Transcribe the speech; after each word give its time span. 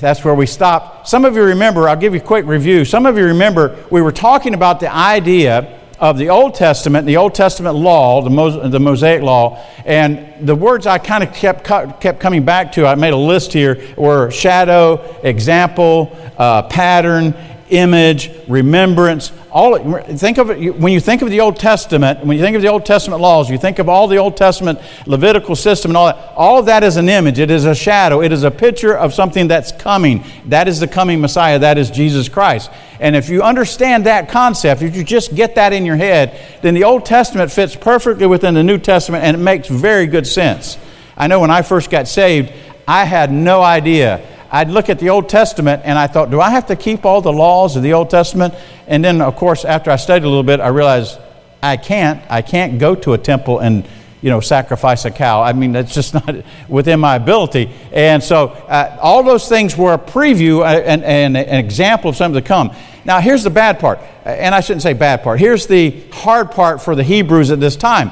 that's 0.00 0.24
where 0.24 0.34
we 0.34 0.46
stopped. 0.46 1.08
Some 1.08 1.24
of 1.24 1.36
you 1.36 1.42
remember, 1.42 1.88
I'll 1.88 1.96
give 1.96 2.14
you 2.14 2.20
a 2.20 2.22
quick 2.22 2.44
review. 2.46 2.84
Some 2.84 3.06
of 3.06 3.16
you 3.16 3.24
remember 3.24 3.84
we 3.90 4.02
were 4.02 4.12
talking 4.12 4.54
about 4.54 4.80
the 4.80 4.92
idea 4.92 5.80
of 5.98 6.18
the 6.18 6.28
Old 6.28 6.54
Testament, 6.54 7.06
the 7.06 7.16
Old 7.16 7.34
Testament 7.34 7.74
law, 7.74 8.20
the, 8.22 8.30
Mos- 8.30 8.70
the 8.70 8.80
Mosaic 8.80 9.22
law, 9.22 9.64
and 9.84 10.46
the 10.46 10.54
words 10.54 10.86
I 10.86 10.98
kind 10.98 11.24
of 11.24 11.32
kept, 11.32 11.64
kept 11.64 12.20
coming 12.20 12.44
back 12.44 12.72
to, 12.72 12.86
I 12.86 12.94
made 12.96 13.14
a 13.14 13.16
list 13.16 13.52
here, 13.52 13.82
were 13.96 14.30
shadow, 14.30 15.18
example, 15.22 16.14
uh, 16.36 16.64
pattern, 16.64 17.34
image, 17.70 18.30
remembrance. 18.48 19.32
All 19.50 19.78
think 20.02 20.38
of 20.38 20.50
it 20.50 20.76
when 20.76 20.92
you 20.92 21.00
think 21.00 21.22
of 21.22 21.30
the 21.30 21.40
Old 21.40 21.56
Testament. 21.56 22.24
When 22.24 22.36
you 22.36 22.42
think 22.42 22.56
of 22.56 22.62
the 22.62 22.68
Old 22.68 22.84
Testament 22.84 23.20
laws, 23.20 23.50
you 23.50 23.58
think 23.58 23.78
of 23.78 23.88
all 23.88 24.06
the 24.06 24.18
Old 24.18 24.36
Testament 24.36 24.80
Levitical 25.06 25.56
system 25.56 25.90
and 25.90 25.96
all 25.96 26.06
that. 26.06 26.32
All 26.36 26.58
of 26.58 26.66
that 26.66 26.84
is 26.84 26.96
an 26.96 27.08
image. 27.08 27.38
It 27.38 27.50
is 27.50 27.64
a 27.64 27.74
shadow. 27.74 28.22
It 28.22 28.32
is 28.32 28.44
a 28.44 28.50
picture 28.50 28.96
of 28.96 29.14
something 29.14 29.48
that's 29.48 29.72
coming. 29.72 30.24
That 30.46 30.68
is 30.68 30.80
the 30.80 30.88
coming 30.88 31.20
Messiah. 31.20 31.58
That 31.58 31.78
is 31.78 31.90
Jesus 31.90 32.28
Christ. 32.28 32.70
And 33.00 33.16
if 33.16 33.28
you 33.28 33.42
understand 33.42 34.06
that 34.06 34.28
concept, 34.28 34.82
if 34.82 34.96
you 34.96 35.04
just 35.04 35.34
get 35.34 35.54
that 35.56 35.72
in 35.72 35.84
your 35.84 35.96
head, 35.96 36.38
then 36.62 36.74
the 36.74 36.84
Old 36.84 37.04
Testament 37.04 37.50
fits 37.50 37.76
perfectly 37.76 38.26
within 38.26 38.54
the 38.54 38.64
New 38.64 38.78
Testament, 38.78 39.24
and 39.24 39.36
it 39.36 39.40
makes 39.40 39.68
very 39.68 40.06
good 40.06 40.26
sense. 40.26 40.78
I 41.16 41.26
know 41.26 41.40
when 41.40 41.50
I 41.50 41.62
first 41.62 41.90
got 41.90 42.08
saved, 42.08 42.52
I 42.88 43.04
had 43.04 43.32
no 43.32 43.62
idea 43.62 44.24
I'd 44.50 44.70
look 44.70 44.88
at 44.88 44.98
the 44.98 45.10
Old 45.10 45.28
Testament 45.28 45.82
and 45.84 45.98
I 45.98 46.06
thought, 46.06 46.30
do 46.30 46.40
I 46.40 46.50
have 46.50 46.66
to 46.66 46.76
keep 46.76 47.04
all 47.04 47.20
the 47.20 47.32
laws 47.32 47.76
of 47.76 47.82
the 47.82 47.92
Old 47.92 48.10
Testament? 48.10 48.54
And 48.86 49.04
then, 49.04 49.20
of 49.20 49.36
course, 49.36 49.64
after 49.64 49.90
I 49.90 49.96
studied 49.96 50.24
a 50.24 50.28
little 50.28 50.42
bit, 50.42 50.60
I 50.60 50.68
realized 50.68 51.18
I 51.62 51.76
can't. 51.76 52.22
I 52.30 52.42
can't 52.42 52.78
go 52.78 52.94
to 52.94 53.12
a 53.14 53.18
temple 53.18 53.58
and 53.58 53.86
you 54.22 54.30
know, 54.30 54.40
sacrifice 54.40 55.04
a 55.04 55.10
cow. 55.10 55.42
I 55.42 55.52
mean, 55.52 55.72
that's 55.72 55.94
just 55.94 56.14
not 56.26 56.34
within 56.68 57.00
my 57.00 57.16
ability. 57.16 57.70
And 57.92 58.22
so, 58.22 58.48
uh, 58.48 58.98
all 59.00 59.22
those 59.22 59.48
things 59.48 59.76
were 59.76 59.94
a 59.94 59.98
preview 59.98 60.66
and, 60.66 61.04
and, 61.04 61.36
an 61.36 61.64
example 61.64 62.10
of 62.10 62.16
something 62.16 62.42
to 62.42 62.46
come. 62.46 62.74
Now, 63.04 63.20
here's 63.20 63.44
the 63.44 63.50
bad 63.50 63.78
part, 63.78 64.00
and 64.24 64.52
I 64.52 64.60
shouldn't 64.60 64.82
say 64.82 64.94
bad 64.94 65.22
part. 65.22 65.38
Here's 65.38 65.68
the 65.68 66.00
hard 66.10 66.50
part 66.50 66.82
for 66.82 66.96
the 66.96 67.04
Hebrews 67.04 67.52
at 67.52 67.60
this 67.60 67.76
time. 67.76 68.10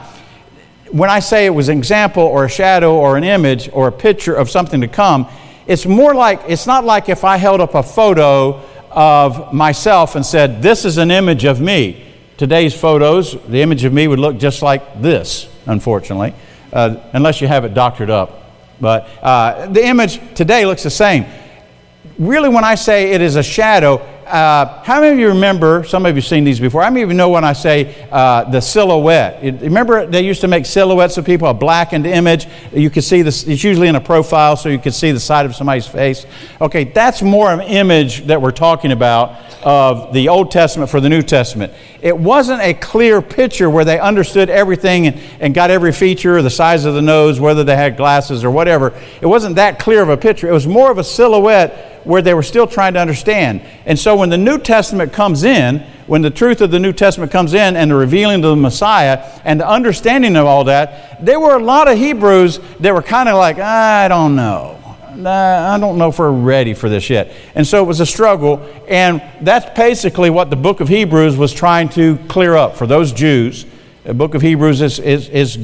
When 0.93 1.11
I 1.11 1.19
say 1.19 1.47
it 1.47 1.51
was 1.51 1.69
an 1.69 1.79
example 1.79 2.23
or 2.23 2.45
a 2.45 2.49
shadow 2.49 2.95
or 2.95 3.17
an 3.17 3.25
image 3.25 3.69
or 3.73 3.89
a 3.89 3.93
picture 3.93 4.35
of 4.35 4.49
something 4.49 4.83
to 4.83 4.89
come, 4.89 5.27
it's 5.67 5.87
more 5.87 6.15
like, 6.15 6.43
it's 6.49 6.67
not 6.67 6.85
like 6.85 7.09
if 7.09 7.25
I 7.25 7.37
held 7.37 7.61
up 7.61 7.75
a 7.75 7.83
photo 7.83 8.63
of 8.91 9.53
myself 9.53 10.15
and 10.15 10.25
said, 10.25 10.63
This 10.63 10.85
is 10.85 10.99
an 10.99 11.11
image 11.11 11.45
of 11.45 11.61
me. 11.61 12.05
Today's 12.37 12.75
photos, 12.75 13.37
the 13.49 13.63
image 13.63 13.85
of 13.85 13.93
me 13.93 14.09
would 14.09 14.19
look 14.19 14.39
just 14.39 14.61
like 14.63 15.01
this, 15.01 15.49
unfortunately, 15.67 16.35
uh, 16.73 16.97
unless 17.13 17.41
you 17.41 17.47
have 17.49 17.65
it 17.65 17.75
doctored 17.75 18.11
up. 18.11 18.43
But 18.81 19.09
uh, 19.23 19.67
the 19.69 19.87
image 19.87 20.21
today 20.35 20.67
looks 20.67 20.83
the 20.83 20.91
same. 20.91 21.27
Really, 22.19 22.49
when 22.49 22.65
I 22.65 22.75
say 22.75 23.13
it 23.13 23.21
is 23.21 23.37
a 23.37 23.43
shadow, 23.43 23.99
uh, 24.27 24.83
how 24.83 25.01
many 25.01 25.13
of 25.13 25.19
you 25.19 25.29
remember, 25.29 25.85
some 25.85 26.07
of 26.07 26.15
you 26.15 26.23
have 26.23 26.29
seen 26.29 26.45
these 26.45 26.59
before, 26.59 26.83
I 26.83 26.91
many 26.91 27.07
you 27.07 27.15
know 27.15 27.29
when 27.29 27.45
I 27.45 27.53
say 27.53 28.07
uh, 28.11 28.45
the 28.45 28.61
silhouette? 28.61 29.43
remember 29.63 30.07
they 30.07 30.25
used 30.25 30.41
to 30.41 30.49
make 30.49 30.67
silhouettes 30.67 31.19
of 31.19 31.25
people, 31.25 31.49
a 31.49 31.55
blackened 31.55 32.07
image. 32.07 32.47
You 32.73 32.91
could 32.91 33.05
see 33.05 33.23
this, 33.23 33.45
it's 33.45 33.63
usually 33.63 33.89
in 33.89 33.97
a 33.97 34.01
profile 34.01 34.57
so 34.57 34.69
you 34.69 34.79
could 34.79 34.95
see 34.95 35.13
the 35.13 35.21
side 35.21 35.47
of 35.47 35.55
somebody's 35.55 35.87
face. 35.87 36.27
Okay, 36.61 36.85
that's 36.85 37.23
more 37.23 37.53
of 37.53 37.61
an 37.61 37.67
image 37.67 38.27
that 38.27 38.41
we're 38.41 38.51
talking 38.51 38.93
about 38.93 39.39
of 39.63 40.13
the 40.13 40.29
Old 40.29 40.51
Testament 40.51 40.91
for 40.91 41.01
the 41.01 41.09
New 41.09 41.23
Testament. 41.23 41.73
It 42.01 42.17
wasn't 42.17 42.61
a 42.61 42.75
clear 42.75 43.23
picture 43.23 43.71
where 43.71 43.85
they 43.85 43.99
understood 43.99 44.51
everything 44.51 45.07
and, 45.07 45.21
and 45.41 45.55
got 45.55 45.71
every 45.71 45.93
feature, 45.93 46.43
the 46.43 46.51
size 46.51 46.85
of 46.85 46.95
the 46.95 47.03
nose, 47.03 47.41
whether 47.41 47.65
they 47.65 47.77
had 47.77 47.97
glasses 47.97 48.45
or 48.45 48.51
whatever. 48.51 48.93
It 49.21 49.27
wasn't 49.27 49.57
that 49.57 49.79
clear 49.79 50.03
of 50.03 50.09
a 50.09 50.17
picture. 50.17 50.49
It 50.49 50.53
was 50.53 50.67
more 50.67 50.91
of 50.91 50.99
a 50.99 51.05
silhouette 51.05 51.93
where 52.05 52.23
they 52.23 52.35
were 52.35 52.43
still 52.43 52.67
trying 52.67 52.95
to 52.95 53.01
understand. 53.01 53.63
And 53.87 53.99
so 53.99 54.14
when 54.17 54.31
the 54.31 54.39
New 54.39 54.59
Testament 54.59 55.13
comes 55.13 55.45
in, 55.45 55.81
when 56.07 56.23
the 56.23 56.31
truth 56.31 56.61
of 56.61 56.71
the 56.71 56.79
New 56.79 56.93
Testament 56.93 57.33
comes 57.33 57.55
in 57.55 57.77
and 57.77 57.91
the 57.91 57.95
revealing 57.95 58.45
of 58.45 58.51
the 58.51 58.57
Messiah 58.57 59.41
and 59.45 59.61
the 59.61 59.69
understanding 59.69 60.37
of 60.37 60.47
all 60.47 60.65
that, 60.65 61.25
there 61.25 61.41
were 61.41 61.57
a 61.57 61.63
lot 61.63 61.89
of 61.89 61.97
Hebrews 61.97 62.61
that 62.81 62.95
were 62.95 63.03
kind 63.03 63.29
of 63.29 63.37
like, 63.37 63.59
I 63.59 64.09
don't 64.09 64.37
know. 64.37 64.81
I 65.27 65.79
don't 65.79 65.97
know 65.97 66.09
if 66.09 66.19
we're 66.19 66.33
ready 66.33 66.75
for 66.75 66.89
this 66.89 67.09
yet. 67.09 67.33
And 67.55 67.67
so 67.67 67.83
it 67.83 67.87
was 67.87 68.01
a 68.01 68.07
struggle. 68.07 68.61
And 68.89 69.23
that's 69.41 69.77
basically 69.77 70.29
what 70.29 70.51
the 70.51 70.57
book 70.57 70.81
of 70.81 70.89
Hebrews 70.89 71.37
was 71.37 71.53
trying 71.53 71.89
to 71.91 72.19
clear 72.29 72.55
up 72.57 72.77
for 72.77 72.87
those 72.87 73.13
Jews. 73.13 73.65
The 74.03 74.13
book 74.13 74.35
of 74.35 74.43
Hebrews 74.43 74.81
is, 74.81 74.99
is, 74.99 75.29
is 75.29 75.59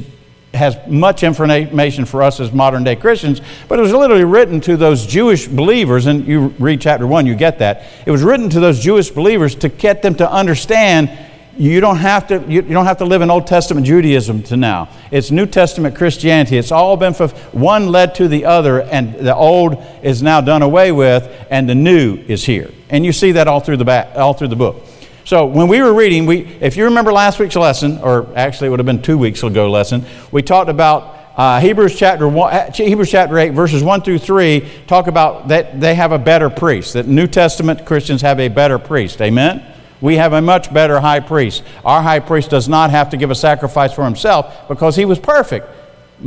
has 0.53 0.77
much 0.87 1.23
information 1.23 2.05
for 2.05 2.21
us 2.21 2.39
as 2.39 2.51
modern 2.51 2.83
day 2.83 2.95
Christians, 2.95 3.41
but 3.67 3.79
it 3.79 3.81
was 3.81 3.93
literally 3.93 4.25
written 4.25 4.59
to 4.61 4.75
those 4.75 5.05
Jewish 5.05 5.47
believers, 5.47 6.05
and 6.05 6.27
you 6.27 6.47
read 6.59 6.81
chapter 6.81 7.07
1, 7.07 7.25
you 7.25 7.35
get 7.35 7.59
that. 7.59 7.85
It 8.05 8.11
was 8.11 8.21
written 8.23 8.49
to 8.49 8.59
those 8.59 8.79
Jewish 8.79 9.09
believers 9.09 9.55
to 9.55 9.69
get 9.69 10.01
them 10.01 10.15
to 10.15 10.29
understand 10.29 11.09
you 11.57 11.81
don't 11.81 11.97
have 11.97 12.27
to, 12.27 12.43
you, 12.47 12.61
don't 12.61 12.85
have 12.85 12.99
to 12.99 13.05
live 13.05 13.21
in 13.21 13.29
Old 13.29 13.45
Testament 13.45 13.85
Judaism 13.85 14.41
to 14.43 14.57
now. 14.57 14.89
It's 15.11 15.31
New 15.31 15.45
Testament 15.45 15.95
Christianity. 15.95 16.57
It's 16.57 16.71
all 16.71 16.95
been, 16.97 17.13
for, 17.13 17.27
one 17.51 17.89
led 17.89 18.15
to 18.15 18.27
the 18.27 18.45
other, 18.45 18.81
and 18.81 19.13
the 19.15 19.35
old 19.35 19.77
is 20.01 20.23
now 20.23 20.41
done 20.41 20.61
away 20.61 20.91
with, 20.91 21.29
and 21.49 21.69
the 21.69 21.75
new 21.75 22.15
is 22.27 22.45
here. 22.45 22.71
And 22.89 23.05
you 23.05 23.11
see 23.11 23.33
that 23.33 23.47
all 23.47 23.59
through 23.59 23.77
the, 23.77 23.85
back, 23.85 24.15
all 24.15 24.33
through 24.33 24.47
the 24.47 24.55
book. 24.55 24.83
So 25.31 25.45
when 25.45 25.69
we 25.69 25.81
were 25.81 25.93
reading, 25.93 26.25
we, 26.25 26.39
if 26.59 26.75
you 26.75 26.83
remember 26.83 27.13
last 27.13 27.39
week's 27.39 27.55
lesson, 27.55 27.99
or 27.99 28.27
actually 28.35 28.67
it 28.67 28.71
would 28.71 28.79
have 28.79 28.85
been 28.85 29.01
two 29.01 29.17
weeks 29.17 29.41
ago 29.43 29.71
lesson, 29.71 30.03
we 30.29 30.41
talked 30.41 30.69
about 30.69 31.19
uh, 31.37 31.61
Hebrews 31.61 31.97
chapter 31.97 32.27
one, 32.27 32.53
uh, 32.53 32.69
Hebrews 32.73 33.09
chapter 33.09 33.39
eight, 33.39 33.51
verses 33.51 33.81
one 33.81 34.01
through 34.01 34.19
three, 34.19 34.69
talk 34.87 35.07
about 35.07 35.47
that 35.47 35.79
they 35.79 35.95
have 35.95 36.11
a 36.11 36.19
better 36.19 36.49
priest. 36.49 36.95
That 36.95 37.07
New 37.07 37.27
Testament 37.27 37.85
Christians 37.85 38.21
have 38.23 38.41
a 38.41 38.49
better 38.49 38.77
priest. 38.77 39.21
Amen. 39.21 39.65
We 40.01 40.17
have 40.17 40.33
a 40.33 40.41
much 40.41 40.73
better 40.73 40.99
high 40.99 41.21
priest. 41.21 41.63
Our 41.85 42.01
high 42.01 42.19
priest 42.19 42.49
does 42.49 42.67
not 42.67 42.89
have 42.89 43.09
to 43.11 43.15
give 43.15 43.31
a 43.31 43.35
sacrifice 43.35 43.93
for 43.93 44.03
himself 44.03 44.67
because 44.67 44.97
he 44.97 45.05
was 45.05 45.17
perfect. 45.17 45.65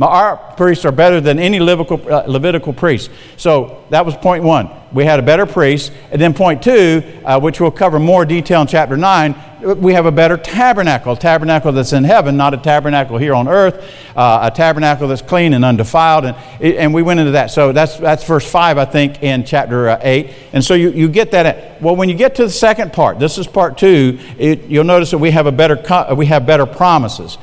Our 0.01 0.37
priests 0.55 0.83
are 0.83 0.91
better 0.91 1.21
than 1.21 1.39
any 1.39 1.59
Levitical, 1.59 2.01
uh, 2.11 2.23
Levitical 2.27 2.73
priest. 2.73 3.09
So 3.37 3.85
that 3.91 4.05
was 4.05 4.15
point 4.15 4.43
one. 4.43 4.69
We 4.91 5.05
had 5.05 5.19
a 5.19 5.23
better 5.23 5.45
priest. 5.45 5.91
And 6.11 6.19
then 6.19 6.33
point 6.33 6.61
two, 6.61 7.01
uh, 7.23 7.39
which 7.39 7.59
we'll 7.61 7.71
cover 7.71 7.99
more 7.99 8.25
detail 8.25 8.61
in 8.61 8.67
chapter 8.67 8.97
9, 8.97 9.35
we 9.61 9.93
have 9.93 10.05
a 10.05 10.11
better 10.11 10.37
tabernacle, 10.37 11.13
a 11.13 11.17
tabernacle 11.17 11.71
that's 11.71 11.93
in 11.93 12.03
heaven, 12.03 12.37
not 12.37 12.53
a 12.53 12.57
tabernacle 12.57 13.17
here 13.17 13.33
on 13.33 13.47
earth, 13.47 13.89
uh, 14.15 14.49
a 14.51 14.55
tabernacle 14.55 15.07
that's 15.07 15.21
clean 15.21 15.53
and 15.53 15.65
undefiled. 15.65 16.25
And, 16.25 16.35
and 16.61 16.93
we 16.93 17.01
went 17.01 17.19
into 17.19 17.31
that. 17.31 17.51
So 17.51 17.71
that's, 17.71 17.97
that's 17.97 18.25
verse 18.25 18.49
5, 18.49 18.77
I 18.77 18.85
think, 18.85 19.23
in 19.23 19.43
chapter 19.43 19.89
uh, 19.89 19.99
8. 20.01 20.33
And 20.53 20.63
so 20.63 20.73
you, 20.73 20.91
you 20.91 21.09
get 21.09 21.31
that. 21.31 21.45
At, 21.45 21.81
well, 21.81 21.95
when 21.95 22.09
you 22.09 22.15
get 22.15 22.35
to 22.35 22.43
the 22.43 22.49
second 22.49 22.93
part, 22.93 23.17
this 23.17 23.37
is 23.37 23.47
part 23.47 23.77
two, 23.77 24.19
it, 24.37 24.65
you'll 24.65 24.83
notice 24.83 25.11
that 25.11 25.17
we 25.17 25.31
have, 25.31 25.47
a 25.47 25.51
better, 25.51 26.15
we 26.15 26.25
have 26.27 26.45
better 26.45 26.65
promises. 26.65 27.37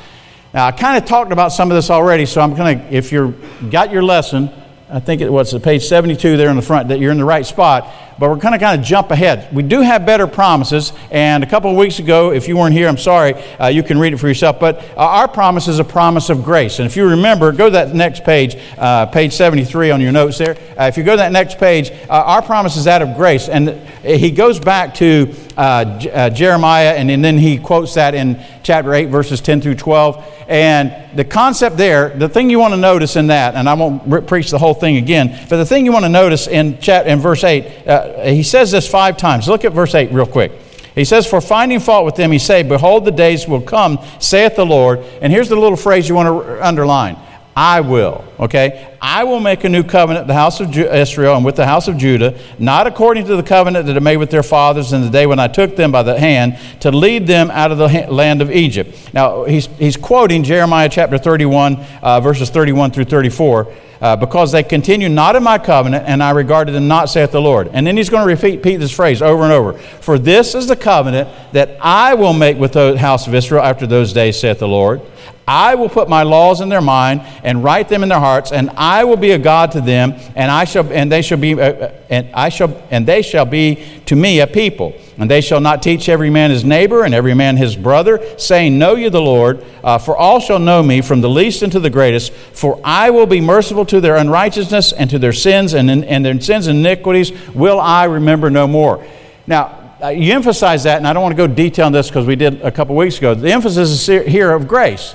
Now, 0.55 0.67
I 0.67 0.73
kind 0.73 0.99
of 0.99 1.09
talked 1.09 1.33
about 1.33 1.49
some 1.49 1.71
of 1.71 1.77
this 1.77 1.89
already, 1.89 2.27
so 2.27 2.43
I'm 2.43 2.55
going 2.55 2.79
to, 2.79 2.95
if 2.95 3.11
you've 3.11 3.71
got 3.71 3.91
your 3.91 4.03
lesson, 4.03 4.51
I 4.91 5.01
think 5.01 5.23
it 5.23 5.33
was 5.33 5.59
page 5.61 5.85
72 5.85 6.37
there 6.37 6.51
in 6.51 6.57
the 6.57 6.63
front, 6.63 6.89
that 6.89 7.01
you're 7.01 7.11
in 7.11 7.17
the 7.17 7.25
right 7.25 7.47
spot. 7.47 7.91
But 8.23 8.31
we're 8.31 8.37
going 8.37 8.53
to 8.53 8.61
kind 8.61 8.81
of 8.81 8.87
jump 8.87 9.11
ahead. 9.11 9.53
We 9.53 9.65
do 9.65 9.81
have 9.81 10.07
better 10.07 10.29
promises, 10.29 10.93
and 11.11 11.43
a 11.43 11.47
couple 11.49 11.73
of 11.73 11.77
weeks 11.77 11.99
ago, 11.99 12.31
if 12.31 12.47
you 12.47 12.57
weren't 12.57 12.73
here, 12.73 12.87
I'm 12.87 12.97
sorry, 12.97 13.35
uh, 13.59 13.67
you 13.67 13.83
can 13.83 13.99
read 13.99 14.13
it 14.13 14.19
for 14.19 14.29
yourself. 14.29 14.61
But 14.61 14.79
uh, 14.97 14.99
our 14.99 15.27
promise 15.27 15.67
is 15.67 15.81
a 15.81 15.85
promise 15.85 16.31
of 16.31 16.45
grace. 16.45 16.79
And 16.79 16.87
if 16.87 16.97
you 16.97 17.05
remember, 17.05 17.51
go 17.51 17.65
to 17.65 17.73
that 17.73 17.97
next 17.97 18.23
page, 18.23 18.57
uh, 18.79 19.07
page 19.07 19.33
73 19.33 19.91
on 19.91 20.01
your 20.01 20.13
notes 20.13 20.39
there. 20.39 20.57
Uh, 20.79 20.85
if 20.85 20.97
you 20.97 21.03
go 21.03 21.15
to 21.15 21.17
that 21.17 21.33
next 21.33 21.59
page, 21.59 21.91
uh, 21.91 22.13
our 22.13 22.43
promise 22.43 22.77
is 22.77 22.85
that 22.85 23.03
of 23.03 23.17
grace. 23.17 23.49
And 23.49 23.71
he 24.05 24.31
goes 24.31 24.61
back 24.61 24.95
to 24.95 25.35
uh, 25.57 26.31
Jeremiah, 26.31 26.95
and, 26.95 27.11
and 27.11 27.25
then 27.25 27.39
he 27.39 27.59
quotes 27.59 27.95
that 27.95 28.15
in 28.15 28.41
chapter 28.63 28.95
8, 28.95 29.07
verses 29.07 29.41
10 29.41 29.63
through 29.63 29.75
12. 29.75 30.33
And 30.49 31.17
the 31.17 31.25
concept 31.25 31.77
there, 31.77 32.11
the 32.11 32.29
thing 32.29 32.51
you 32.51 32.59
want 32.59 32.75
to 32.75 32.81
notice 32.81 33.17
in 33.17 33.29
that, 33.29 33.55
and 33.55 33.69
I 33.69 33.75
won't 33.75 34.03
re- 34.07 34.21
preach 34.21 34.51
the 34.51 34.59
whole 34.59 34.75
thing 34.75 34.97
again, 34.97 35.47
but 35.49 35.57
the 35.57 35.67
thing 35.67 35.85
you 35.85 35.93
want 35.93 36.05
to 36.05 36.11
notice 36.11 36.47
in, 36.47 36.79
chat, 36.79 37.07
in 37.07 37.21
verse 37.21 37.45
8, 37.45 37.87
uh, 38.15 38.27
he 38.27 38.43
says 38.43 38.71
this 38.71 38.89
five 38.89 39.17
times. 39.17 39.49
Look 39.49 39.65
at 39.65 39.73
verse 39.73 39.95
8 39.95 40.13
real 40.13 40.27
quick. 40.27 40.53
He 40.95 41.05
says, 41.05 41.27
For 41.27 41.41
finding 41.41 41.81
fault 41.81 42.05
with 42.05 42.17
them, 42.17 42.33
he 42.33 42.39
say, 42.39 42.63
Behold, 42.63 43.05
the 43.05 43.13
days 43.13 43.49
will 43.49 43.63
come, 43.63 43.99
saith 44.19 44.57
the 44.57 44.67
Lord. 44.67 45.01
And 45.21 45.33
here's 45.33 45.49
the 45.49 45.57
little 45.57 45.77
phrase 45.77 46.09
you 46.09 46.15
want 46.15 46.29
to 46.29 46.67
underline 46.67 47.17
I 47.55 47.83
will, 47.83 48.25
okay? 48.41 48.97
I 49.01 49.25
will 49.25 49.41
make 49.41 49.65
a 49.65 49.69
new 49.69 49.83
covenant 49.83 50.25
with 50.25 50.29
the 50.29 50.35
house 50.35 50.61
of 50.61 50.75
Israel 50.75 51.37
and 51.37 51.45
with 51.45 51.57
the 51.57 51.67
house 51.67 51.87
of 51.87 51.99
Judah, 51.99 52.39
not 52.59 52.87
according 52.87 53.27
to 53.27 53.37
the 53.37 53.43
covenant 53.43 53.87
that 53.87 53.97
I 53.97 54.01
made 54.01 54.17
with 54.17 54.31
their 54.31 54.43
fathers 54.43 54.95
in 54.95 55.03
the 55.03 55.11
day 55.11 55.27
when 55.27 55.39
I 55.39 55.49
took 55.49 55.77
them 55.77 55.93
by 55.93 56.03
the 56.03 56.19
hand 56.19 56.59
to 56.81 56.91
lead 56.91 57.27
them 57.27 57.51
out 57.51 57.71
of 57.71 57.77
the 57.77 58.07
land 58.11 58.41
of 58.41 58.51
Egypt. 58.51 59.13
Now, 59.13 59.45
he's, 59.45 59.67
he's 59.79 59.99
quoting 59.99 60.45
Jeremiah 60.45 60.89
chapter 60.89 61.19
31, 61.19 61.77
uh, 62.01 62.21
verses 62.21 62.49
31 62.49 62.93
through 62.93 63.05
34. 63.05 63.75
Uh, 64.01 64.17
because 64.17 64.51
they 64.51 64.65
continue 64.65 65.09
not 65.09 65.37
in 65.37 65.45
my 65.45 65.59
covenant, 65.59 66.05
and 66.09 66.25
I 66.25 66.31
regarded 66.31 66.73
them 66.73 66.89
not, 66.89 67.09
saith 67.09 67.31
the 67.31 67.41
Lord. 67.41 67.69
And 67.73 67.87
then 67.87 67.97
he's 67.97 68.11
going 68.11 68.27
to 68.27 68.35
repeat, 68.35 68.57
repeat 68.57 68.79
this 68.79 68.91
phrase 68.91 69.23
over 69.23 69.45
and 69.45 69.53
over. 69.53 69.75
For 69.75 70.19
this 70.19 70.57
is 70.57 70.67
the 70.67 70.75
covenant 70.75 71.29
that 71.53 71.79
I 71.81 72.15
will 72.15 72.33
make 72.33 72.57
with 72.57 72.73
the 72.73 72.99
house 72.99 73.29
of 73.29 73.35
Israel 73.37 73.63
after 73.63 73.87
those 73.87 74.13
days, 74.13 74.41
saith 74.41 74.59
the 74.59 74.67
Lord. 74.67 75.03
I 75.47 75.75
will 75.75 75.89
put 75.89 76.09
my 76.09 76.23
laws 76.23 76.61
in 76.61 76.69
their 76.69 76.81
mind 76.81 77.23
and 77.43 77.65
write 77.65 77.89
them 77.89 78.03
in 78.03 78.09
their 78.09 78.21
hearts, 78.21 78.53
and 78.53 78.71
I 78.71 79.05
will 79.05 79.17
be 79.17 79.33
a 79.33 79.39
God 79.39 79.73
to 79.73 79.81
them, 79.81 80.15
and 80.37 80.51
I 80.51 80.65
shall 80.65 80.91
and 80.93 81.11
they 81.11 81.23
shall 81.23 81.39
be 81.39 81.55
uh, 81.55 81.73
uh, 81.73 81.95
and 82.09 82.31
I 82.33 82.49
shall 82.49 82.81
and 82.91 83.07
they 83.07 83.23
shall 83.23 83.45
be 83.45 83.85
to 84.07 84.17
me 84.17 84.41
a 84.41 84.47
people. 84.47 84.95
And 85.19 85.31
they 85.31 85.41
shall 85.41 85.61
not 85.61 85.83
teach 85.83 86.09
every 86.09 86.31
man 86.31 86.51
his 86.51 86.65
neighbor 86.65 87.05
and 87.05 87.15
every 87.15 87.35
man 87.35 87.57
his 87.57 87.77
brother, 87.77 88.21
saying, 88.39 88.79
Know 88.79 88.95
you 88.95 89.11
the 89.11 89.21
Lord, 89.21 89.65
uh, 89.85 89.99
for 89.99 90.17
all 90.17 90.41
shall 90.41 90.59
know 90.59 90.83
me, 90.83 91.03
from 91.03 91.21
the 91.21 91.29
least 91.29 91.63
unto 91.63 91.79
the 91.79 91.91
greatest. 91.91 92.33
For 92.33 92.81
I 92.83 93.11
will 93.11 93.27
be 93.27 93.41
merciful 93.41 93.85
to 93.87 94.01
their 94.01 94.17
unrighteousness 94.17 94.93
and 94.93 95.11
to 95.11 95.19
their 95.19 95.33
sins, 95.35 95.75
and, 95.75 95.91
and 95.91 96.25
their 96.25 96.41
sins 96.41 96.67
and 96.67 96.79
iniquities 96.79 97.31
will 97.51 97.79
I 97.79 98.05
remember 98.05 98.49
no 98.49 98.67
more. 98.67 99.07
Now, 99.47 99.82
you 100.11 100.33
emphasize 100.33 100.85
that, 100.85 100.99
and 100.99 101.07
I 101.07 101.13
don't 101.13 101.23
want 101.23 101.37
to 101.37 101.37
go 101.37 101.53
detail 101.53 101.87
on 101.87 101.93
this 101.93 102.09
because 102.09 102.27
we 102.27 102.37
did 102.37 102.61
a 102.63 102.71
couple 102.71 102.97
weeks 102.97 103.19
ago. 103.19 103.35
The 103.35 103.53
emphasis 103.53 104.09
is 104.09 104.27
here 104.27 104.53
of 104.53 104.67
grace. 104.67 105.15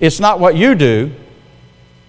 It's 0.00 0.20
not 0.20 0.40
what 0.40 0.56
you 0.56 0.74
do. 0.74 1.12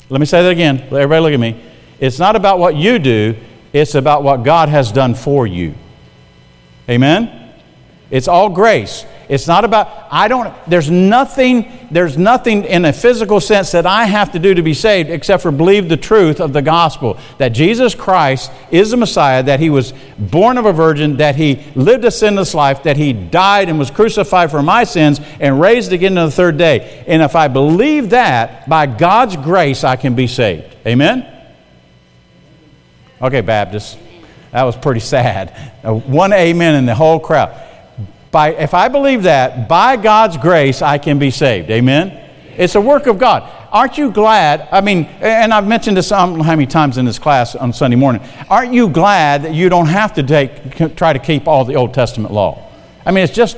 Let 0.10 0.20
me 0.20 0.26
say 0.26 0.42
that 0.44 0.50
again. 0.50 0.80
Everybody 0.82 1.22
look 1.22 1.34
at 1.34 1.40
me. 1.40 1.62
It's 2.00 2.20
not 2.20 2.36
about 2.36 2.60
what 2.60 2.76
you 2.76 3.00
do, 3.00 3.36
it's 3.72 3.96
about 3.96 4.24
what 4.24 4.44
God 4.44 4.70
has 4.70 4.92
done 4.92 5.16
for 5.16 5.48
you. 5.48 5.74
Amen? 6.90 7.54
It's 8.12 8.28
all 8.28 8.50
grace. 8.50 9.06
It's 9.34 9.48
not 9.48 9.66
about, 9.66 10.08
I 10.12 10.28
don't, 10.28 10.54
there's 10.68 10.92
nothing, 10.92 11.88
there's 11.90 12.20
nothing 12.20 12.66
in 12.66 12.86
a 12.86 12.94
physical 12.94 13.42
sense 13.42 13.72
that 13.72 13.88
I 13.88 14.06
have 14.06 14.32
to 14.34 14.40
do 14.40 14.54
to 14.54 14.62
be 14.62 14.76
saved 14.76 15.10
except 15.10 15.42
for 15.42 15.52
believe 15.52 15.90
the 15.90 15.98
truth 15.98 16.40
of 16.40 16.54
the 16.54 16.62
gospel 16.62 17.18
that 17.40 17.50
Jesus 17.50 17.96
Christ 17.96 18.52
is 18.70 18.92
the 18.92 18.98
Messiah, 18.98 19.42
that 19.42 19.60
he 19.60 19.72
was 19.72 19.92
born 20.20 20.60
of 20.60 20.68
a 20.68 20.72
virgin, 20.72 21.18
that 21.18 21.36
he 21.36 21.66
lived 21.74 22.06
a 22.06 22.12
sinless 22.12 22.54
life, 22.54 22.84
that 22.84 22.96
he 22.96 23.12
died 23.12 23.70
and 23.70 23.80
was 23.80 23.90
crucified 23.90 24.52
for 24.52 24.62
my 24.62 24.84
sins 24.84 25.20
and 25.40 25.60
raised 25.60 25.94
again 25.94 26.16
on 26.16 26.28
the 26.28 26.32
third 26.32 26.60
day. 26.60 27.04
And 27.08 27.24
if 27.24 27.36
I 27.36 27.48
believe 27.48 28.12
that, 28.12 28.70
by 28.70 28.86
God's 28.86 29.36
grace, 29.36 29.84
I 29.84 29.96
can 29.96 30.14
be 30.14 30.28
saved. 30.28 30.76
Amen? 30.86 31.26
Okay, 33.20 33.42
Baptists. 33.42 33.98
That 34.52 34.62
was 34.62 34.76
pretty 34.76 35.00
sad. 35.00 35.50
One 35.82 36.34
amen 36.34 36.76
in 36.76 36.86
the 36.86 36.94
whole 36.94 37.20
crowd. 37.20 37.60
By, 38.34 38.56
if 38.56 38.74
I 38.74 38.88
believe 38.88 39.24
that, 39.24 39.70
by 39.70 39.96
God's 39.96 40.38
grace, 40.38 40.82
I 40.82 40.98
can 40.98 41.20
be 41.20 41.30
saved. 41.30 41.70
Amen? 41.70 42.20
It's 42.58 42.74
a 42.74 42.82
work 42.82 43.06
of 43.06 43.20
God. 43.20 43.48
Aren't 43.72 44.00
you 44.00 44.10
glad? 44.10 44.68
I 44.72 44.82
mean, 44.82 45.06
and 45.22 45.54
I've 45.54 45.68
mentioned 45.68 45.98
this 45.98 46.10
how 46.10 46.26
many 46.26 46.66
times 46.66 46.98
in 46.98 47.06
this 47.06 47.20
class 47.20 47.54
on 47.56 47.72
Sunday 47.74 47.96
morning. 47.96 48.24
Aren't 48.50 48.74
you 48.74 48.90
glad 48.90 49.44
that 49.44 49.54
you 49.54 49.70
don't 49.70 49.86
have 49.86 50.14
to 50.14 50.24
take, 50.24 50.96
try 50.96 51.14
to 51.14 51.20
keep 51.20 51.48
all 51.48 51.64
the 51.64 51.76
Old 51.76 51.94
Testament 51.94 52.34
law? 52.34 52.72
I 53.06 53.12
mean, 53.12 53.24
it's 53.24 53.36
just, 53.36 53.56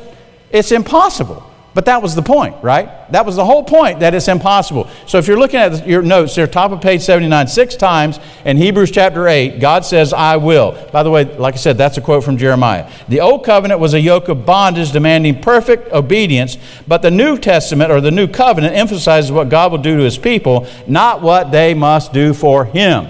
it's 0.51 0.74
impossible. 0.74 1.50
But 1.75 1.83
that 1.86 2.01
was 2.01 2.16
the 2.16 2.22
point, 2.22 2.56
right? 2.63 3.12
That 3.12 3.25
was 3.25 3.36
the 3.36 3.44
whole 3.44 3.62
point 3.62 4.00
that 4.00 4.16
it's 4.16 4.30
impossible. 4.30 4.89
So 5.07 5.18
if 5.18 5.27
you're 5.27 5.38
looking 5.38 5.60
at 5.60 5.86
your 5.86 6.01
notes, 6.01 6.33
they're 6.33 6.48
top 6.48 6.72
of 6.72 6.80
page 6.80 7.01
79, 7.01 7.48
six 7.48 7.75
times 7.75 8.18
in 8.45 8.56
Hebrews 8.56 8.92
chapter 8.92 9.27
8, 9.27 9.60
God 9.60 9.83
says, 9.83 10.13
I 10.13 10.38
will. 10.38 10.72
By 10.94 11.04
the 11.04 11.12
way, 11.12 11.25
like 11.25 11.56
I 11.56 11.57
said, 11.57 11.77
that's 11.77 11.98
a 11.98 12.01
quote 12.01 12.24
from 12.24 12.38
Jeremiah. 12.38 12.89
The 13.10 13.19
old 13.19 13.44
covenant 13.44 13.81
was 13.81 13.94
a 13.94 14.00
yoke 14.00 14.30
of 14.30 14.45
bondage 14.45 14.94
demanding 14.94 15.42
perfect 15.42 15.92
obedience, 15.92 16.57
but 16.88 17.01
the 17.01 17.12
New 17.12 17.38
Testament 17.38 17.92
or 17.92 18.00
the 18.00 18.10
new 18.10 18.30
covenant 18.30 18.74
emphasizes 18.74 19.30
what 19.30 19.50
God 19.50 19.74
will 19.74 19.80
do 19.80 19.98
to 19.98 20.04
his 20.04 20.18
people, 20.18 20.68
not 20.88 21.21
what 21.21 21.51
they 21.51 21.74
must 21.74 22.13
do 22.13 22.33
for 22.33 22.63
him. 22.63 23.10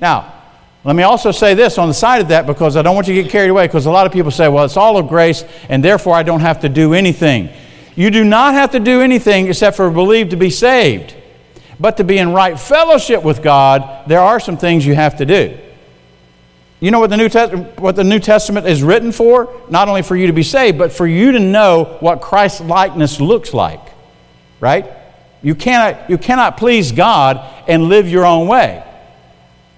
Now, 0.00 0.32
let 0.84 0.96
me 0.96 1.02
also 1.02 1.30
say 1.30 1.52
this 1.52 1.76
on 1.76 1.88
the 1.88 1.94
side 1.94 2.22
of 2.22 2.28
that 2.28 2.46
because 2.46 2.76
I 2.76 2.82
don't 2.82 2.94
want 2.94 3.06
you 3.06 3.14
to 3.14 3.22
get 3.22 3.30
carried 3.30 3.50
away 3.50 3.66
because 3.66 3.84
a 3.84 3.90
lot 3.90 4.06
of 4.06 4.12
people 4.12 4.30
say, 4.30 4.48
well, 4.48 4.64
it's 4.64 4.78
all 4.78 4.96
of 4.96 5.08
grace 5.08 5.44
and 5.68 5.84
therefore 5.84 6.14
I 6.14 6.22
don't 6.22 6.40
have 6.40 6.60
to 6.60 6.70
do 6.70 6.94
anything. 6.94 7.50
You 7.94 8.10
do 8.10 8.24
not 8.24 8.54
have 8.54 8.70
to 8.72 8.80
do 8.80 9.00
anything 9.00 9.48
except 9.48 9.76
for 9.76 9.90
believe 9.90 10.30
to 10.30 10.36
be 10.36 10.50
saved. 10.50 11.14
But 11.78 11.96
to 11.96 12.04
be 12.04 12.18
in 12.18 12.32
right 12.32 12.58
fellowship 12.58 13.22
with 13.22 13.42
God, 13.42 14.08
there 14.08 14.20
are 14.20 14.38
some 14.38 14.56
things 14.56 14.86
you 14.86 14.94
have 14.94 15.16
to 15.18 15.26
do. 15.26 15.58
You 16.80 16.90
know 16.90 17.00
what 17.00 17.10
the 17.10 17.16
New, 17.16 17.28
Test- 17.28 17.54
what 17.78 17.96
the 17.96 18.04
New 18.04 18.18
Testament 18.18 18.66
is 18.66 18.82
written 18.82 19.12
for? 19.12 19.62
Not 19.68 19.88
only 19.88 20.02
for 20.02 20.16
you 20.16 20.26
to 20.26 20.32
be 20.32 20.42
saved, 20.42 20.78
but 20.78 20.92
for 20.92 21.06
you 21.06 21.32
to 21.32 21.38
know 21.38 21.96
what 22.00 22.20
Christ's 22.20 22.60
likeness 22.60 23.20
looks 23.20 23.54
like. 23.54 23.80
Right? 24.58 24.86
You 25.42 25.54
cannot, 25.54 26.08
you 26.08 26.18
cannot 26.18 26.56
please 26.56 26.92
God 26.92 27.40
and 27.68 27.84
live 27.84 28.08
your 28.08 28.24
own 28.24 28.48
way. 28.48 28.84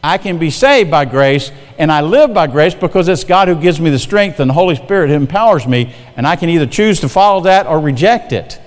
I 0.05 0.19
can 0.19 0.37
be 0.37 0.51
saved 0.51 0.91
by 0.91 1.07
grace, 1.07 1.51
and 1.79 1.91
I 1.91 2.03
live 2.03 2.35
by 2.35 2.47
grace 2.47 2.75
because 2.75 3.09
it's 3.09 3.25
God 3.25 3.49
who 3.49 3.55
gives 3.55 3.81
me 3.81 3.89
the 3.89 3.99
strength 3.99 4.39
and 4.39 4.51
the 4.51 4.55
Holy 4.55 4.77
Spirit 4.77 5.09
who 5.09 5.15
empowers 5.15 5.67
me, 5.67 5.95
and 6.15 6.27
I 6.27 6.37
can 6.37 6.51
either 6.51 6.67
choose 6.67 7.01
to 7.01 7.09
follow 7.09 7.41
that 7.45 7.67
or 7.67 7.81
reject 7.81 8.33
it. 8.33 8.61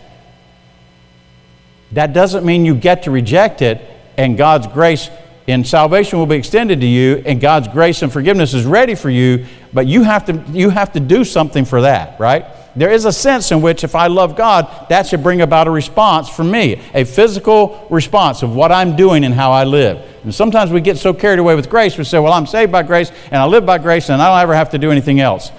That 1.91 2.11
doesn't 2.11 2.43
mean 2.43 2.65
you 2.65 2.73
get 2.73 3.03
to 3.03 3.11
reject 3.11 3.61
it, 3.61 3.79
and 4.17 4.35
God's 4.35 4.65
grace 4.65 5.11
in 5.45 5.63
salvation 5.63 6.17
will 6.17 6.25
be 6.25 6.37
extended 6.37 6.81
to 6.81 6.87
you, 6.87 7.21
and 7.23 7.39
God's 7.39 7.67
grace 7.67 8.01
and 8.01 8.11
forgiveness 8.11 8.55
is 8.55 8.65
ready 8.65 8.95
for 8.95 9.11
you, 9.11 9.45
but 9.71 9.85
you 9.85 10.01
have 10.01 10.25
to, 10.25 10.43
you 10.49 10.71
have 10.71 10.93
to 10.93 10.99
do 10.99 11.23
something 11.23 11.65
for 11.65 11.81
that, 11.81 12.19
right? 12.19 12.47
There 12.77 12.91
is 12.91 13.05
a 13.05 13.11
sense 13.11 13.51
in 13.51 13.63
which 13.63 13.83
if 13.83 13.95
I 13.95 14.05
love 14.05 14.35
God, 14.35 14.87
that 14.89 15.07
should 15.07 15.23
bring 15.23 15.41
about 15.41 15.65
a 15.65 15.71
response 15.71 16.29
from 16.29 16.51
me, 16.51 16.79
a 16.93 17.05
physical 17.05 17.87
response 17.89 18.43
of 18.43 18.55
what 18.55 18.71
I'm 18.71 18.95
doing 18.95 19.23
and 19.25 19.33
how 19.33 19.51
I 19.51 19.63
live. 19.63 20.07
And 20.23 20.33
sometimes 20.33 20.69
we 20.69 20.79
get 20.79 20.99
so 20.99 21.11
carried 21.11 21.39
away 21.39 21.55
with 21.55 21.71
grace, 21.71 21.97
we 21.97 22.03
say, 22.03 22.19
Well, 22.19 22.31
I'm 22.31 22.45
saved 22.45 22.71
by 22.71 22.83
grace 22.83 23.11
and 23.31 23.37
I 23.37 23.45
live 23.45 23.65
by 23.65 23.79
grace 23.79 24.11
and 24.11 24.21
I 24.21 24.29
don't 24.29 24.39
ever 24.43 24.53
have 24.53 24.69
to 24.69 24.77
do 24.77 24.91
anything 24.91 25.19
else. 25.19 25.51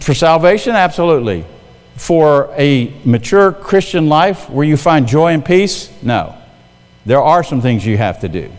For 0.00 0.12
salvation, 0.12 0.76
absolutely. 0.76 1.46
For 1.94 2.52
a 2.58 2.92
mature 3.06 3.50
Christian 3.50 4.10
life 4.10 4.50
where 4.50 4.66
you 4.66 4.76
find 4.76 5.08
joy 5.08 5.32
and 5.32 5.42
peace, 5.42 5.90
no. 6.02 6.36
There 7.06 7.22
are 7.22 7.42
some 7.42 7.62
things 7.62 7.86
you 7.86 7.96
have 7.96 8.20
to 8.20 8.28
do. 8.28 8.52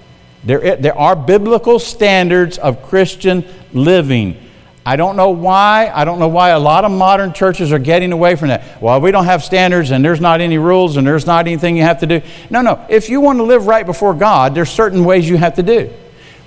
There, 0.44 0.78
there 0.78 0.98
are 0.98 1.16
biblical 1.16 1.78
standards 1.78 2.58
of 2.58 2.82
Christian 2.82 3.46
living 3.72 4.47
I 4.88 4.96
don't 4.96 5.18
know 5.18 5.32
why. 5.32 5.92
I 5.94 6.06
don't 6.06 6.18
know 6.18 6.30
why 6.30 6.52
a 6.52 6.60
lot 6.60 6.86
of 6.86 6.92
modern 6.92 7.34
churches 7.34 7.74
are 7.74 7.78
getting 7.78 8.14
away 8.14 8.38
from 8.38 8.48
that. 8.48 8.82
Well, 8.82 9.02
we 9.02 9.12
don't 9.12 9.26
have 9.26 9.44
standards 9.44 9.92
and 9.92 10.04
there's 10.04 10.22
not 10.22 10.40
any 10.40 10.58
rules 10.58 10.96
and 10.96 11.06
there's 11.06 11.26
not 11.26 11.46
anything 11.46 11.76
you 11.76 11.84
have 11.84 12.00
to 12.00 12.08
do. 12.08 12.22
No, 12.50 12.62
no. 12.62 12.86
If 12.88 13.10
you 13.10 13.20
want 13.20 13.40
to 13.40 13.44
live 13.44 13.68
right 13.68 13.86
before 13.86 14.14
God, 14.14 14.56
there's 14.56 14.70
certain 14.70 15.04
ways 15.04 15.28
you 15.28 15.36
have 15.36 15.56
to 15.56 15.62
do. 15.62 15.92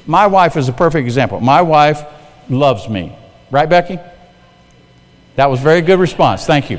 My 0.06 0.26
wife 0.26 0.56
is 0.56 0.70
a 0.70 0.72
perfect 0.72 1.04
example. 1.04 1.38
My 1.40 1.60
wife 1.60 2.02
loves 2.48 2.88
me. 2.88 3.14
Right, 3.50 3.68
Becky? 3.68 3.98
That 5.36 5.50
was 5.50 5.60
very 5.60 5.82
good 5.82 6.00
response. 6.00 6.46
Thank 6.46 6.70
you. 6.70 6.78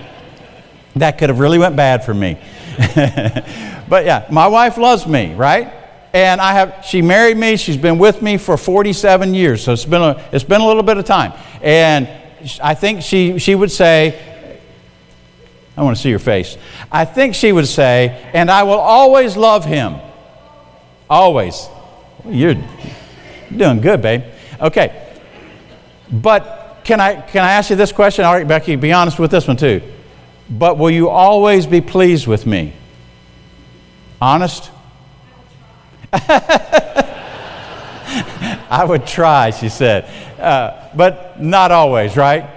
That 0.95 1.19
could 1.19 1.29
have 1.29 1.37
really 1.37 1.59
went 1.59 1.75
bad 1.75 2.03
for 2.03 2.15
me. 2.15 2.39
but 3.87 4.03
yeah, 4.03 4.25
my 4.31 4.47
wife 4.47 4.79
loves 4.79 5.05
me, 5.05 5.35
right? 5.35 5.71
And 6.13 6.41
I 6.41 6.53
have, 6.53 6.85
she 6.85 7.01
married 7.01 7.37
me. 7.37 7.55
She's 7.57 7.77
been 7.77 7.97
with 7.97 8.21
me 8.21 8.37
for 8.37 8.57
47 8.57 9.33
years. 9.33 9.63
So 9.63 9.73
it's 9.73 9.85
been 9.85 10.01
a, 10.01 10.21
it's 10.31 10.43
been 10.43 10.61
a 10.61 10.67
little 10.67 10.83
bit 10.83 10.97
of 10.97 11.05
time. 11.05 11.33
And 11.61 12.09
I 12.61 12.73
think 12.73 13.01
she, 13.01 13.39
she 13.39 13.56
would 13.56 13.71
say, 13.71 14.19
I 15.77 15.83
want 15.83 15.95
to 15.95 16.01
see 16.01 16.09
your 16.09 16.19
face. 16.19 16.57
I 16.91 17.06
think 17.06 17.33
she 17.33 17.51
would 17.51 17.68
say, 17.68 18.30
and 18.33 18.51
I 18.51 18.63
will 18.63 18.73
always 18.73 19.37
love 19.37 19.63
him. 19.63 19.95
Always. 21.09 21.68
You're 22.27 22.56
doing 23.56 23.80
good, 23.80 24.01
babe. 24.01 24.23
Okay. 24.59 25.07
But 26.11 26.81
can 26.83 26.99
I, 26.99 27.21
can 27.21 27.44
I 27.44 27.53
ask 27.53 27.69
you 27.69 27.77
this 27.77 27.94
question? 27.94 28.25
All 28.25 28.33
right, 28.33 28.47
Becky, 28.47 28.75
be 28.75 28.91
honest 28.91 29.18
with 29.18 29.31
this 29.31 29.47
one 29.47 29.56
too. 29.57 29.81
But 30.49 30.77
will 30.77 30.91
you 30.91 31.09
always 31.09 31.65
be 31.65 31.80
pleased 31.80 32.27
with 32.27 32.45
me? 32.45 32.73
Honest? 34.19 34.69
I 38.69 38.85
would 38.85 39.06
try, 39.06 39.51
she 39.51 39.69
said. 39.69 40.06
Uh, 40.39 40.89
but 40.95 41.41
not 41.41 41.71
always, 41.71 42.18
right? 42.18 42.49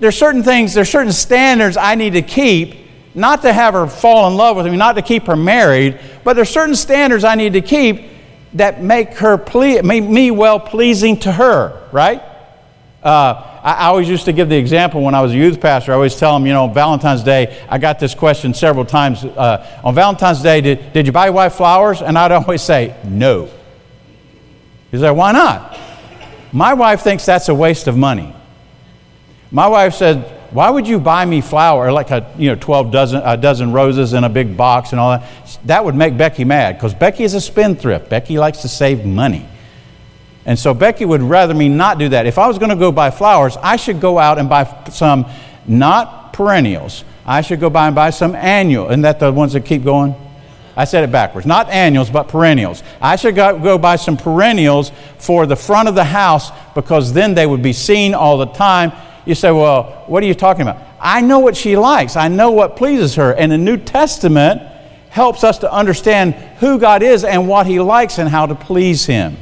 There's 0.00 0.18
certain 0.18 0.42
things, 0.42 0.74
there's 0.74 0.90
certain 0.90 1.12
standards 1.12 1.76
I 1.76 1.94
need 1.94 2.14
to 2.14 2.22
keep, 2.22 2.76
not 3.14 3.42
to 3.42 3.52
have 3.52 3.74
her 3.74 3.86
fall 3.86 4.28
in 4.28 4.36
love 4.36 4.56
with 4.56 4.66
me, 4.66 4.76
not 4.76 4.94
to 4.94 5.02
keep 5.02 5.26
her 5.26 5.36
married, 5.36 5.98
but 6.24 6.34
there's 6.34 6.50
certain 6.50 6.74
standards 6.74 7.24
I 7.24 7.36
need 7.36 7.52
to 7.54 7.60
keep 7.60 8.10
that 8.54 8.82
make 8.82 9.14
her 9.14 9.38
ple- 9.38 9.82
make 9.82 10.04
me 10.04 10.30
well 10.30 10.60
pleasing 10.60 11.18
to 11.20 11.32
her, 11.32 11.88
right? 11.92 12.22
Uh, 13.04 13.60
I 13.62 13.86
always 13.86 14.08
used 14.08 14.24
to 14.24 14.32
give 14.32 14.48
the 14.48 14.56
example 14.56 15.02
when 15.02 15.14
I 15.14 15.20
was 15.20 15.32
a 15.32 15.36
youth 15.36 15.60
pastor. 15.60 15.92
I 15.92 15.94
always 15.94 16.16
tell 16.16 16.32
them, 16.32 16.46
you 16.46 16.54
know, 16.54 16.68
Valentine's 16.68 17.22
Day, 17.22 17.62
I 17.68 17.76
got 17.76 17.98
this 18.00 18.14
question 18.14 18.54
several 18.54 18.86
times. 18.86 19.24
Uh, 19.24 19.80
on 19.84 19.94
Valentine's 19.94 20.42
Day, 20.42 20.62
did, 20.62 20.92
did 20.94 21.06
you 21.06 21.12
buy 21.12 21.26
your 21.26 21.34
wife 21.34 21.54
flowers? 21.54 22.00
And 22.00 22.16
I'd 22.16 22.32
always 22.32 22.62
say, 22.62 22.96
no. 23.04 23.50
He 24.90 24.98
said, 24.98 25.10
why 25.10 25.32
not? 25.32 25.78
My 26.52 26.72
wife 26.72 27.02
thinks 27.02 27.26
that's 27.26 27.48
a 27.48 27.54
waste 27.54 27.88
of 27.88 27.96
money. 27.96 28.34
My 29.50 29.66
wife 29.68 29.94
said, 29.94 30.30
why 30.54 30.70
would 30.70 30.86
you 30.86 31.00
buy 31.00 31.24
me 31.24 31.40
flower 31.40 31.90
like 31.90 32.10
a 32.12 32.32
you 32.38 32.48
know 32.48 32.54
12 32.54 32.92
dozen 32.92 33.22
a 33.24 33.36
dozen 33.36 33.72
roses 33.72 34.12
in 34.12 34.22
a 34.22 34.28
big 34.28 34.56
box 34.56 34.92
and 34.92 35.00
all 35.00 35.18
that 35.18 35.28
that 35.64 35.84
would 35.84 35.96
make 35.96 36.16
becky 36.16 36.44
mad 36.44 36.76
because 36.76 36.94
becky 36.94 37.24
is 37.24 37.34
a 37.34 37.40
spendthrift 37.40 38.08
becky 38.08 38.38
likes 38.38 38.62
to 38.62 38.68
save 38.68 39.04
money 39.04 39.48
and 40.46 40.58
so 40.58 40.74
Becky 40.74 41.04
would 41.04 41.22
rather 41.22 41.54
me 41.54 41.68
not 41.68 41.98
do 41.98 42.08
that. 42.10 42.26
If 42.26 42.38
I 42.38 42.46
was 42.46 42.58
going 42.58 42.70
to 42.70 42.76
go 42.76 42.92
buy 42.92 43.10
flowers, 43.10 43.56
I 43.62 43.76
should 43.76 44.00
go 44.00 44.18
out 44.18 44.38
and 44.38 44.48
buy 44.48 44.64
some 44.90 45.26
not 45.66 46.32
perennials. 46.32 47.04
I 47.24 47.40
should 47.40 47.60
go 47.60 47.70
buy 47.70 47.86
and 47.86 47.94
buy 47.94 48.10
some 48.10 48.34
annual. 48.34 48.86
Isn't 48.88 49.02
that 49.02 49.20
the 49.20 49.32
ones 49.32 49.54
that 49.54 49.64
keep 49.64 49.84
going? 49.84 50.14
I 50.76 50.84
said 50.84 51.04
it 51.04 51.12
backwards. 51.12 51.46
Not 51.46 51.70
annuals, 51.70 52.10
but 52.10 52.28
perennials. 52.28 52.82
I 53.00 53.16
should 53.16 53.36
go, 53.36 53.58
go 53.58 53.78
buy 53.78 53.96
some 53.96 54.16
perennials 54.16 54.90
for 55.18 55.46
the 55.46 55.56
front 55.56 55.88
of 55.88 55.94
the 55.94 56.04
house 56.04 56.50
because 56.74 57.12
then 57.12 57.34
they 57.34 57.46
would 57.46 57.62
be 57.62 57.72
seen 57.72 58.12
all 58.12 58.38
the 58.38 58.46
time. 58.46 58.92
You 59.24 59.34
say, 59.34 59.50
well, 59.52 60.04
what 60.06 60.22
are 60.22 60.26
you 60.26 60.34
talking 60.34 60.62
about? 60.62 60.82
I 61.00 61.20
know 61.20 61.38
what 61.38 61.56
she 61.56 61.76
likes, 61.76 62.16
I 62.16 62.28
know 62.28 62.50
what 62.50 62.76
pleases 62.76 63.14
her. 63.14 63.32
And 63.32 63.52
the 63.52 63.58
New 63.58 63.76
Testament 63.76 64.62
helps 65.10 65.44
us 65.44 65.58
to 65.58 65.72
understand 65.72 66.34
who 66.58 66.78
God 66.78 67.02
is 67.02 67.24
and 67.24 67.46
what 67.46 67.66
He 67.66 67.78
likes 67.78 68.18
and 68.18 68.28
how 68.28 68.46
to 68.46 68.54
please 68.54 69.06
Him. 69.06 69.36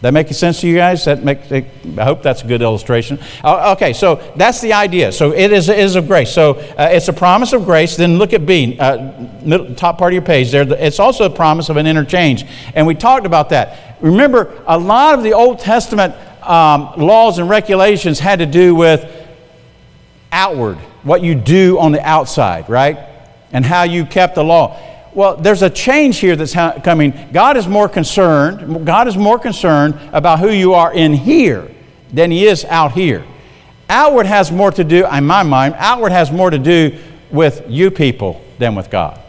That 0.00 0.14
make 0.14 0.28
sense 0.28 0.62
to 0.62 0.68
you 0.68 0.76
guys? 0.76 1.04
That 1.04 1.22
make, 1.22 1.40
I 1.52 2.04
hope 2.04 2.22
that's 2.22 2.42
a 2.42 2.46
good 2.46 2.62
illustration. 2.62 3.18
Uh, 3.44 3.74
okay, 3.76 3.92
so 3.92 4.16
that's 4.34 4.62
the 4.62 4.72
idea. 4.72 5.12
So 5.12 5.32
it 5.32 5.52
is, 5.52 5.68
is 5.68 5.94
of 5.94 6.06
grace. 6.06 6.32
So 6.32 6.52
uh, 6.52 6.88
it's 6.90 7.08
a 7.08 7.12
promise 7.12 7.52
of 7.52 7.66
grace. 7.66 7.96
Then 7.96 8.16
look 8.16 8.32
at 8.32 8.46
B, 8.46 8.78
uh, 8.78 9.12
middle, 9.42 9.74
top 9.74 9.98
part 9.98 10.12
of 10.12 10.14
your 10.14 10.22
page 10.22 10.50
there. 10.50 10.64
It's 10.72 11.00
also 11.00 11.24
a 11.24 11.30
promise 11.30 11.68
of 11.68 11.76
an 11.76 11.86
interchange. 11.86 12.46
And 12.74 12.86
we 12.86 12.94
talked 12.94 13.26
about 13.26 13.50
that. 13.50 13.98
Remember, 14.00 14.62
a 14.66 14.78
lot 14.78 15.18
of 15.18 15.22
the 15.22 15.34
Old 15.34 15.58
Testament 15.58 16.14
um, 16.42 16.94
laws 16.96 17.38
and 17.38 17.50
regulations 17.50 18.18
had 18.18 18.38
to 18.38 18.46
do 18.46 18.74
with 18.74 19.04
outward, 20.32 20.78
what 21.02 21.22
you 21.22 21.34
do 21.34 21.78
on 21.78 21.92
the 21.92 22.00
outside, 22.00 22.70
right? 22.70 22.98
And 23.52 23.66
how 23.66 23.82
you 23.82 24.06
kept 24.06 24.36
the 24.36 24.44
law. 24.44 24.78
Well, 25.12 25.36
there's 25.36 25.62
a 25.62 25.70
change 25.70 26.18
here 26.18 26.36
that's 26.36 26.52
ha- 26.52 26.78
coming. 26.82 27.28
God 27.32 27.56
is 27.56 27.66
more 27.66 27.88
concerned, 27.88 28.86
God 28.86 29.08
is 29.08 29.16
more 29.16 29.38
concerned 29.38 29.98
about 30.12 30.38
who 30.38 30.50
you 30.50 30.74
are 30.74 30.92
in 30.92 31.12
here 31.12 31.68
than 32.12 32.30
he 32.30 32.46
is 32.46 32.64
out 32.64 32.92
here. 32.92 33.24
Outward 33.88 34.26
has 34.26 34.52
more 34.52 34.70
to 34.70 34.84
do, 34.84 35.06
in 35.06 35.26
my 35.26 35.42
mind, 35.42 35.74
outward 35.78 36.12
has 36.12 36.30
more 36.30 36.50
to 36.50 36.58
do 36.58 36.96
with 37.30 37.64
you 37.68 37.90
people 37.90 38.40
than 38.58 38.74
with 38.76 38.88
God. 38.90 39.20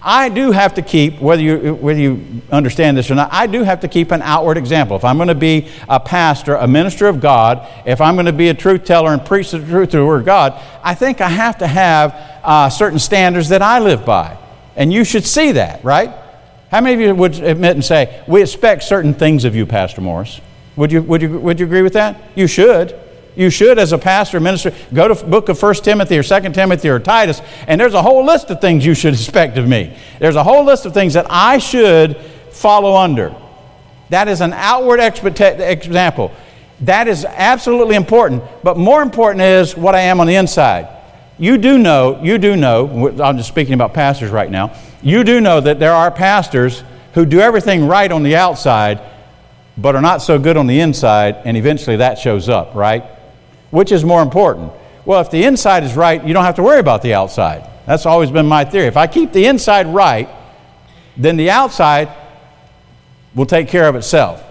I 0.00 0.28
do 0.28 0.52
have 0.52 0.74
to 0.74 0.82
keep, 0.82 1.18
whether 1.18 1.42
you, 1.42 1.74
whether 1.74 1.98
you 1.98 2.42
understand 2.50 2.96
this 2.96 3.10
or 3.10 3.14
not, 3.14 3.30
I 3.32 3.46
do 3.46 3.62
have 3.62 3.80
to 3.80 3.88
keep 3.88 4.10
an 4.10 4.20
outward 4.20 4.58
example. 4.58 4.96
If 4.96 5.04
I'm 5.04 5.16
going 5.16 5.28
to 5.28 5.34
be 5.34 5.68
a 5.88 5.98
pastor, 5.98 6.56
a 6.56 6.66
minister 6.66 7.06
of 7.06 7.20
God, 7.20 7.66
if 7.86 8.02
I'm 8.02 8.14
going 8.14 8.26
to 8.26 8.32
be 8.32 8.48
a 8.48 8.54
truth 8.54 8.84
teller 8.84 9.12
and 9.12 9.24
preach 9.24 9.50
the 9.50 9.58
truth 9.58 9.90
through 9.90 10.00
the 10.00 10.06
Word 10.06 10.20
of 10.20 10.26
God, 10.26 10.60
I 10.82 10.94
think 10.94 11.22
I 11.22 11.28
have 11.28 11.58
to 11.58 11.66
have 11.66 12.12
uh, 12.42 12.68
certain 12.68 12.98
standards 12.98 13.48
that 13.48 13.62
I 13.62 13.78
live 13.78 14.04
by. 14.04 14.36
And 14.76 14.92
you 14.92 15.04
should 15.04 15.24
see 15.24 15.52
that, 15.52 15.84
right? 15.84 16.12
How 16.70 16.80
many 16.80 16.94
of 16.94 17.00
you 17.00 17.14
would 17.14 17.34
admit 17.36 17.72
and 17.72 17.84
say, 17.84 18.24
We 18.26 18.42
expect 18.42 18.82
certain 18.82 19.14
things 19.14 19.44
of 19.44 19.54
you, 19.54 19.66
Pastor 19.66 20.00
Morris? 20.00 20.40
Would 20.76 20.90
you, 20.90 21.02
would 21.02 21.22
you, 21.22 21.38
would 21.38 21.60
you 21.60 21.66
agree 21.66 21.82
with 21.82 21.92
that? 21.92 22.20
You 22.34 22.46
should. 22.46 22.98
You 23.36 23.50
should, 23.50 23.78
as 23.78 23.92
a 23.92 23.98
pastor, 23.98 24.38
minister, 24.38 24.72
go 24.92 25.08
to 25.08 25.14
book 25.24 25.48
of 25.48 25.60
1 25.60 25.74
Timothy 25.76 26.18
or 26.18 26.22
2 26.22 26.50
Timothy 26.50 26.88
or 26.88 27.00
Titus, 27.00 27.40
and 27.66 27.80
there's 27.80 27.94
a 27.94 28.02
whole 28.02 28.24
list 28.24 28.50
of 28.50 28.60
things 28.60 28.86
you 28.86 28.94
should 28.94 29.14
expect 29.20 29.56
of 29.58 29.68
me. 29.68 29.96
There's 30.18 30.36
a 30.36 30.44
whole 30.44 30.64
list 30.64 30.86
of 30.86 30.94
things 30.94 31.14
that 31.14 31.26
I 31.28 31.58
should 31.58 32.16
follow 32.50 32.96
under. 32.96 33.34
That 34.10 34.28
is 34.28 34.40
an 34.40 34.52
outward 34.52 35.00
example. 35.00 36.32
That 36.80 37.08
is 37.08 37.24
absolutely 37.24 37.96
important, 37.96 38.42
but 38.62 38.76
more 38.76 39.02
important 39.02 39.42
is 39.42 39.76
what 39.76 39.94
I 39.94 40.00
am 40.00 40.20
on 40.20 40.26
the 40.26 40.34
inside 40.34 40.93
you 41.38 41.58
do 41.58 41.78
know, 41.78 42.20
you 42.22 42.38
do 42.38 42.56
know, 42.56 43.08
I'm 43.22 43.36
just 43.36 43.48
speaking 43.48 43.74
about 43.74 43.94
pastors 43.94 44.30
right 44.30 44.50
now, 44.50 44.76
you 45.02 45.24
do 45.24 45.40
know 45.40 45.60
that 45.60 45.78
there 45.78 45.92
are 45.92 46.10
pastors 46.10 46.84
who 47.14 47.26
do 47.26 47.40
everything 47.40 47.86
right 47.86 48.10
on 48.10 48.22
the 48.22 48.36
outside, 48.36 49.00
but 49.76 49.96
are 49.96 50.02
not 50.02 50.22
so 50.22 50.38
good 50.38 50.56
on 50.56 50.66
the 50.66 50.80
inside, 50.80 51.36
and 51.44 51.56
eventually 51.56 51.96
that 51.96 52.18
shows 52.18 52.48
up, 52.48 52.74
right? 52.74 53.04
Which 53.70 53.90
is 53.90 54.04
more 54.04 54.22
important? 54.22 54.72
Well, 55.04 55.20
if 55.20 55.30
the 55.30 55.44
inside 55.44 55.84
is 55.84 55.94
right, 55.96 56.24
you 56.24 56.32
don't 56.32 56.44
have 56.44 56.56
to 56.56 56.62
worry 56.62 56.80
about 56.80 57.02
the 57.02 57.14
outside. 57.14 57.68
That's 57.86 58.06
always 58.06 58.30
been 58.30 58.46
my 58.46 58.64
theory. 58.64 58.86
If 58.86 58.96
I 58.96 59.06
keep 59.06 59.32
the 59.32 59.46
inside 59.46 59.86
right, 59.88 60.28
then 61.16 61.36
the 61.36 61.50
outside 61.50 62.08
will 63.34 63.46
take 63.46 63.68
care 63.68 63.88
of 63.88 63.96
itself. 63.96 64.42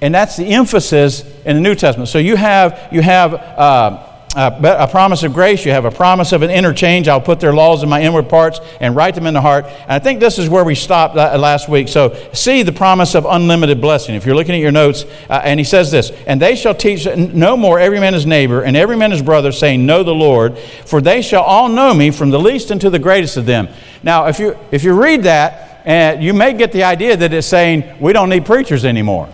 And 0.00 0.14
that's 0.14 0.36
the 0.36 0.46
emphasis 0.46 1.22
in 1.44 1.56
the 1.56 1.62
New 1.62 1.74
Testament. 1.74 2.08
So 2.10 2.18
you 2.18 2.36
have, 2.36 2.88
you 2.92 3.00
have 3.00 3.32
uh, 3.34 4.15
a 4.36 4.86
promise 4.86 5.22
of 5.22 5.32
grace, 5.32 5.64
you 5.64 5.72
have 5.72 5.86
a 5.86 5.90
promise 5.90 6.32
of 6.32 6.42
an 6.42 6.50
interchange. 6.50 7.08
I'll 7.08 7.20
put 7.20 7.40
their 7.40 7.54
laws 7.54 7.82
in 7.82 7.88
my 7.88 8.02
inward 8.02 8.28
parts 8.28 8.60
and 8.80 8.94
write 8.94 9.14
them 9.14 9.26
in 9.26 9.32
the 9.32 9.40
heart. 9.40 9.64
And 9.64 9.92
I 9.92 9.98
think 9.98 10.20
this 10.20 10.38
is 10.38 10.48
where 10.48 10.62
we 10.62 10.74
stopped 10.74 11.14
last 11.14 11.68
week. 11.68 11.88
So, 11.88 12.14
see 12.34 12.62
the 12.62 12.72
promise 12.72 13.14
of 13.14 13.24
unlimited 13.24 13.80
blessing. 13.80 14.14
If 14.14 14.26
you're 14.26 14.34
looking 14.34 14.54
at 14.54 14.60
your 14.60 14.72
notes, 14.72 15.04
uh, 15.30 15.40
and 15.42 15.58
he 15.58 15.64
says 15.64 15.90
this, 15.90 16.10
and 16.26 16.40
they 16.40 16.54
shall 16.54 16.74
teach 16.74 17.06
no 17.06 17.56
more 17.56 17.78
every 17.78 17.98
man 17.98 18.12
his 18.12 18.26
neighbor 18.26 18.62
and 18.62 18.76
every 18.76 18.96
man 18.96 19.10
his 19.10 19.22
brother, 19.22 19.52
saying, 19.52 19.86
Know 19.86 20.02
the 20.02 20.14
Lord, 20.14 20.58
for 20.58 21.00
they 21.00 21.22
shall 21.22 21.42
all 21.42 21.68
know 21.68 21.94
me 21.94 22.10
from 22.10 22.30
the 22.30 22.38
least 22.38 22.70
unto 22.70 22.90
the 22.90 22.98
greatest 22.98 23.38
of 23.38 23.46
them. 23.46 23.68
Now, 24.02 24.26
if 24.26 24.38
you, 24.38 24.56
if 24.70 24.84
you 24.84 25.00
read 25.00 25.22
that, 25.22 25.86
uh, 25.86 26.20
you 26.20 26.34
may 26.34 26.52
get 26.52 26.72
the 26.72 26.82
idea 26.82 27.16
that 27.16 27.32
it's 27.32 27.46
saying 27.46 27.84
we 28.00 28.12
don't 28.12 28.28
need 28.28 28.44
preachers 28.44 28.84
anymore. 28.84 29.28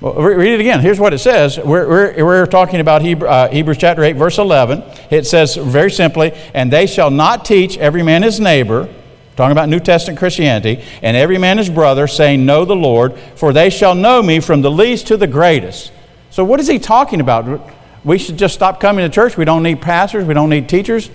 Well, 0.00 0.14
read 0.14 0.52
it 0.52 0.60
again. 0.60 0.80
Here's 0.80 1.00
what 1.00 1.14
it 1.14 1.18
says. 1.18 1.56
We're, 1.58 1.88
we're, 1.88 2.24
we're 2.24 2.46
talking 2.46 2.80
about 2.80 3.00
Hebrew, 3.00 3.26
uh, 3.26 3.48
Hebrews 3.48 3.78
chapter 3.78 4.04
8, 4.04 4.12
verse 4.12 4.36
11. 4.36 4.82
It 5.10 5.26
says 5.26 5.56
very 5.56 5.90
simply, 5.90 6.32
And 6.52 6.70
they 6.70 6.86
shall 6.86 7.10
not 7.10 7.46
teach 7.46 7.78
every 7.78 8.02
man 8.02 8.22
his 8.22 8.38
neighbor, 8.38 8.92
talking 9.36 9.52
about 9.52 9.70
New 9.70 9.80
Testament 9.80 10.18
Christianity, 10.18 10.84
and 11.00 11.16
every 11.16 11.38
man 11.38 11.56
his 11.56 11.70
brother, 11.70 12.06
saying, 12.06 12.44
Know 12.44 12.66
the 12.66 12.76
Lord, 12.76 13.18
for 13.36 13.54
they 13.54 13.70
shall 13.70 13.94
know 13.94 14.22
me 14.22 14.38
from 14.40 14.60
the 14.60 14.70
least 14.70 15.06
to 15.06 15.16
the 15.16 15.26
greatest. 15.26 15.92
So, 16.28 16.44
what 16.44 16.60
is 16.60 16.68
he 16.68 16.78
talking 16.78 17.22
about? 17.22 17.72
We 18.04 18.18
should 18.18 18.36
just 18.36 18.52
stop 18.52 18.80
coming 18.80 19.02
to 19.02 19.12
church. 19.12 19.38
We 19.38 19.46
don't 19.46 19.62
need 19.62 19.80
pastors. 19.80 20.26
We 20.26 20.34
don't 20.34 20.50
need 20.50 20.68
teachers. 20.68 21.10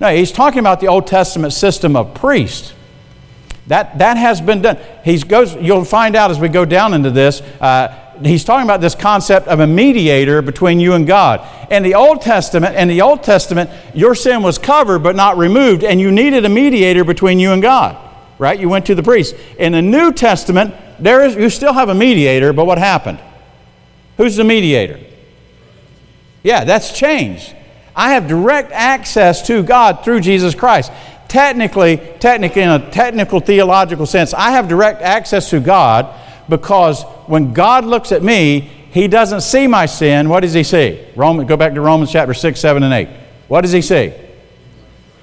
No, 0.00 0.12
he's 0.12 0.32
talking 0.32 0.58
about 0.58 0.80
the 0.80 0.88
Old 0.88 1.06
Testament 1.06 1.52
system 1.52 1.94
of 1.94 2.14
priests. 2.14 2.74
That, 3.66 3.98
that 3.98 4.16
has 4.16 4.40
been 4.40 4.62
done. 4.62 4.78
He 5.04 5.18
goes, 5.18 5.54
you'll 5.54 5.84
find 5.84 6.16
out 6.16 6.30
as 6.30 6.40
we 6.40 6.48
go 6.48 6.64
down 6.64 6.94
into 6.94 7.10
this, 7.10 7.40
uh, 7.60 7.94
he's 8.22 8.44
talking 8.44 8.64
about 8.64 8.80
this 8.80 8.94
concept 8.94 9.48
of 9.48 9.60
a 9.60 9.66
mediator 9.66 10.42
between 10.42 10.80
you 10.80 10.94
and 10.94 11.06
God. 11.06 11.46
In 11.70 11.82
the 11.82 11.94
Old 11.94 12.22
Testament, 12.22 12.76
in 12.76 12.88
the 12.88 13.00
Old 13.02 13.22
Testament, 13.22 13.70
your 13.94 14.14
sin 14.14 14.42
was 14.42 14.58
covered 14.58 15.00
but 15.00 15.16
not 15.16 15.36
removed, 15.36 15.84
and 15.84 16.00
you 16.00 16.10
needed 16.10 16.44
a 16.44 16.48
mediator 16.48 17.04
between 17.04 17.38
you 17.38 17.52
and 17.52 17.62
God. 17.62 17.96
Right? 18.38 18.58
You 18.58 18.68
went 18.68 18.86
to 18.86 18.94
the 18.94 19.02
priest. 19.02 19.36
In 19.58 19.72
the 19.72 19.82
New 19.82 20.12
Testament, 20.12 20.74
there 20.98 21.24
is 21.24 21.36
you 21.36 21.50
still 21.50 21.74
have 21.74 21.90
a 21.90 21.94
mediator, 21.94 22.52
but 22.52 22.64
what 22.64 22.78
happened? 22.78 23.20
Who's 24.16 24.36
the 24.36 24.44
mediator? 24.44 24.98
Yeah, 26.42 26.64
that's 26.64 26.96
changed. 26.98 27.54
I 27.94 28.14
have 28.14 28.28
direct 28.28 28.72
access 28.72 29.46
to 29.48 29.62
God 29.62 30.04
through 30.04 30.20
Jesus 30.20 30.54
Christ 30.54 30.90
technically, 31.30 31.96
technically, 32.18 32.62
in 32.62 32.70
a 32.70 32.90
technical 32.90 33.40
theological 33.40 34.04
sense, 34.04 34.34
I 34.34 34.50
have 34.50 34.68
direct 34.68 35.00
access 35.00 35.48
to 35.50 35.60
God 35.60 36.14
because 36.48 37.04
when 37.26 37.54
God 37.54 37.84
looks 37.84 38.10
at 38.12 38.22
me, 38.22 38.60
he 38.90 39.06
doesn't 39.06 39.42
see 39.42 39.68
my 39.68 39.86
sin. 39.86 40.28
What 40.28 40.40
does 40.40 40.52
he 40.52 40.64
see? 40.64 41.00
Roman, 41.14 41.46
go 41.46 41.56
back 41.56 41.74
to 41.74 41.80
Romans 41.80 42.10
chapter 42.10 42.34
6, 42.34 42.58
7, 42.58 42.82
and 42.82 42.92
8. 42.92 43.08
What 43.46 43.60
does 43.60 43.70
he 43.70 43.80
see? 43.80 44.12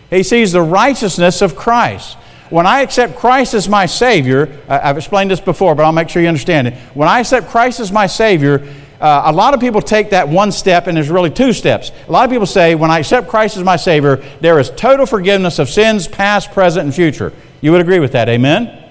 He 0.10 0.24
sees 0.24 0.54
the 0.54 0.62
righteousness 0.62 1.42
of 1.42 1.58
Christ. 1.58 2.18
When 2.50 2.66
I 2.66 2.82
accept 2.82 3.18
Christ 3.18 3.54
as 3.54 3.68
my 3.68 3.86
Savior, 3.86 4.58
I've 4.70 4.96
explained 4.96 5.30
this 5.30 5.42
before, 5.42 5.76
but 5.76 5.84
I'll 5.84 5.92
make 5.92 6.08
sure 6.08 6.22
you 6.22 6.30
understand 6.30 6.70
it. 6.70 6.76
When 6.94 7.10
I 7.10 7.20
accept 7.20 7.50
Christ 7.50 7.82
as 7.82 7.92
my 7.92 8.08
Savior, 8.08 8.66
uh, 9.00 9.24
a 9.25 9.32
lot 9.32 9.54
of 9.54 9.60
people 9.60 9.82
take 9.82 10.10
that 10.10 10.27
one 10.27 10.51
step, 10.51 10.88
and 10.88 10.98
there's 10.98 11.10
really 11.10 11.30
two 11.30 11.54
steps. 11.54 11.92
A 12.08 12.12
lot 12.12 12.25
of 12.25 12.32
people 12.32 12.48
say, 12.48 12.74
when 12.74 12.89
I 12.89 13.00
accept 13.00 13.27
Christ 13.27 13.56
as 13.56 13.63
my 13.63 13.75
Savior, 13.75 14.18
there 14.42 14.60
is 14.60 14.72
total 14.72 15.06
forgiveness 15.06 15.60
of 15.60 15.70
sins, 15.70 16.08
past, 16.08 16.51
present, 16.51 16.86
and 16.86 16.96
future. 16.96 17.32
You 17.62 17.72
would 17.72 17.82
agree 17.82 18.00
with 18.00 18.13
that, 18.13 18.27
amen? 18.27 18.86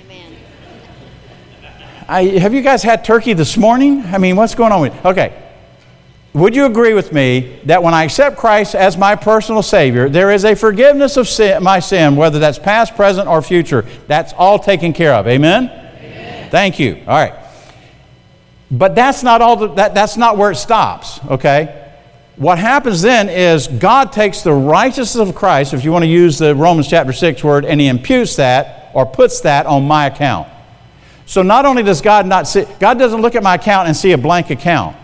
Amen. 0.00 0.36
I, 2.08 2.24
have 2.38 2.54
you 2.54 2.62
guys 2.62 2.84
had 2.84 3.04
turkey 3.04 3.32
this 3.32 3.56
morning? 3.56 4.04
I 4.06 4.18
mean, 4.18 4.36
what's 4.36 4.54
going 4.54 4.72
on 4.72 4.82
with 4.82 5.04
Okay. 5.04 5.42
Would 6.34 6.54
you 6.54 6.66
agree 6.66 6.92
with 6.92 7.14
me 7.14 7.60
that 7.64 7.82
when 7.82 7.94
I 7.94 8.04
accept 8.04 8.36
Christ 8.36 8.74
as 8.74 8.98
my 8.98 9.16
personal 9.16 9.62
Savior, 9.62 10.10
there 10.10 10.30
is 10.30 10.44
a 10.44 10.54
forgiveness 10.54 11.16
of 11.16 11.26
sin, 11.28 11.62
my 11.62 11.80
sin, 11.80 12.14
whether 12.14 12.38
that's 12.38 12.58
past, 12.58 12.94
present, 12.94 13.26
or 13.26 13.40
future? 13.40 13.86
That's 14.06 14.34
all 14.34 14.58
taken 14.58 14.92
care 14.92 15.14
of. 15.14 15.26
Amen? 15.26 15.70
Amen. 15.70 16.50
Thank 16.50 16.78
you. 16.78 17.02
All 17.06 17.16
right. 17.16 17.45
But 18.70 18.94
that's 18.94 19.22
not 19.22 19.42
all 19.42 19.56
the, 19.56 19.68
that, 19.74 19.94
that's 19.94 20.16
not 20.16 20.36
where 20.36 20.50
it 20.50 20.56
stops, 20.56 21.20
okay? 21.26 21.84
What 22.36 22.58
happens 22.58 23.00
then 23.00 23.28
is 23.28 23.66
God 23.66 24.12
takes 24.12 24.42
the 24.42 24.52
righteousness 24.52 25.28
of 25.28 25.34
Christ, 25.34 25.72
if 25.72 25.84
you 25.84 25.92
want 25.92 26.02
to 26.02 26.08
use 26.08 26.38
the 26.38 26.54
Romans 26.54 26.88
chapter 26.88 27.12
6 27.12 27.42
word, 27.44 27.64
and 27.64 27.80
he 27.80 27.86
imputes 27.86 28.36
that 28.36 28.90
or 28.92 29.06
puts 29.06 29.40
that 29.42 29.66
on 29.66 29.86
my 29.86 30.06
account. 30.06 30.48
So 31.26 31.42
not 31.42 31.64
only 31.64 31.82
does 31.82 32.00
God 32.00 32.26
not 32.26 32.46
see, 32.46 32.64
God 32.78 32.98
doesn't 32.98 33.20
look 33.20 33.34
at 33.34 33.42
my 33.42 33.54
account 33.54 33.88
and 33.88 33.96
see 33.96 34.12
a 34.12 34.18
blank 34.18 34.50
account. 34.50 34.96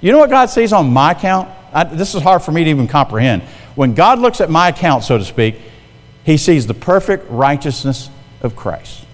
You 0.00 0.12
know 0.12 0.18
what 0.18 0.30
God 0.30 0.46
sees 0.46 0.72
on 0.72 0.92
my 0.92 1.12
account? 1.12 1.48
I, 1.72 1.84
this 1.84 2.14
is 2.14 2.22
hard 2.22 2.42
for 2.42 2.52
me 2.52 2.64
to 2.64 2.70
even 2.70 2.88
comprehend. 2.88 3.42
When 3.74 3.94
God 3.94 4.18
looks 4.18 4.40
at 4.40 4.50
my 4.50 4.68
account, 4.68 5.04
so 5.04 5.16
to 5.16 5.24
speak, 5.24 5.56
he 6.24 6.36
sees 6.36 6.66
the 6.66 6.74
perfect 6.74 7.30
righteousness 7.30 8.10
of 8.42 8.56
Christ. 8.56 9.06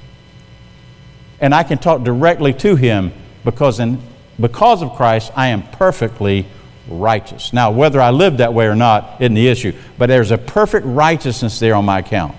And 1.40 1.54
I 1.54 1.62
can 1.62 1.78
talk 1.78 2.02
directly 2.02 2.52
to 2.54 2.74
him 2.74 3.12
because, 3.48 3.80
in, 3.80 3.98
because 4.38 4.82
of 4.82 4.92
Christ, 4.92 5.32
I 5.34 5.48
am 5.48 5.62
perfectly 5.62 6.46
righteous. 6.86 7.54
Now, 7.54 7.70
whether 7.70 7.98
I 7.98 8.10
live 8.10 8.36
that 8.36 8.52
way 8.52 8.66
or 8.66 8.74
not 8.74 9.22
isn't 9.22 9.32
the 9.32 9.48
issue, 9.48 9.72
but 9.96 10.08
there's 10.08 10.32
a 10.32 10.36
perfect 10.36 10.84
righteousness 10.84 11.58
there 11.58 11.74
on 11.74 11.86
my 11.86 12.00
account. 12.00 12.36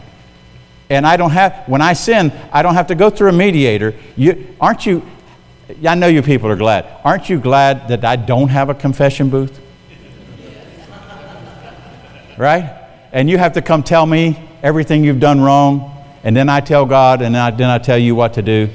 And 0.88 1.08
I 1.08 1.18
don't 1.18 1.32
have, 1.32 1.64
when 1.66 1.82
I 1.82 1.94
sin, 1.94 2.32
I 2.54 2.62
don't 2.62 2.76
have 2.76 2.86
to 2.88 2.96
go 2.96 3.10
through 3.10 3.30
a 3.30 3.34
mediator. 3.34 3.96
You, 4.16 4.56
aren't 4.62 4.86
you, 4.86 5.02
I 5.84 5.96
know 5.96 6.06
you 6.06 6.22
people 6.22 6.52
are 6.52 6.56
glad. 6.56 6.86
Aren't 7.04 7.28
you 7.28 7.40
glad 7.40 7.88
that 7.88 8.06
I 8.06 8.16
don't 8.16 8.50
have 8.50 8.70
a 8.70 8.76
confession 8.76 9.32
booth? 9.32 9.60
Right? 12.38 12.72
And 13.12 13.28
you 13.28 13.40
have 13.40 13.54
to 13.54 13.64
come 13.64 13.82
tell 13.82 14.06
me 14.06 14.48
everything 14.62 15.04
you've 15.04 15.20
done 15.20 15.42
wrong, 15.42 16.06
and 16.24 16.36
then 16.36 16.50
I 16.50 16.60
tell 16.60 16.86
God, 16.86 17.24
and 17.24 17.36
I, 17.36 17.50
then 17.50 17.72
I 17.72 17.80
tell 17.80 17.98
you 17.98 18.14
what 18.14 18.36
to 18.36 18.44
do. 18.44 18.70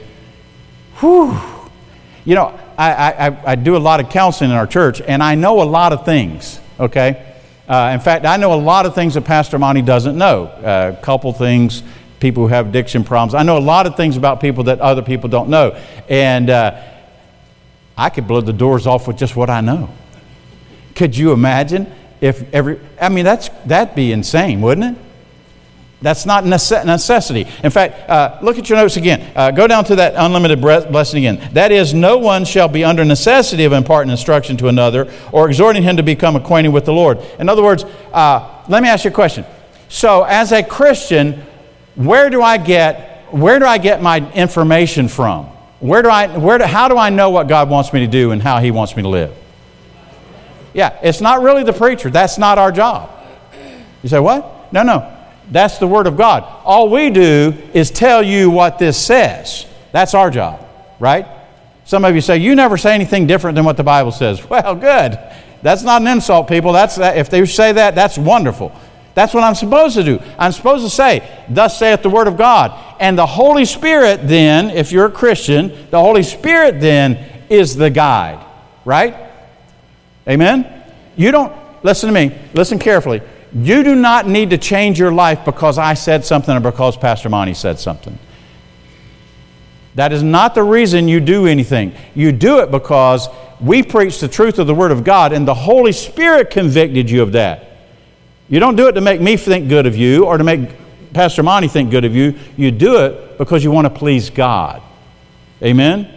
Whew. 0.96 1.53
You 2.24 2.34
know, 2.34 2.58
I, 2.78 2.90
I, 2.92 3.52
I 3.52 3.54
do 3.54 3.76
a 3.76 3.78
lot 3.78 4.00
of 4.00 4.08
counseling 4.08 4.50
in 4.50 4.56
our 4.56 4.66
church, 4.66 5.00
and 5.00 5.22
I 5.22 5.34
know 5.34 5.62
a 5.62 5.64
lot 5.64 5.92
of 5.92 6.04
things, 6.04 6.58
okay? 6.80 7.34
Uh, 7.68 7.90
in 7.94 8.00
fact, 8.00 8.24
I 8.24 8.36
know 8.36 8.54
a 8.54 8.60
lot 8.60 8.86
of 8.86 8.94
things 8.94 9.14
that 9.14 9.22
Pastor 9.22 9.58
Monty 9.58 9.82
doesn't 9.82 10.16
know. 10.16 10.46
Uh, 10.46 10.96
a 10.98 11.02
couple 11.02 11.32
things, 11.32 11.82
people 12.20 12.44
who 12.44 12.48
have 12.48 12.68
addiction 12.68 13.04
problems. 13.04 13.34
I 13.34 13.42
know 13.42 13.58
a 13.58 13.60
lot 13.60 13.86
of 13.86 13.96
things 13.96 14.16
about 14.16 14.40
people 14.40 14.64
that 14.64 14.80
other 14.80 15.02
people 15.02 15.28
don't 15.28 15.48
know. 15.50 15.78
And 16.08 16.48
uh, 16.48 16.82
I 17.96 18.10
could 18.10 18.26
blow 18.26 18.40
the 18.40 18.52
doors 18.52 18.86
off 18.86 19.06
with 19.06 19.16
just 19.16 19.36
what 19.36 19.50
I 19.50 19.60
know. 19.60 19.90
Could 20.94 21.16
you 21.16 21.32
imagine 21.32 21.92
if 22.20 22.52
every, 22.54 22.80
I 23.00 23.08
mean, 23.08 23.24
that's, 23.24 23.50
that'd 23.66 23.94
be 23.94 24.12
insane, 24.12 24.60
wouldn't 24.60 24.96
it? 24.96 25.02
That's 26.02 26.26
not 26.26 26.44
necessity. 26.44 27.46
In 27.62 27.70
fact, 27.70 28.10
uh, 28.10 28.38
look 28.42 28.58
at 28.58 28.68
your 28.68 28.76
notes 28.76 28.96
again. 28.98 29.32
Uh, 29.34 29.50
go 29.50 29.66
down 29.66 29.84
to 29.86 29.96
that 29.96 30.14
unlimited 30.16 30.60
blessing 30.60 31.24
again. 31.24 31.48
That 31.54 31.72
is, 31.72 31.94
no 31.94 32.18
one 32.18 32.44
shall 32.44 32.68
be 32.68 32.84
under 32.84 33.04
necessity 33.06 33.64
of 33.64 33.72
imparting 33.72 34.10
instruction 34.10 34.58
to 34.58 34.68
another 34.68 35.10
or 35.32 35.48
exhorting 35.48 35.82
him 35.82 35.96
to 35.96 36.02
become 36.02 36.36
acquainted 36.36 36.70
with 36.70 36.84
the 36.84 36.92
Lord. 36.92 37.20
In 37.38 37.48
other 37.48 37.62
words, 37.62 37.84
uh, 38.12 38.62
let 38.68 38.82
me 38.82 38.88
ask 38.88 39.04
you 39.04 39.10
a 39.10 39.14
question. 39.14 39.46
So, 39.88 40.24
as 40.24 40.52
a 40.52 40.62
Christian, 40.62 41.42
where 41.94 42.28
do 42.28 42.42
I 42.42 42.58
get 42.58 43.12
where 43.30 43.58
do 43.58 43.64
I 43.64 43.78
get 43.78 44.02
my 44.02 44.30
information 44.32 45.08
from? 45.08 45.46
Where 45.80 46.02
do 46.02 46.08
I 46.08 46.36
where 46.36 46.58
do, 46.58 46.64
how 46.64 46.88
do 46.88 46.98
I 46.98 47.10
know 47.10 47.30
what 47.30 47.48
God 47.48 47.70
wants 47.70 47.92
me 47.92 48.00
to 48.00 48.06
do 48.06 48.32
and 48.32 48.42
how 48.42 48.58
He 48.58 48.70
wants 48.70 48.94
me 48.96 49.02
to 49.02 49.08
live? 49.08 49.34
Yeah, 50.74 50.98
it's 51.02 51.20
not 51.20 51.42
really 51.42 51.62
the 51.62 51.72
preacher. 51.72 52.10
That's 52.10 52.36
not 52.36 52.58
our 52.58 52.72
job. 52.72 53.10
You 54.02 54.08
say 54.08 54.18
what? 54.18 54.72
No, 54.72 54.82
no. 54.82 55.13
That's 55.50 55.78
the 55.78 55.86
Word 55.86 56.06
of 56.06 56.16
God. 56.16 56.44
All 56.64 56.88
we 56.88 57.10
do 57.10 57.54
is 57.72 57.90
tell 57.90 58.22
you 58.22 58.50
what 58.50 58.78
this 58.78 58.96
says. 58.96 59.66
That's 59.92 60.14
our 60.14 60.30
job, 60.30 60.66
right? 60.98 61.26
Some 61.84 62.04
of 62.04 62.14
you 62.14 62.20
say, 62.20 62.38
You 62.38 62.54
never 62.54 62.76
say 62.76 62.94
anything 62.94 63.26
different 63.26 63.54
than 63.54 63.64
what 63.64 63.76
the 63.76 63.84
Bible 63.84 64.12
says. 64.12 64.42
Well, 64.48 64.74
good. 64.74 65.18
That's 65.62 65.82
not 65.82 66.02
an 66.02 66.08
insult, 66.08 66.48
people. 66.48 66.72
That's, 66.72 66.98
uh, 66.98 67.14
if 67.16 67.30
they 67.30 67.44
say 67.46 67.72
that, 67.72 67.94
that's 67.94 68.18
wonderful. 68.18 68.72
That's 69.14 69.32
what 69.32 69.44
I'm 69.44 69.54
supposed 69.54 69.94
to 69.94 70.02
do. 70.02 70.20
I'm 70.38 70.52
supposed 70.52 70.84
to 70.84 70.90
say, 70.90 71.26
Thus 71.48 71.78
saith 71.78 72.02
the 72.02 72.10
Word 72.10 72.26
of 72.26 72.36
God. 72.36 72.96
And 73.00 73.16
the 73.16 73.26
Holy 73.26 73.64
Spirit, 73.64 74.26
then, 74.26 74.70
if 74.70 74.92
you're 74.92 75.06
a 75.06 75.10
Christian, 75.10 75.88
the 75.90 76.00
Holy 76.00 76.22
Spirit, 76.22 76.80
then, 76.80 77.44
is 77.48 77.76
the 77.76 77.90
guide, 77.90 78.44
right? 78.84 79.14
Amen? 80.28 80.82
You 81.16 81.30
don't, 81.30 81.54
listen 81.84 82.08
to 82.08 82.14
me, 82.14 82.36
listen 82.54 82.78
carefully. 82.78 83.22
You 83.54 83.84
do 83.84 83.94
not 83.94 84.26
need 84.26 84.50
to 84.50 84.58
change 84.58 84.98
your 84.98 85.12
life 85.12 85.44
because 85.44 85.78
I 85.78 85.94
said 85.94 86.24
something 86.24 86.56
or 86.56 86.60
because 86.60 86.96
Pastor 86.96 87.28
Monty 87.28 87.54
said 87.54 87.78
something. 87.78 88.18
That 89.94 90.12
is 90.12 90.24
not 90.24 90.56
the 90.56 90.62
reason 90.64 91.06
you 91.06 91.20
do 91.20 91.46
anything. 91.46 91.94
You 92.16 92.32
do 92.32 92.58
it 92.58 92.72
because 92.72 93.28
we 93.60 93.84
preach 93.84 94.18
the 94.18 94.26
truth 94.26 94.58
of 94.58 94.66
the 94.66 94.74
Word 94.74 94.90
of 94.90 95.04
God 95.04 95.32
and 95.32 95.46
the 95.46 95.54
Holy 95.54 95.92
Spirit 95.92 96.50
convicted 96.50 97.08
you 97.08 97.22
of 97.22 97.32
that. 97.32 97.70
You 98.48 98.58
don't 98.58 98.74
do 98.74 98.88
it 98.88 98.92
to 98.92 99.00
make 99.00 99.20
me 99.20 99.36
think 99.36 99.68
good 99.68 99.86
of 99.86 99.96
you 99.96 100.26
or 100.26 100.36
to 100.36 100.44
make 100.44 100.70
Pastor 101.12 101.44
Monty 101.44 101.68
think 101.68 101.92
good 101.92 102.04
of 102.04 102.14
you. 102.14 102.34
You 102.56 102.72
do 102.72 102.98
it 103.04 103.38
because 103.38 103.62
you 103.62 103.70
want 103.70 103.86
to 103.86 103.90
please 103.90 104.30
God. 104.30 104.82
Amen? 105.62 106.13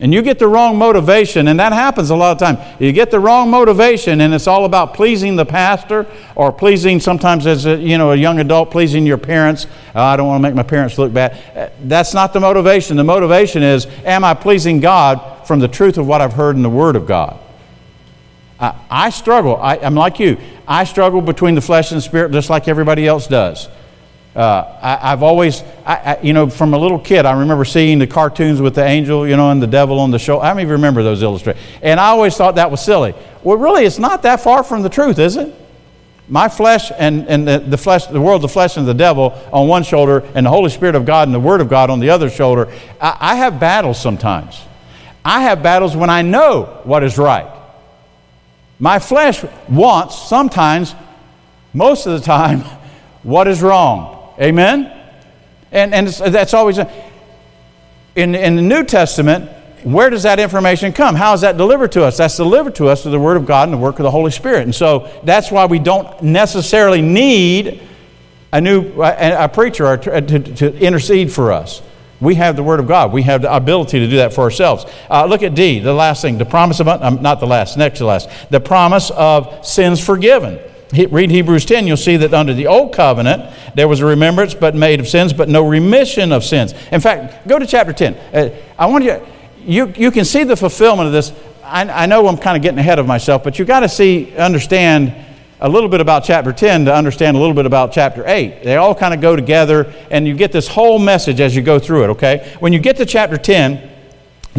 And 0.00 0.14
you 0.14 0.22
get 0.22 0.38
the 0.38 0.48
wrong 0.48 0.78
motivation, 0.78 1.48
and 1.48 1.60
that 1.60 1.74
happens 1.74 2.08
a 2.08 2.16
lot 2.16 2.32
of 2.32 2.38
time. 2.38 2.58
You 2.80 2.90
get 2.90 3.10
the 3.10 3.20
wrong 3.20 3.50
motivation, 3.50 4.22
and 4.22 4.32
it's 4.32 4.46
all 4.46 4.64
about 4.64 4.94
pleasing 4.94 5.36
the 5.36 5.44
pastor 5.44 6.06
or 6.34 6.50
pleasing 6.52 7.00
sometimes 7.00 7.46
as 7.46 7.66
a, 7.66 7.76
you 7.76 7.98
know 7.98 8.12
a 8.12 8.16
young 8.16 8.40
adult, 8.40 8.70
pleasing 8.70 9.04
your 9.04 9.18
parents. 9.18 9.66
Oh, 9.94 10.02
I 10.02 10.16
don't 10.16 10.26
want 10.26 10.42
to 10.42 10.48
make 10.48 10.54
my 10.54 10.62
parents 10.62 10.96
look 10.96 11.12
bad. 11.12 11.38
Uh, 11.54 11.68
that's 11.84 12.14
not 12.14 12.32
the 12.32 12.40
motivation. 12.40 12.96
The 12.96 13.04
motivation 13.04 13.62
is, 13.62 13.86
am 14.04 14.24
I 14.24 14.32
pleasing 14.32 14.80
God 14.80 15.46
from 15.46 15.60
the 15.60 15.68
truth 15.68 15.98
of 15.98 16.06
what 16.06 16.22
I've 16.22 16.32
heard 16.32 16.56
in 16.56 16.62
the 16.62 16.70
Word 16.70 16.96
of 16.96 17.06
God? 17.06 17.38
I, 18.58 18.74
I 18.90 19.10
struggle. 19.10 19.56
I, 19.56 19.76
I'm 19.76 19.94
like 19.94 20.18
you. 20.18 20.38
I 20.66 20.84
struggle 20.84 21.20
between 21.20 21.54
the 21.54 21.60
flesh 21.60 21.90
and 21.90 21.98
the 21.98 22.02
spirit, 22.02 22.32
just 22.32 22.48
like 22.48 22.68
everybody 22.68 23.06
else 23.06 23.26
does. 23.26 23.68
Uh, 24.34 24.78
I, 24.80 25.10
have 25.10 25.24
always, 25.24 25.62
I, 25.84 25.94
I, 25.96 26.20
you 26.22 26.32
know, 26.32 26.48
from 26.48 26.72
a 26.72 26.78
little 26.78 27.00
kid, 27.00 27.26
I 27.26 27.32
remember 27.40 27.64
seeing 27.64 27.98
the 27.98 28.06
cartoons 28.06 28.60
with 28.60 28.76
the 28.76 28.84
angel, 28.84 29.26
you 29.26 29.36
know, 29.36 29.50
and 29.50 29.60
the 29.60 29.66
devil 29.66 29.98
on 29.98 30.12
the 30.12 30.20
show. 30.20 30.40
I 30.40 30.50
don't 30.50 30.60
even 30.60 30.72
remember 30.72 31.02
those 31.02 31.22
illustrations. 31.22 31.64
And 31.82 31.98
I 31.98 32.06
always 32.06 32.36
thought 32.36 32.54
that 32.54 32.70
was 32.70 32.80
silly. 32.80 33.12
Well, 33.42 33.58
really, 33.58 33.84
it's 33.84 33.98
not 33.98 34.22
that 34.22 34.40
far 34.40 34.62
from 34.62 34.82
the 34.82 34.88
truth, 34.88 35.18
is 35.18 35.36
it? 35.36 35.52
My 36.28 36.48
flesh 36.48 36.92
and, 36.96 37.26
and 37.28 37.46
the, 37.46 37.58
the 37.58 37.76
flesh, 37.76 38.06
the 38.06 38.20
world, 38.20 38.42
the 38.42 38.48
flesh, 38.48 38.76
and 38.76 38.86
the 38.86 38.94
devil 38.94 39.36
on 39.52 39.66
one 39.66 39.82
shoulder, 39.82 40.24
and 40.36 40.46
the 40.46 40.50
Holy 40.50 40.70
Spirit 40.70 40.94
of 40.94 41.04
God 41.04 41.26
and 41.26 41.34
the 41.34 41.40
Word 41.40 41.60
of 41.60 41.68
God 41.68 41.90
on 41.90 41.98
the 41.98 42.10
other 42.10 42.30
shoulder. 42.30 42.72
I, 43.00 43.16
I 43.20 43.34
have 43.34 43.58
battles 43.58 44.00
sometimes. 44.00 44.62
I 45.24 45.42
have 45.42 45.60
battles 45.60 45.96
when 45.96 46.08
I 46.08 46.22
know 46.22 46.82
what 46.84 47.02
is 47.02 47.18
right. 47.18 47.50
My 48.78 49.00
flesh 49.00 49.44
wants, 49.68 50.16
sometimes, 50.16 50.94
most 51.74 52.06
of 52.06 52.12
the 52.12 52.24
time, 52.24 52.60
what 53.24 53.48
is 53.48 53.60
wrong. 53.60 54.19
Amen? 54.40 54.96
And, 55.70 55.94
and 55.94 56.08
that's 56.08 56.54
always, 56.54 56.78
a, 56.78 56.90
in, 58.16 58.34
in 58.34 58.56
the 58.56 58.62
New 58.62 58.84
Testament, 58.84 59.50
where 59.82 60.10
does 60.10 60.24
that 60.24 60.38
information 60.40 60.92
come? 60.92 61.14
How 61.14 61.32
is 61.34 61.42
that 61.42 61.56
delivered 61.56 61.92
to 61.92 62.04
us? 62.04 62.16
That's 62.18 62.36
delivered 62.36 62.74
to 62.76 62.88
us 62.88 63.02
through 63.02 63.12
the 63.12 63.20
Word 63.20 63.36
of 63.36 63.46
God 63.46 63.68
and 63.68 63.72
the 63.72 63.82
work 63.82 63.98
of 63.98 64.02
the 64.02 64.10
Holy 64.10 64.30
Spirit. 64.30 64.62
And 64.62 64.74
so 64.74 65.10
that's 65.24 65.50
why 65.50 65.66
we 65.66 65.78
don't 65.78 66.22
necessarily 66.22 67.00
need 67.00 67.82
a 68.52 68.60
new 68.60 69.02
a, 69.02 69.44
a 69.44 69.48
preacher 69.48 69.96
to, 69.96 70.20
to, 70.20 70.38
to, 70.38 70.78
intercede 70.78 71.32
for 71.32 71.52
us. 71.52 71.82
We 72.20 72.34
have 72.34 72.56
the 72.56 72.62
Word 72.62 72.80
of 72.80 72.88
God. 72.88 73.12
We 73.12 73.22
have 73.22 73.42
the 73.42 73.54
ability 73.54 74.00
to 74.00 74.08
do 74.08 74.16
that 74.16 74.34
for 74.34 74.42
ourselves. 74.42 74.84
Uh, 75.08 75.24
look 75.24 75.42
at 75.42 75.54
D, 75.54 75.78
the 75.78 75.94
last 75.94 76.20
thing, 76.20 76.36
the 76.36 76.44
promise 76.44 76.80
of, 76.80 76.88
um, 76.88 77.22
not 77.22 77.40
the 77.40 77.46
last, 77.46 77.78
next 77.78 77.98
to 77.98 78.06
last, 78.06 78.28
the 78.50 78.60
promise 78.60 79.10
of 79.10 79.64
sins 79.64 80.04
forgiven 80.04 80.58
read 80.92 81.30
Hebrews 81.30 81.64
10, 81.64 81.86
you'll 81.86 81.96
see 81.96 82.16
that 82.16 82.34
under 82.34 82.54
the 82.54 82.66
old 82.66 82.92
covenant, 82.92 83.54
there 83.74 83.88
was 83.88 84.00
a 84.00 84.06
remembrance 84.06 84.54
but 84.54 84.74
made 84.74 85.00
of 85.00 85.08
sins, 85.08 85.32
but 85.32 85.48
no 85.48 85.66
remission 85.66 86.32
of 86.32 86.44
sins. 86.44 86.74
In 86.90 87.00
fact, 87.00 87.46
go 87.46 87.58
to 87.58 87.66
chapter 87.66 87.92
10. 87.92 88.14
Uh, 88.34 88.50
I 88.78 88.86
want 88.86 89.04
you, 89.04 89.24
you, 89.64 89.92
you 89.96 90.10
can 90.10 90.24
see 90.24 90.44
the 90.44 90.56
fulfillment 90.56 91.06
of 91.06 91.12
this. 91.12 91.32
I, 91.62 91.82
I 91.82 92.06
know 92.06 92.26
I'm 92.26 92.36
kind 92.36 92.56
of 92.56 92.62
getting 92.62 92.78
ahead 92.78 92.98
of 92.98 93.06
myself, 93.06 93.44
but 93.44 93.58
you 93.58 93.64
got 93.64 93.80
to 93.80 93.88
see, 93.88 94.36
understand 94.36 95.14
a 95.60 95.68
little 95.68 95.88
bit 95.88 96.00
about 96.00 96.24
chapter 96.24 96.52
10 96.52 96.86
to 96.86 96.94
understand 96.94 97.36
a 97.36 97.40
little 97.40 97.54
bit 97.54 97.66
about 97.66 97.92
chapter 97.92 98.24
8. 98.26 98.64
They 98.64 98.76
all 98.76 98.94
kind 98.94 99.12
of 99.12 99.20
go 99.20 99.36
together, 99.36 99.92
and 100.10 100.26
you 100.26 100.34
get 100.34 100.52
this 100.52 100.66
whole 100.66 100.98
message 100.98 101.38
as 101.40 101.54
you 101.54 101.62
go 101.62 101.78
through 101.78 102.04
it, 102.04 102.10
okay? 102.10 102.56
When 102.60 102.72
you 102.72 102.78
get 102.78 102.96
to 102.96 103.06
chapter 103.06 103.36
10, 103.36 103.89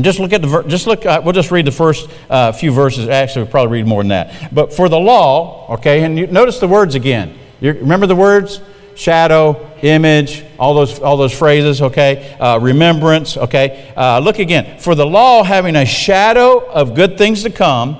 just 0.03 0.19
look 0.19 0.33
at 0.33 0.41
the 0.41 0.63
just 0.67 0.87
look. 0.87 1.05
Uh, 1.05 1.21
we'll 1.23 1.33
just 1.33 1.51
read 1.51 1.65
the 1.65 1.71
first 1.71 2.09
uh, 2.29 2.51
few 2.51 2.71
verses. 2.71 3.07
Actually, 3.09 3.43
we'll 3.43 3.51
probably 3.51 3.79
read 3.79 3.87
more 3.87 4.01
than 4.01 4.09
that. 4.09 4.53
But 4.53 4.73
for 4.73 4.89
the 4.89 4.99
law, 4.99 5.73
okay, 5.75 6.03
and 6.03 6.17
you, 6.17 6.27
notice 6.27 6.59
the 6.59 6.67
words 6.67 6.95
again. 6.95 7.37
You 7.59 7.73
remember 7.73 8.07
the 8.07 8.15
words: 8.15 8.61
shadow, 8.95 9.69
image, 9.81 10.43
all 10.57 10.73
those 10.73 10.99
all 10.99 11.17
those 11.17 11.37
phrases. 11.37 11.81
Okay, 11.81 12.35
uh, 12.39 12.59
remembrance. 12.59 13.37
Okay, 13.37 13.91
uh, 13.95 14.19
look 14.19 14.39
again. 14.39 14.79
For 14.79 14.95
the 14.95 15.05
law, 15.05 15.43
having 15.43 15.75
a 15.75 15.85
shadow 15.85 16.65
of 16.71 16.95
good 16.95 17.17
things 17.17 17.43
to 17.43 17.49
come, 17.49 17.97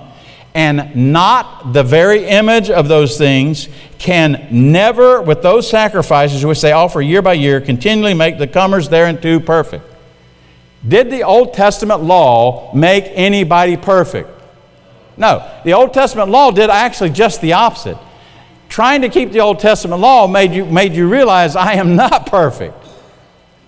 and 0.54 1.14
not 1.14 1.74
the 1.74 1.84
very 1.84 2.26
image 2.26 2.70
of 2.70 2.88
those 2.88 3.18
things, 3.18 3.70
can 3.98 4.48
never, 4.52 5.22
with 5.22 5.42
those 5.42 5.70
sacrifices 5.70 6.46
which 6.46 6.62
they 6.62 6.72
offer 6.72 7.02
year 7.02 7.22
by 7.22 7.34
year, 7.34 7.62
continually 7.62 8.14
make 8.14 8.38
the 8.38 8.48
comers 8.48 8.90
thereunto 8.90 9.40
perfect. 9.40 9.91
Did 10.88 11.12
the 11.12 11.24
Old 11.24 11.54
Testament 11.54 12.02
law 12.04 12.74
make 12.74 13.06
anybody 13.08 13.78
perfect? 13.78 14.30
No. 15.18 15.48
The 15.64 15.74
Old 15.74 15.94
Testament 15.94 16.30
law 16.30 16.52
did 16.52 16.70
actually 16.70 17.12
just 17.12 17.42
the 17.42 17.54
opposite. 17.54 17.98
Trying 18.70 19.02
to 19.02 19.10
keep 19.10 19.32
the 19.32 19.42
Old 19.42 19.60
Testament 19.60 20.02
law 20.02 20.28
made 20.28 20.54
you, 20.54 20.66
made 20.66 20.94
you 20.94 21.08
realize 21.08 21.56
I 21.56 21.74
am 21.74 21.96
not 21.96 22.26
perfect. 22.26 22.76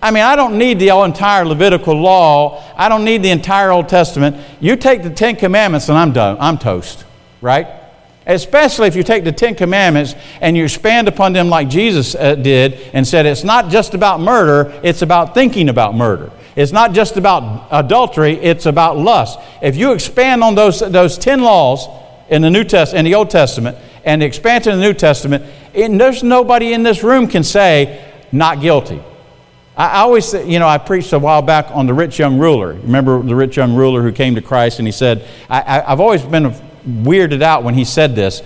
I 0.02 0.10
mean, 0.10 0.22
I 0.22 0.34
don't 0.36 0.58
need 0.58 0.78
the 0.78 0.88
entire 0.88 1.44
Levitical 1.44 1.94
law. 1.94 2.62
I 2.76 2.88
don't 2.88 3.04
need 3.04 3.22
the 3.22 3.30
entire 3.30 3.70
Old 3.70 3.88
Testament. 3.88 4.36
You 4.60 4.76
take 4.76 5.02
the 5.02 5.10
Ten 5.10 5.36
Commandments 5.36 5.88
and 5.88 5.96
I'm 5.96 6.12
done. 6.12 6.36
I'm 6.40 6.58
toast, 6.58 7.04
right? 7.40 7.66
Especially 8.26 8.88
if 8.88 8.96
you 8.96 9.02
take 9.02 9.24
the 9.24 9.32
Ten 9.32 9.54
Commandments 9.54 10.14
and 10.40 10.56
you 10.56 10.64
expand 10.64 11.08
upon 11.08 11.32
them 11.32 11.48
like 11.48 11.68
Jesus 11.68 12.14
uh, 12.14 12.34
did 12.34 12.74
and 12.92 13.06
said 13.06 13.26
it's 13.26 13.44
not 13.44 13.70
just 13.70 13.94
about 13.94 14.20
murder, 14.20 14.78
it's 14.82 15.02
about 15.02 15.34
thinking 15.34 15.68
about 15.68 15.94
murder. 15.94 16.30
It's 16.56 16.72
not 16.72 16.92
just 16.92 17.16
about 17.16 17.68
adultery, 17.70 18.34
it's 18.34 18.66
about 18.66 18.96
lust. 18.96 19.38
If 19.60 19.76
you 19.76 19.92
expand 19.92 20.42
on 20.42 20.54
those, 20.54 20.80
those 20.80 21.18
10 21.18 21.42
laws, 21.42 21.88
in 22.28 22.42
the 22.42 22.50
New 22.50 22.64
Test 22.64 22.94
in 22.94 23.04
the 23.04 23.14
Old 23.14 23.30
Testament 23.30 23.76
and 24.04 24.20
the 24.20 24.26
expansion 24.26 24.72
of 24.72 24.78
the 24.78 24.84
New 24.84 24.94
Testament, 24.94 25.44
and 25.74 26.00
there's 26.00 26.22
nobody 26.22 26.72
in 26.72 26.82
this 26.82 27.02
room 27.02 27.26
can 27.26 27.42
say 27.42 28.12
not 28.32 28.60
guilty. 28.60 29.02
I, 29.76 30.00
always, 30.00 30.32
you 30.32 30.58
know, 30.60 30.68
I 30.68 30.78
preached 30.78 31.12
a 31.12 31.18
while 31.18 31.42
back 31.42 31.66
on 31.70 31.86
the 31.86 31.94
rich 31.94 32.18
young 32.18 32.38
ruler. 32.38 32.74
Remember 32.74 33.20
the 33.22 33.34
rich 33.34 33.56
young 33.56 33.74
ruler 33.74 34.02
who 34.02 34.12
came 34.12 34.36
to 34.36 34.42
Christ 34.42 34.78
and 34.78 34.86
he 34.86 34.92
said, 34.92 35.26
I, 35.50 35.82
I've 35.84 36.00
always 36.00 36.22
been 36.22 36.54
weirded 36.86 37.42
out 37.42 37.64
when 37.64 37.74
he 37.74 37.84
said 37.84 38.14
this. 38.14 38.42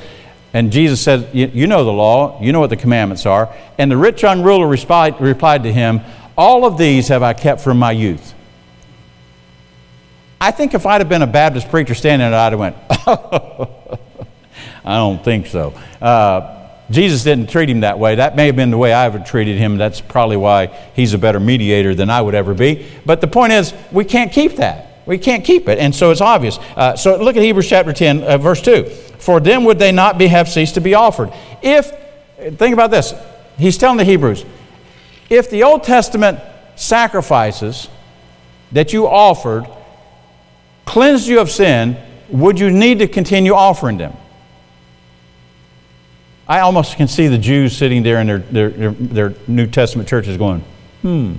And 0.52 0.72
Jesus 0.72 1.00
said, 1.00 1.30
You 1.34 1.66
know 1.66 1.84
the 1.84 1.92
law, 1.92 2.40
you 2.42 2.52
know 2.52 2.60
what 2.60 2.70
the 2.70 2.76
commandments 2.76 3.26
are. 3.26 3.54
And 3.76 3.90
the 3.90 3.96
rich 3.96 4.22
young 4.22 4.42
ruler 4.42 4.66
replied, 4.66 5.62
to 5.62 5.72
him, 5.72 6.00
All 6.36 6.64
of 6.64 6.78
these 6.78 7.08
have 7.08 7.22
I 7.22 7.34
kept 7.34 7.60
from 7.60 7.78
my 7.78 7.92
youth. 7.92 8.34
I 10.40 10.52
think 10.52 10.74
if 10.74 10.86
I'd 10.86 11.00
have 11.00 11.08
been 11.08 11.22
a 11.22 11.26
Baptist 11.26 11.68
preacher 11.68 11.94
standing 11.94 12.30
there, 12.30 12.38
I'd 12.38 12.52
have 12.52 12.60
went, 12.60 12.76
I 14.84 14.96
don't 14.96 15.22
think 15.22 15.46
so. 15.46 15.74
Uh, 16.00 16.58
Jesus 16.90 17.22
didn't 17.24 17.50
treat 17.50 17.68
him 17.68 17.80
that 17.80 17.98
way. 17.98 18.14
That 18.14 18.34
may 18.36 18.46
have 18.46 18.56
been 18.56 18.70
the 18.70 18.78
way 18.78 18.92
I 18.92 19.08
would 19.08 19.26
treated 19.26 19.58
him. 19.58 19.76
That's 19.76 20.00
probably 20.00 20.38
why 20.38 20.66
he's 20.94 21.12
a 21.12 21.18
better 21.18 21.40
mediator 21.40 21.94
than 21.94 22.08
I 22.08 22.22
would 22.22 22.34
ever 22.34 22.54
be. 22.54 22.86
But 23.04 23.20
the 23.20 23.26
point 23.26 23.52
is, 23.52 23.74
we 23.92 24.04
can't 24.04 24.32
keep 24.32 24.56
that. 24.56 24.87
We 25.08 25.16
can't 25.16 25.42
keep 25.42 25.70
it. 25.70 25.78
And 25.78 25.94
so 25.94 26.10
it's 26.10 26.20
obvious. 26.20 26.58
Uh, 26.76 26.94
so 26.94 27.16
look 27.16 27.34
at 27.34 27.42
Hebrews 27.42 27.66
chapter 27.66 27.94
10, 27.94 28.22
uh, 28.22 28.36
verse 28.36 28.60
2. 28.60 28.84
For 29.18 29.40
them 29.40 29.64
would 29.64 29.78
they 29.78 29.90
not 29.90 30.18
be, 30.18 30.26
have 30.26 30.50
ceased 30.50 30.74
to 30.74 30.82
be 30.82 30.92
offered. 30.92 31.32
If, 31.62 31.90
think 32.58 32.74
about 32.74 32.90
this. 32.90 33.14
He's 33.56 33.78
telling 33.78 33.96
the 33.96 34.04
Hebrews, 34.04 34.44
if 35.30 35.48
the 35.48 35.62
Old 35.62 35.82
Testament 35.82 36.40
sacrifices 36.76 37.88
that 38.72 38.92
you 38.92 39.08
offered 39.08 39.66
cleansed 40.84 41.26
you 41.26 41.40
of 41.40 41.50
sin, 41.50 41.96
would 42.28 42.60
you 42.60 42.70
need 42.70 42.98
to 42.98 43.08
continue 43.08 43.54
offering 43.54 43.96
them? 43.96 44.14
I 46.46 46.60
almost 46.60 46.98
can 46.98 47.08
see 47.08 47.28
the 47.28 47.38
Jews 47.38 47.74
sitting 47.74 48.02
there 48.02 48.20
in 48.20 48.26
their, 48.26 48.38
their, 48.38 48.68
their, 48.68 48.90
their 48.90 49.34
New 49.46 49.66
Testament 49.66 50.06
churches 50.06 50.36
going, 50.36 50.62
hmm, 51.00 51.36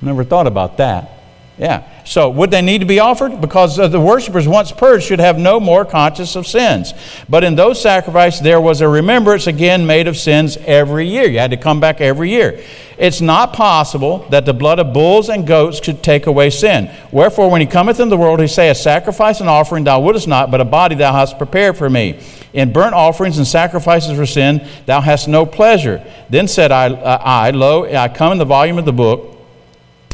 never 0.00 0.24
thought 0.24 0.46
about 0.46 0.78
that. 0.78 1.10
Yeah. 1.56 1.88
So, 2.04 2.30
would 2.30 2.50
they 2.50 2.62
need 2.62 2.80
to 2.80 2.86
be 2.86 2.98
offered? 2.98 3.40
Because 3.40 3.76
the 3.76 4.00
worshippers, 4.00 4.48
once 4.48 4.72
purged, 4.72 5.06
should 5.06 5.20
have 5.20 5.38
no 5.38 5.60
more 5.60 5.84
conscience 5.84 6.34
of 6.34 6.48
sins. 6.48 6.92
But 7.28 7.44
in 7.44 7.54
those 7.54 7.80
sacrifices, 7.80 8.40
there 8.40 8.60
was 8.60 8.80
a 8.80 8.88
remembrance 8.88 9.46
again 9.46 9.86
made 9.86 10.08
of 10.08 10.16
sins 10.16 10.56
every 10.66 11.06
year. 11.06 11.28
You 11.28 11.38
had 11.38 11.52
to 11.52 11.56
come 11.56 11.78
back 11.78 12.00
every 12.00 12.30
year. 12.30 12.60
It's 12.98 13.20
not 13.20 13.52
possible 13.52 14.26
that 14.30 14.46
the 14.46 14.52
blood 14.52 14.80
of 14.80 14.92
bulls 14.92 15.28
and 15.28 15.46
goats 15.46 15.78
could 15.78 16.02
take 16.02 16.26
away 16.26 16.50
sin. 16.50 16.90
Wherefore, 17.12 17.48
when 17.48 17.60
he 17.60 17.68
cometh 17.68 18.00
in 18.00 18.08
the 18.08 18.16
world, 18.16 18.40
he 18.40 18.48
saith, 18.48 18.76
Sacrifice 18.76 19.40
and 19.40 19.48
offering 19.48 19.84
thou 19.84 20.00
wouldest 20.00 20.26
not, 20.26 20.50
but 20.50 20.60
a 20.60 20.64
body 20.64 20.96
thou 20.96 21.12
hast 21.12 21.38
prepared 21.38 21.76
for 21.76 21.88
me. 21.88 22.18
In 22.52 22.72
burnt 22.72 22.94
offerings 22.94 23.38
and 23.38 23.46
sacrifices 23.46 24.16
for 24.16 24.26
sin, 24.26 24.66
thou 24.86 25.00
hast 25.00 25.28
no 25.28 25.46
pleasure. 25.46 26.04
Then 26.30 26.48
said 26.48 26.72
I, 26.72 26.88
uh, 26.92 27.18
I 27.20 27.50
Lo, 27.52 27.84
I 27.84 28.08
come 28.08 28.32
in 28.32 28.38
the 28.38 28.44
volume 28.44 28.78
of 28.78 28.84
the 28.84 28.92
book. 28.92 29.33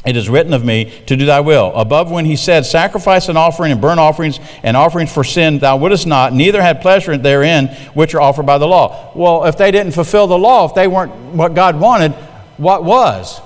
It 0.05 0.17
is 0.17 0.31
written 0.31 0.55
of 0.55 0.65
me 0.65 0.91
to 1.07 1.17
do 1.17 1.27
thy 1.27 1.41
will. 1.41 1.75
Above 1.75 2.11
when 2.11 2.25
he 2.25 2.37
said, 2.37 2.65
Sacrifice 2.65 3.29
and 3.29 3.37
offering 3.37 3.71
and 3.71 3.81
burnt 3.83 4.01
offerings 4.01 4.41
and 4.63 4.75
offerings 4.77 5.13
for 5.13 5.25
sin 5.25 5.59
thou 5.59 5.77
wouldest 5.77 6.07
not, 6.07 6.33
neither 6.33 6.63
had 6.63 6.81
pleasure 6.81 7.19
therein 7.19 7.69
which 7.93 8.15
are 8.15 8.21
offered 8.21 8.47
by 8.47 8.57
the 8.57 8.67
law. 8.67 9.13
Well, 9.15 9.45
if 9.45 9.59
they 9.59 9.71
didn't 9.71 9.93
fulfill 9.93 10.27
the 10.27 10.39
law, 10.39 10.67
if 10.67 10.75
they 10.75 10.89
weren't 10.89 11.13
what 11.35 11.55
God 11.55 11.79
wanted, 11.79 12.13
what 12.57 12.83
was? 12.83 13.43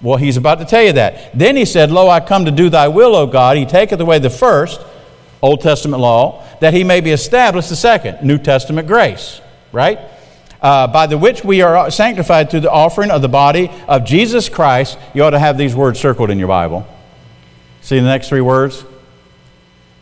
Well, 0.00 0.16
he's 0.16 0.38
about 0.38 0.58
to 0.60 0.64
tell 0.64 0.82
you 0.82 0.92
that. 0.92 1.36
Then 1.38 1.56
he 1.56 1.66
said, 1.66 1.90
Lo, 1.90 2.08
I 2.08 2.20
come 2.20 2.46
to 2.46 2.50
do 2.50 2.70
thy 2.70 2.88
will, 2.88 3.14
O 3.14 3.26
God. 3.26 3.56
He 3.56 3.66
taketh 3.66 4.00
away 4.00 4.18
the 4.18 4.30
first, 4.30 4.80
Old 5.42 5.60
Testament 5.60 6.00
law, 6.00 6.46
that 6.60 6.72
he 6.72 6.84
may 6.84 7.02
be 7.02 7.10
established 7.10 7.68
the 7.68 7.76
second, 7.76 8.22
New 8.22 8.38
Testament 8.38 8.86
grace. 8.88 9.40
Right? 9.70 9.98
Uh, 10.64 10.86
by 10.86 11.06
the 11.06 11.18
which 11.18 11.44
we 11.44 11.60
are 11.60 11.90
sanctified 11.90 12.50
through 12.50 12.60
the 12.60 12.70
offering 12.70 13.10
of 13.10 13.20
the 13.20 13.28
body 13.28 13.70
of 13.86 14.06
Jesus 14.06 14.48
Christ. 14.48 14.98
You 15.12 15.22
ought 15.22 15.30
to 15.30 15.38
have 15.38 15.58
these 15.58 15.76
words 15.76 16.00
circled 16.00 16.30
in 16.30 16.38
your 16.38 16.48
Bible. 16.48 16.88
See 17.82 17.96
the 17.96 18.06
next 18.06 18.30
three 18.30 18.40
words? 18.40 18.82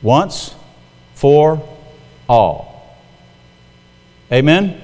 Once, 0.03 0.55
for, 1.14 1.68
all. 2.29 2.96
Amen? 4.31 4.81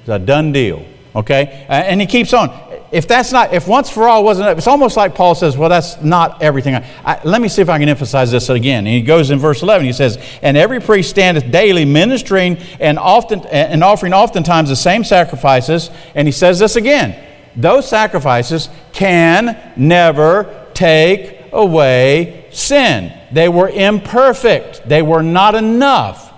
It's 0.00 0.08
a 0.08 0.18
done 0.18 0.50
deal. 0.50 0.84
Okay? 1.14 1.66
And 1.68 2.00
he 2.00 2.06
keeps 2.06 2.32
on 2.32 2.50
if 2.92 3.06
that's 3.06 3.30
not, 3.30 3.54
if 3.54 3.68
once 3.68 3.88
for 3.88 4.08
all 4.08 4.24
wasn't, 4.24 4.58
it's 4.58 4.66
almost 4.66 4.96
like 4.96 5.14
Paul 5.14 5.34
says, 5.34 5.56
well, 5.56 5.68
that's 5.68 6.00
not 6.02 6.42
everything. 6.42 6.74
I, 6.74 6.84
I, 7.04 7.20
let 7.24 7.40
me 7.40 7.48
see 7.48 7.62
if 7.62 7.68
I 7.68 7.78
can 7.78 7.88
emphasize 7.88 8.32
this 8.32 8.48
again. 8.48 8.78
And 8.78 8.88
he 8.88 9.02
goes 9.02 9.30
in 9.30 9.38
verse 9.38 9.62
11, 9.62 9.86
he 9.86 9.92
says, 9.92 10.18
And 10.42 10.56
every 10.56 10.80
priest 10.80 11.10
standeth 11.10 11.50
daily 11.52 11.84
ministering 11.84 12.58
and, 12.80 12.98
often, 12.98 13.46
and 13.46 13.84
offering 13.84 14.12
oftentimes 14.12 14.70
the 14.70 14.76
same 14.76 15.04
sacrifices. 15.04 15.90
And 16.14 16.26
he 16.26 16.32
says 16.32 16.58
this 16.58 16.76
again 16.76 17.26
those 17.56 17.88
sacrifices 17.88 18.68
can 18.92 19.72
never 19.76 20.68
take 20.72 21.36
away 21.52 22.46
sin. 22.52 23.12
They 23.32 23.48
were 23.48 23.68
imperfect, 23.68 24.88
they 24.88 25.02
were 25.02 25.22
not 25.22 25.54
enough. 25.54 26.29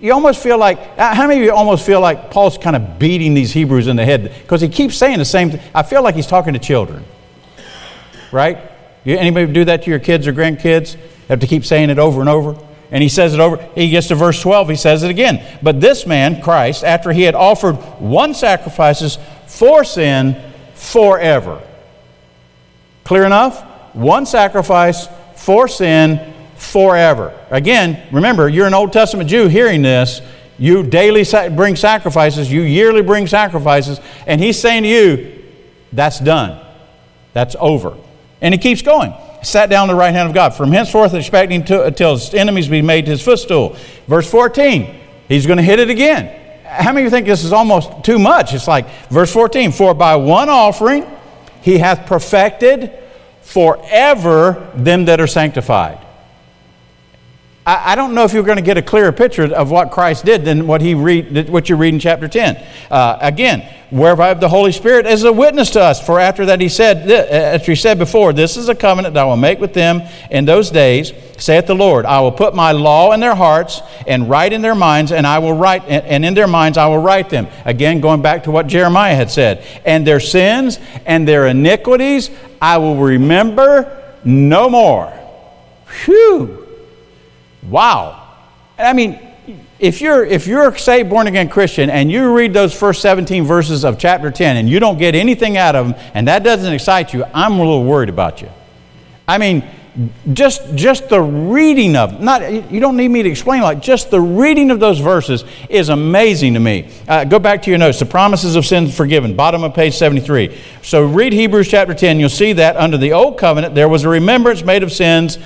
You 0.00 0.12
almost 0.12 0.40
feel 0.40 0.58
like, 0.58 0.78
uh, 0.96 1.14
how 1.14 1.26
many 1.26 1.40
of 1.40 1.44
you 1.44 1.52
almost 1.52 1.84
feel 1.84 2.00
like 2.00 2.30
Paul's 2.30 2.56
kind 2.56 2.76
of 2.76 2.98
beating 2.98 3.34
these 3.34 3.52
Hebrews 3.52 3.88
in 3.88 3.96
the 3.96 4.04
head? 4.04 4.32
Because 4.42 4.60
he 4.60 4.68
keeps 4.68 4.96
saying 4.96 5.18
the 5.18 5.24
same 5.24 5.50
thing. 5.50 5.60
I 5.74 5.82
feel 5.82 6.02
like 6.02 6.14
he's 6.14 6.26
talking 6.26 6.52
to 6.52 6.60
children. 6.60 7.04
Right? 8.30 8.58
Anybody 9.04 9.52
do 9.52 9.64
that 9.64 9.82
to 9.84 9.90
your 9.90 9.98
kids 9.98 10.26
or 10.26 10.32
grandkids? 10.32 10.96
Have 11.28 11.40
to 11.40 11.46
keep 11.46 11.64
saying 11.64 11.90
it 11.90 11.98
over 11.98 12.20
and 12.20 12.28
over? 12.28 12.56
And 12.90 13.02
he 13.02 13.08
says 13.08 13.34
it 13.34 13.40
over. 13.40 13.56
He 13.74 13.90
gets 13.90 14.08
to 14.08 14.14
verse 14.14 14.40
12, 14.40 14.68
he 14.68 14.76
says 14.76 15.02
it 15.02 15.10
again. 15.10 15.44
But 15.62 15.80
this 15.80 16.06
man, 16.06 16.42
Christ, 16.42 16.84
after 16.84 17.10
he 17.12 17.22
had 17.22 17.34
offered 17.34 17.74
one 17.98 18.34
sacrifices 18.34 19.18
for 19.46 19.82
sin 19.82 20.40
forever. 20.74 21.60
Clear 23.04 23.24
enough? 23.24 23.62
One 23.94 24.26
sacrifice 24.26 25.08
for 25.34 25.66
sin 25.66 26.34
forever. 26.58 27.32
Again, 27.50 28.02
remember, 28.12 28.48
you're 28.48 28.66
an 28.66 28.74
Old 28.74 28.92
Testament 28.92 29.30
Jew 29.30 29.48
hearing 29.48 29.80
this. 29.82 30.20
You 30.58 30.82
daily 30.82 31.24
bring 31.54 31.76
sacrifices, 31.76 32.50
you 32.50 32.62
yearly 32.62 33.00
bring 33.00 33.28
sacrifices, 33.28 34.00
and 34.26 34.40
he's 34.40 34.58
saying 34.58 34.82
to 34.82 34.88
you, 34.88 35.44
that's 35.92 36.18
done. 36.18 36.64
That's 37.32 37.54
over. 37.60 37.96
And 38.40 38.52
he 38.52 38.58
keeps 38.58 38.82
going. 38.82 39.14
Sat 39.42 39.70
down 39.70 39.82
on 39.82 39.88
the 39.88 39.94
right 39.94 40.12
hand 40.12 40.28
of 40.28 40.34
God. 40.34 40.50
From 40.54 40.72
henceforth, 40.72 41.14
expecting 41.14 41.64
to, 41.66 41.84
until 41.84 42.16
his 42.16 42.34
enemies 42.34 42.68
be 42.68 42.82
made 42.82 43.06
his 43.06 43.22
footstool. 43.22 43.76
Verse 44.08 44.28
14, 44.28 45.00
he's 45.28 45.46
going 45.46 45.58
to 45.58 45.62
hit 45.62 45.78
it 45.78 45.90
again. 45.90 46.34
How 46.64 46.92
many 46.92 47.02
of 47.02 47.04
you 47.04 47.10
think 47.10 47.26
this 47.26 47.44
is 47.44 47.52
almost 47.52 48.04
too 48.04 48.18
much? 48.18 48.52
It's 48.52 48.66
like 48.66 48.88
verse 49.08 49.32
14 49.32 49.70
For 49.70 49.94
by 49.94 50.16
one 50.16 50.48
offering 50.48 51.06
he 51.62 51.78
hath 51.78 52.06
perfected 52.06 52.92
forever 53.42 54.70
them 54.74 55.06
that 55.06 55.20
are 55.20 55.26
sanctified. 55.26 55.98
I, 57.68 57.92
I 57.92 57.94
don't 57.96 58.14
know 58.14 58.24
if 58.24 58.32
you're 58.32 58.44
going 58.44 58.56
to 58.56 58.62
get 58.62 58.78
a 58.78 58.82
clearer 58.82 59.12
picture 59.12 59.54
of 59.54 59.70
what 59.70 59.90
Christ 59.90 60.24
did 60.24 60.42
than 60.42 60.66
what, 60.66 60.80
he 60.80 60.94
read, 60.94 61.50
what 61.50 61.68
you 61.68 61.76
read 61.76 61.92
in 61.92 62.00
chapter 62.00 62.26
10. 62.26 62.56
Uh, 62.90 63.18
again, 63.20 63.60
whereby 63.90 64.32
the 64.32 64.48
Holy 64.48 64.72
Spirit 64.72 65.06
is 65.06 65.22
a 65.24 65.32
witness 65.32 65.70
to 65.72 65.82
us. 65.82 66.04
For 66.04 66.18
after 66.18 66.46
that 66.46 66.62
he 66.62 66.70
said, 66.70 67.10
as 67.10 67.66
he 67.66 67.74
said 67.74 67.98
before, 67.98 68.32
this 68.32 68.56
is 68.56 68.70
a 68.70 68.74
covenant 68.74 69.12
that 69.14 69.20
I 69.20 69.24
will 69.26 69.36
make 69.36 69.60
with 69.60 69.74
them 69.74 70.00
in 70.30 70.46
those 70.46 70.70
days, 70.70 71.12
saith 71.36 71.66
the 71.66 71.74
Lord. 71.74 72.06
I 72.06 72.20
will 72.20 72.32
put 72.32 72.54
my 72.54 72.72
law 72.72 73.12
in 73.12 73.20
their 73.20 73.34
hearts 73.34 73.82
and 74.06 74.30
write 74.30 74.54
in 74.54 74.62
their 74.62 74.74
minds, 74.74 75.12
and 75.12 75.26
I 75.26 75.38
will 75.38 75.52
write, 75.52 75.84
and 75.86 76.24
in 76.24 76.32
their 76.32 76.46
minds 76.46 76.78
I 76.78 76.86
will 76.86 77.02
write 77.02 77.28
them. 77.28 77.48
Again, 77.66 78.00
going 78.00 78.22
back 78.22 78.44
to 78.44 78.50
what 78.50 78.66
Jeremiah 78.66 79.14
had 79.14 79.30
said. 79.30 79.62
And 79.84 80.06
their 80.06 80.20
sins 80.20 80.78
and 81.04 81.28
their 81.28 81.46
iniquities 81.46 82.30
I 82.62 82.78
will 82.78 82.96
remember 82.96 84.16
no 84.24 84.70
more. 84.70 85.12
Whew. 86.06 86.64
Wow. 87.62 88.36
I 88.78 88.92
mean, 88.92 89.18
if 89.78 90.00
you're 90.00 90.24
if 90.24 90.46
you're 90.46 90.68
a 90.68 91.02
born 91.02 91.26
again 91.26 91.48
Christian 91.48 91.90
and 91.90 92.10
you 92.10 92.34
read 92.36 92.52
those 92.52 92.74
first 92.74 93.00
17 93.02 93.44
verses 93.44 93.84
of 93.84 93.98
chapter 93.98 94.30
10 94.30 94.56
and 94.56 94.68
you 94.68 94.80
don't 94.80 94.98
get 94.98 95.14
anything 95.14 95.56
out 95.56 95.74
of 95.74 95.88
them 95.88 96.10
and 96.14 96.28
that 96.28 96.42
doesn't 96.42 96.72
excite 96.72 97.14
you, 97.14 97.24
I'm 97.34 97.54
a 97.54 97.58
little 97.58 97.84
worried 97.84 98.08
about 98.08 98.42
you. 98.42 98.50
I 99.26 99.38
mean, 99.38 99.68
just 100.32 100.74
just 100.76 101.08
the 101.08 101.20
reading 101.20 101.96
of 101.96 102.20
not 102.20 102.70
you 102.70 102.78
don't 102.78 102.96
need 102.96 103.08
me 103.08 103.22
to 103.22 103.28
explain 103.28 103.62
like 103.62 103.80
just 103.80 104.10
the 104.10 104.20
reading 104.20 104.70
of 104.70 104.78
those 104.78 105.00
verses 105.00 105.44
is 105.68 105.88
amazing 105.88 106.54
to 106.54 106.60
me 106.60 106.88
uh, 107.08 107.24
go 107.24 107.40
back 107.40 107.62
to 107.62 107.70
your 107.70 107.78
notes 107.78 107.98
the 107.98 108.06
promises 108.06 108.54
of 108.54 108.64
sin 108.64 108.88
forgiven 108.88 109.34
bottom 109.34 109.64
of 109.64 109.74
page 109.74 109.96
73 109.96 110.56
so 110.82 111.04
read 111.04 111.32
hebrews 111.32 111.68
chapter 111.68 111.94
10 111.94 112.20
you'll 112.20 112.28
see 112.28 112.52
that 112.52 112.76
under 112.76 112.96
the 112.96 113.12
old 113.12 113.38
covenant 113.38 113.74
there 113.74 113.88
was 113.88 114.04
a 114.04 114.08
remembrance 114.08 114.62
made 114.62 114.84
of 114.84 114.92
sins 114.92 115.36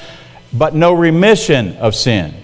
but 0.53 0.75
no 0.75 0.93
remission 0.93 1.77
of 1.77 1.95
sin. 1.95 2.35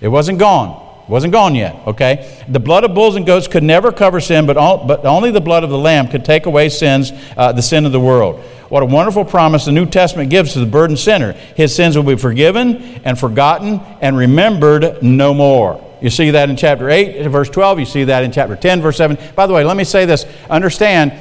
It 0.00 0.08
wasn't 0.08 0.38
gone. 0.38 0.80
It 1.04 1.08
wasn't 1.08 1.32
gone 1.32 1.54
yet, 1.54 1.76
okay? 1.86 2.42
The 2.48 2.60
blood 2.60 2.84
of 2.84 2.94
bulls 2.94 3.16
and 3.16 3.26
goats 3.26 3.48
could 3.48 3.62
never 3.62 3.92
cover 3.92 4.20
sin, 4.20 4.46
but, 4.46 4.56
all, 4.56 4.86
but 4.86 5.04
only 5.04 5.30
the 5.30 5.40
blood 5.40 5.64
of 5.64 5.70
the 5.70 5.78
Lamb 5.78 6.08
could 6.08 6.24
take 6.24 6.46
away 6.46 6.68
sins, 6.68 7.12
uh, 7.36 7.52
the 7.52 7.62
sin 7.62 7.86
of 7.86 7.92
the 7.92 8.00
world. 8.00 8.40
What 8.68 8.82
a 8.82 8.86
wonderful 8.86 9.24
promise 9.24 9.66
the 9.66 9.72
New 9.72 9.86
Testament 9.86 10.30
gives 10.30 10.54
to 10.54 10.60
the 10.60 10.66
burdened 10.66 10.98
sinner. 10.98 11.32
His 11.32 11.74
sins 11.74 11.96
will 11.96 12.04
be 12.04 12.16
forgiven 12.16 12.76
and 13.04 13.18
forgotten 13.18 13.80
and 14.00 14.16
remembered 14.16 15.02
no 15.02 15.34
more. 15.34 15.84
You 16.00 16.10
see 16.10 16.30
that 16.30 16.50
in 16.50 16.56
chapter 16.56 16.88
8, 16.88 17.28
verse 17.28 17.50
12. 17.50 17.80
You 17.80 17.84
see 17.84 18.04
that 18.04 18.24
in 18.24 18.32
chapter 18.32 18.56
10, 18.56 18.80
verse 18.80 18.96
7. 18.96 19.18
By 19.36 19.46
the 19.46 19.52
way, 19.52 19.62
let 19.62 19.76
me 19.76 19.84
say 19.84 20.04
this. 20.04 20.24
Understand, 20.48 21.12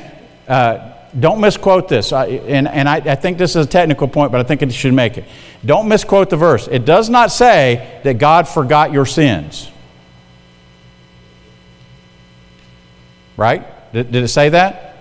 uh, 0.47 0.90
don't 1.19 1.41
misquote 1.41 1.89
this. 1.89 2.13
I, 2.13 2.25
and 2.27 2.67
and 2.67 2.87
I, 2.87 2.97
I 2.97 3.15
think 3.15 3.37
this 3.37 3.55
is 3.55 3.65
a 3.65 3.69
technical 3.69 4.07
point, 4.07 4.31
but 4.31 4.39
I 4.39 4.43
think 4.43 4.61
it 4.61 4.71
should 4.73 4.93
make 4.93 5.17
it. 5.17 5.25
Don't 5.65 5.87
misquote 5.87 6.29
the 6.29 6.37
verse. 6.37 6.67
It 6.69 6.85
does 6.85 7.09
not 7.09 7.31
say 7.31 7.99
that 8.03 8.17
God 8.17 8.47
forgot 8.47 8.93
your 8.93 9.05
sins. 9.05 9.69
Right? 13.35 13.65
Did, 13.91 14.11
did 14.11 14.23
it 14.23 14.29
say 14.29 14.49
that? 14.49 14.91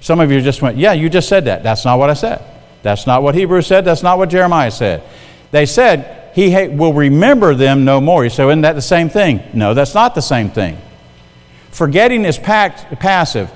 Some 0.00 0.20
of 0.20 0.30
you 0.30 0.40
just 0.40 0.62
went, 0.62 0.76
Yeah, 0.76 0.92
you 0.92 1.08
just 1.08 1.28
said 1.28 1.44
that. 1.46 1.62
That's 1.62 1.84
not 1.84 1.98
what 1.98 2.10
I 2.10 2.14
said. 2.14 2.42
That's 2.82 3.06
not 3.06 3.22
what 3.22 3.34
Hebrews 3.34 3.66
said. 3.66 3.84
That's 3.84 4.02
not 4.02 4.18
what 4.18 4.28
Jeremiah 4.28 4.70
said. 4.70 5.02
They 5.50 5.64
said, 5.64 6.32
He 6.34 6.50
will 6.68 6.92
remember 6.92 7.54
them 7.54 7.84
no 7.84 8.00
more. 8.00 8.28
Say, 8.28 8.46
Isn't 8.46 8.62
that 8.62 8.74
the 8.74 8.82
same 8.82 9.08
thing? 9.08 9.42
No, 9.54 9.74
that's 9.74 9.94
not 9.94 10.14
the 10.14 10.20
same 10.20 10.50
thing. 10.50 10.78
Forgetting 11.70 12.24
is 12.24 12.38
pact- 12.38 12.98
passive. 13.00 13.50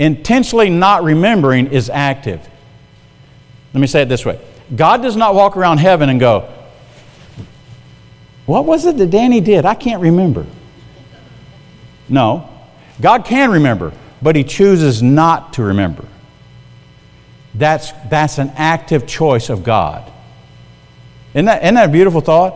Intentionally 0.00 0.70
not 0.70 1.04
remembering 1.04 1.66
is 1.66 1.90
active. 1.90 2.48
Let 3.74 3.80
me 3.82 3.86
say 3.86 4.02
it 4.02 4.08
this 4.08 4.24
way 4.24 4.40
God 4.74 5.02
does 5.02 5.14
not 5.14 5.34
walk 5.34 5.58
around 5.58 5.76
heaven 5.78 6.08
and 6.08 6.18
go, 6.18 6.50
What 8.46 8.64
was 8.64 8.86
it 8.86 8.96
that 8.96 9.10
Danny 9.10 9.40
did? 9.42 9.66
I 9.66 9.74
can't 9.74 10.00
remember. 10.00 10.46
No. 12.08 12.48
God 13.00 13.26
can 13.26 13.50
remember, 13.50 13.92
but 14.22 14.36
He 14.36 14.42
chooses 14.42 15.02
not 15.02 15.52
to 15.54 15.62
remember. 15.62 16.06
That's, 17.54 17.92
that's 18.08 18.38
an 18.38 18.52
active 18.56 19.06
choice 19.06 19.50
of 19.50 19.64
God. 19.64 20.10
Isn't 21.34 21.44
that, 21.44 21.62
isn't 21.62 21.74
that 21.74 21.90
a 21.90 21.92
beautiful 21.92 22.22
thought? 22.22 22.54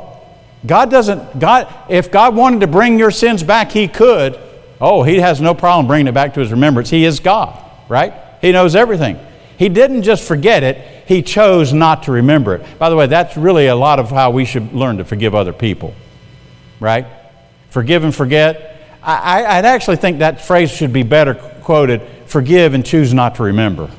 God 0.64 0.90
doesn't, 0.90 1.38
God, 1.38 1.72
if 1.90 2.11
God 2.11 2.35
wanted 2.35 2.61
to 2.61 2.66
bring 2.66 2.98
your 2.98 3.11
sins 3.11 3.42
back, 3.42 3.70
He 3.70 3.87
could. 3.87 4.40
Oh, 4.80 5.02
he 5.02 5.18
has 5.18 5.40
no 5.40 5.54
problem 5.54 5.87
bringing 5.87 6.08
it 6.08 6.12
back 6.12 6.34
to 6.34 6.40
his 6.40 6.50
remembrance. 6.50 6.90
He 6.90 7.04
is 7.04 7.20
God, 7.20 7.58
right? 7.88 8.12
He 8.40 8.52
knows 8.52 8.74
everything. 8.74 9.18
He 9.56 9.68
didn't 9.68 10.02
just 10.02 10.26
forget 10.26 10.62
it, 10.62 11.04
he 11.06 11.22
chose 11.22 11.72
not 11.72 12.04
to 12.04 12.12
remember 12.12 12.54
it. 12.56 12.78
By 12.78 12.90
the 12.90 12.96
way, 12.96 13.06
that's 13.06 13.37
really 13.37 13.68
a 13.68 13.76
lot 13.76 14.00
of 14.00 14.10
how 14.10 14.30
we 14.30 14.44
should 14.44 14.72
learn 14.72 14.98
to 14.98 15.04
forgive 15.04 15.34
other 15.34 15.52
people, 15.52 15.94
right? 16.80 17.06
Forgive 17.70 18.04
and 18.04 18.14
forget. 18.14 18.70
I, 19.02 19.56
would 19.56 19.66
actually 19.66 19.96
think 19.96 20.20
that 20.20 20.44
phrase 20.46 20.70
should 20.70 20.92
be 20.92 21.02
better 21.02 21.34
quoted 21.34 22.00
forgive 22.26 22.74
and 22.74 22.84
choose 22.84 23.12
not 23.12 23.37
to 23.37 23.44
remember. 23.44 23.90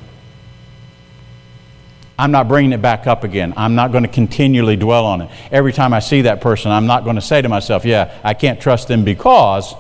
I'm 2.18 2.32
not 2.32 2.48
bringing 2.48 2.72
it 2.72 2.82
back 2.82 3.08
up 3.08 3.24
again. 3.24 3.54
I'm 3.58 3.76
not 3.76 3.92
going 3.92 4.04
to 4.04 4.10
continually 4.10 4.78
dwell 4.78 5.06
on 5.06 5.22
it. 5.22 5.32
Every 5.52 5.74
time 5.74 5.94
I 5.94 6.00
see 6.00 6.22
that 6.22 6.42
person, 6.42 6.72
I'm 6.72 6.86
not 6.88 7.04
going 7.04 7.18
to 7.18 7.22
say 7.22 7.42
to 7.42 7.50
myself, 7.50 7.86
yeah, 7.86 8.18
I 8.24 8.34
can't 8.34 8.60
trust 8.60 8.88
them 8.88 9.04
because 9.04 9.74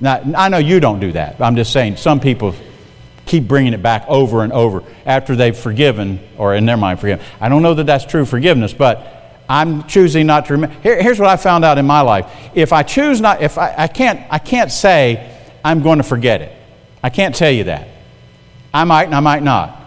now, 0.00 0.22
I 0.36 0.48
know 0.48 0.58
you 0.58 0.80
don't 0.80 1.00
do 1.00 1.12
that. 1.12 1.40
I'm 1.40 1.56
just 1.56 1.72
saying 1.72 1.96
some 1.96 2.20
people 2.20 2.54
keep 3.26 3.48
bringing 3.48 3.72
it 3.72 3.82
back 3.82 4.04
over 4.08 4.42
and 4.42 4.52
over 4.52 4.82
after 5.06 5.36
they've 5.36 5.56
forgiven, 5.56 6.20
or 6.36 6.54
in 6.54 6.66
their 6.66 6.76
mind, 6.76 7.00
forgiven. 7.00 7.24
I 7.40 7.48
don't 7.48 7.62
know 7.62 7.74
that 7.74 7.86
that's 7.86 8.04
true 8.04 8.24
forgiveness, 8.24 8.74
but 8.74 9.42
I'm 9.48 9.84
choosing 9.84 10.26
not 10.26 10.46
to 10.46 10.54
remember. 10.54 10.76
Here, 10.80 11.00
here's 11.02 11.18
what 11.18 11.28
I 11.28 11.36
found 11.36 11.64
out 11.64 11.78
in 11.78 11.86
my 11.86 12.00
life. 12.00 12.30
If 12.54 12.72
I 12.72 12.82
choose 12.82 13.20
not, 13.20 13.42
if 13.42 13.58
I, 13.58 13.74
I 13.76 13.86
can't, 13.88 14.20
I 14.30 14.38
can't 14.38 14.70
say 14.70 15.38
I'm 15.64 15.82
going 15.82 15.98
to 15.98 16.04
forget 16.04 16.42
it. 16.42 16.52
I 17.02 17.10
can't 17.10 17.34
tell 17.34 17.50
you 17.50 17.64
that. 17.64 17.88
I 18.72 18.84
might 18.84 19.04
and 19.04 19.14
I 19.14 19.20
might 19.20 19.42
not. 19.42 19.80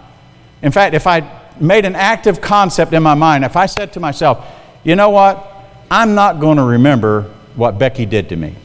In 0.61 0.71
fact, 0.71 0.95
if 0.95 1.07
I 1.07 1.29
made 1.59 1.85
an 1.85 1.95
active 1.95 2.39
concept 2.41 2.93
in 2.93 3.03
my 3.03 3.15
mind, 3.15 3.43
if 3.43 3.55
I 3.55 3.65
said 3.65 3.93
to 3.93 3.99
myself, 3.99 4.45
you 4.83 4.95
know 4.95 5.09
what, 5.09 5.45
I'm 5.89 6.15
not 6.15 6.39
going 6.39 6.57
to 6.57 6.63
remember 6.63 7.23
what 7.55 7.79
Becky 7.79 8.05
did 8.05 8.29
to 8.29 8.35
me. 8.35 8.55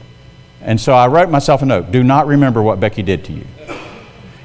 And 0.62 0.80
so 0.80 0.92
I 0.92 1.08
wrote 1.08 1.28
myself 1.28 1.62
a 1.62 1.66
note 1.66 1.90
do 1.90 2.02
not 2.02 2.26
remember 2.26 2.62
what 2.62 2.80
Becky 2.80 3.02
did 3.02 3.24
to 3.26 3.32
you. 3.32 3.44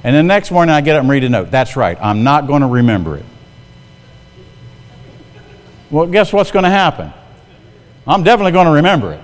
And 0.03 0.15
the 0.15 0.23
next 0.23 0.51
morning 0.51 0.73
I 0.73 0.81
get 0.81 0.95
up 0.95 1.01
and 1.01 1.09
read 1.09 1.23
a 1.23 1.29
note. 1.29 1.51
That's 1.51 1.75
right, 1.75 1.97
I'm 2.01 2.23
not 2.23 2.47
going 2.47 2.61
to 2.61 2.67
remember 2.67 3.17
it. 3.17 3.25
Well, 5.89 6.07
guess 6.07 6.33
what's 6.33 6.51
going 6.51 6.63
to 6.63 6.69
happen? 6.69 7.13
I'm 8.05 8.23
definitely 8.23 8.51
going 8.51 8.67
to 8.67 8.73
remember 8.73 9.13
it. 9.13 9.21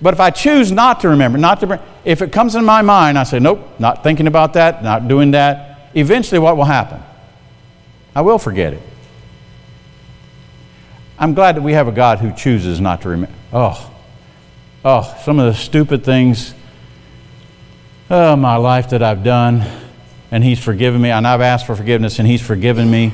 But 0.00 0.14
if 0.14 0.20
I 0.20 0.30
choose 0.30 0.72
not 0.72 1.00
to 1.00 1.10
remember, 1.10 1.38
not 1.38 1.60
to, 1.60 1.80
if 2.04 2.22
it 2.22 2.32
comes 2.32 2.54
in 2.54 2.64
my 2.64 2.82
mind, 2.82 3.18
I 3.18 3.22
say, 3.22 3.38
nope, 3.38 3.78
not 3.78 4.02
thinking 4.02 4.26
about 4.26 4.54
that, 4.54 4.82
not 4.82 5.06
doing 5.06 5.30
that. 5.32 5.90
Eventually, 5.94 6.38
what 6.38 6.56
will 6.56 6.64
happen? 6.64 7.00
I 8.14 8.22
will 8.22 8.38
forget 8.38 8.72
it. 8.72 8.82
I'm 11.18 11.34
glad 11.34 11.56
that 11.56 11.62
we 11.62 11.74
have 11.74 11.86
a 11.86 11.92
God 11.92 12.18
who 12.18 12.32
chooses 12.32 12.80
not 12.80 13.02
to 13.02 13.10
remember. 13.10 13.36
Oh, 13.52 13.91
oh, 14.84 15.16
some 15.24 15.38
of 15.38 15.46
the 15.46 15.58
stupid 15.58 16.04
things 16.04 16.54
oh, 18.12 18.36
my 18.36 18.56
life 18.56 18.90
that 18.90 19.02
I've 19.02 19.24
done, 19.24 19.64
and 20.30 20.44
He's 20.44 20.62
forgiven 20.62 21.00
me, 21.00 21.10
and 21.10 21.26
I've 21.26 21.40
asked 21.40 21.66
for 21.66 21.74
forgiveness, 21.74 22.18
and 22.18 22.28
He's 22.28 22.42
forgiven 22.42 22.90
me. 22.90 23.12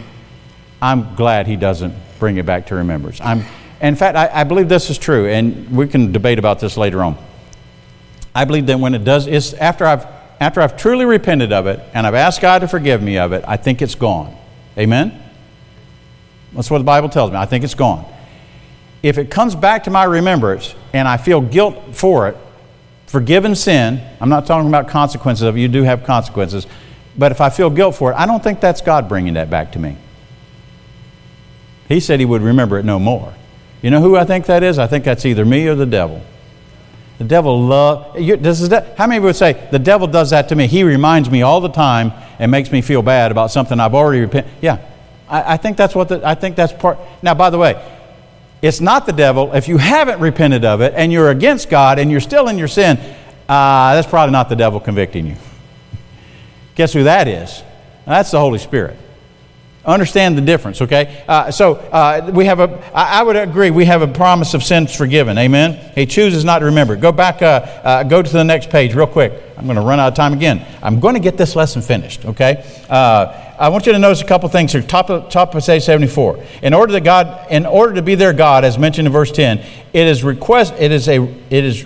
I'm 0.83 1.14
glad 1.14 1.46
He 1.46 1.57
doesn't 1.57 1.94
bring 2.18 2.37
it 2.37 2.44
back 2.44 2.66
to 2.66 2.74
remembrance. 2.74 3.20
I'm, 3.20 3.44
in 3.81 3.94
fact, 3.94 4.16
I, 4.16 4.40
I 4.40 4.44
believe 4.44 4.68
this 4.68 4.90
is 4.90 4.98
true, 4.98 5.28
and 5.28 5.70
we 5.74 5.87
can 5.87 6.11
debate 6.11 6.38
about 6.38 6.59
this 6.59 6.76
later 6.76 7.02
on. 7.02 7.16
I 8.35 8.44
believe 8.44 8.66
that 8.66 8.81
when 8.81 8.94
it 8.94 9.04
does, 9.04 9.26
is 9.26 9.54
after 9.54 9.87
I've 9.87 10.07
after 10.40 10.61
I've 10.61 10.76
truly 10.76 11.04
repented 11.04 11.52
of 11.52 11.66
it 11.66 11.81
and 11.92 12.07
I've 12.07 12.14
asked 12.14 12.40
God 12.40 12.61
to 12.61 12.68
forgive 12.68 13.02
me 13.02 13.18
of 13.18 13.33
it, 13.33 13.42
I 13.48 13.57
think 13.57 13.83
it's 13.83 13.96
gone. 13.96 14.37
Amen? 14.78 15.20
That's 16.52 16.70
what 16.70 16.78
the 16.78 16.85
Bible 16.85 17.09
tells 17.09 17.33
me. 17.33 17.37
I 17.37 17.44
think 17.44 17.64
it's 17.64 17.74
gone 17.74 18.07
if 19.02 19.18
it 19.18 19.30
comes 19.30 19.54
back 19.54 19.84
to 19.84 19.90
my 19.90 20.04
remembrance 20.04 20.74
and 20.92 21.06
I 21.06 21.16
feel 21.16 21.40
guilt 21.40 21.94
for 21.94 22.28
it, 22.28 22.37
forgiven 23.06 23.54
sin, 23.54 24.00
I'm 24.20 24.28
not 24.28 24.46
talking 24.46 24.68
about 24.68 24.88
consequences 24.88 25.42
of 25.42 25.56
it, 25.56 25.61
you 25.61 25.68
do 25.68 25.82
have 25.82 26.04
consequences, 26.04 26.66
but 27.16 27.32
if 27.32 27.40
I 27.40 27.50
feel 27.50 27.70
guilt 27.70 27.94
for 27.94 28.12
it, 28.12 28.14
I 28.16 28.26
don't 28.26 28.42
think 28.42 28.61
that's 28.61 28.80
God 28.80 29.08
bringing 29.08 29.34
that 29.34 29.50
back 29.50 29.72
to 29.72 29.78
me. 29.78 29.96
He 31.88 32.00
said 32.00 32.20
he 32.20 32.26
would 32.26 32.42
remember 32.42 32.78
it 32.78 32.84
no 32.84 32.98
more. 32.98 33.32
You 33.82 33.90
know 33.90 34.00
who 34.00 34.16
I 34.16 34.24
think 34.24 34.46
that 34.46 34.62
is? 34.62 34.78
I 34.78 34.87
think 34.87 35.04
that's 35.04 35.24
either 35.24 35.44
me 35.44 35.66
or 35.68 35.74
the 35.74 35.87
devil. 35.87 36.22
The 37.18 37.24
devil 37.24 37.61
love. 37.61 38.14
Does 38.16 38.68
the, 38.68 38.94
how 38.96 39.06
many 39.06 39.20
would 39.20 39.37
say 39.37 39.68
the 39.72 39.78
devil 39.78 40.06
does 40.06 40.30
that 40.30 40.48
to 40.50 40.54
me? 40.54 40.66
He 40.66 40.84
reminds 40.84 41.30
me 41.30 41.42
all 41.42 41.61
the 41.61 41.68
time 41.68 42.12
and 42.38 42.50
makes 42.50 42.70
me 42.70 42.80
feel 42.82 43.02
bad 43.02 43.32
about 43.32 43.50
something 43.50 43.80
I've 43.80 43.94
already 43.94 44.20
repented. 44.20 44.52
Yeah, 44.61 44.78
I, 45.28 45.54
I 45.54 45.56
think 45.56 45.76
that's 45.76 45.94
what 45.94 46.08
the, 46.08 46.26
I 46.26 46.34
think 46.34 46.56
that's 46.56 46.72
part. 46.72 46.98
Now, 47.22 47.34
by 47.34 47.50
the 47.50 47.58
way, 47.58 47.74
it's 48.61 48.81
not 48.81 49.07
the 49.07 49.12
devil. 49.12 49.53
If 49.53 49.68
you 49.68 49.79
haven't 49.79 50.21
repented 50.21 50.64
of 50.64 50.81
it 50.81 50.94
and 50.97 51.12
you're 51.12 51.31
against 51.31 51.71
God 51.71 51.99
and 51.99 52.11
you're 52.11 52.21
still 52.21 52.49
in 52.49 52.59
your 52.59 52.68
sin, 52.68 52.99
uh, 53.49 53.94
that's 53.94 54.09
probably 54.09 54.33
not 54.33 54.49
the 54.49 54.57
devil 54.57 54.81
convicting 54.81 55.27
you. 55.27 55.37
Guess 56.75 56.92
who 56.92 57.05
that 57.05 57.29
is? 57.29 57.62
That's 58.05 58.31
the 58.31 58.40
Holy 58.40 58.59
Spirit. 58.59 58.97
Understand 59.85 60.37
the 60.37 60.42
difference, 60.42 60.83
okay? 60.83 61.25
Uh, 61.27 61.51
so 61.51 61.77
uh, 61.77 62.31
we 62.35 62.44
have 62.44 62.61
a, 62.61 62.92
I, 62.94 63.23
would 63.23 63.37
agree, 63.37 63.71
we 63.71 63.87
have 63.87 64.03
a 64.03 64.09
promise 64.09 64.53
of 64.53 64.62
sins 64.62 64.94
forgiven. 64.94 65.38
Amen? 65.38 65.92
He 65.94 66.05
chooses 66.05 66.44
not 66.44 66.59
to 66.59 66.66
remember. 66.66 66.94
Go 66.97 67.11
back, 67.11 67.40
uh, 67.40 67.47
uh 67.47 68.03
go 68.03 68.21
to 68.21 68.31
the 68.31 68.44
next 68.44 68.71
page 68.71 68.94
real 68.94 69.07
quick. 69.07 69.33
I'm 69.57 69.64
going 69.64 69.77
to 69.77 69.83
run 69.83 69.99
out 69.99 70.09
of 70.09 70.14
time 70.14 70.35
again. 70.35 70.66
I'm 70.83 71.01
going 71.01 71.14
to 71.14 71.21
get 71.21 71.38
this 71.38 71.57
lesson 71.57 71.81
finished, 71.81 72.27
okay? 72.27 72.64
I 73.59 73.71
want 73.71 73.87
you 73.87 73.92
to 73.92 73.99
notice 73.99 74.23
a 74.23 74.25
couple 74.25 74.49
things 74.49 74.73
here. 74.73 74.83
Top 74.83 75.11
of, 75.11 75.31
top 75.31 75.53
of 75.55 75.66
page 75.66 75.83
74. 75.83 76.44
In 76.62 76.75
order 76.75 76.92
that 76.92 77.03
God, 77.03 77.51
in 77.51 77.66
order 77.66 77.94
to 77.94 78.03
be 78.03 78.14
their 78.14 78.33
God, 78.33 78.64
as 78.64 78.79
mentioned 78.79 79.09
in 79.09 79.12
verse 79.12 79.33
10, 79.33 79.59
it 79.92 80.07
is 80.07 80.23
request, 80.23 80.75
it 80.79 80.92
is 80.92 81.09
a, 81.09 81.21
it 81.51 81.64
is 81.64 81.85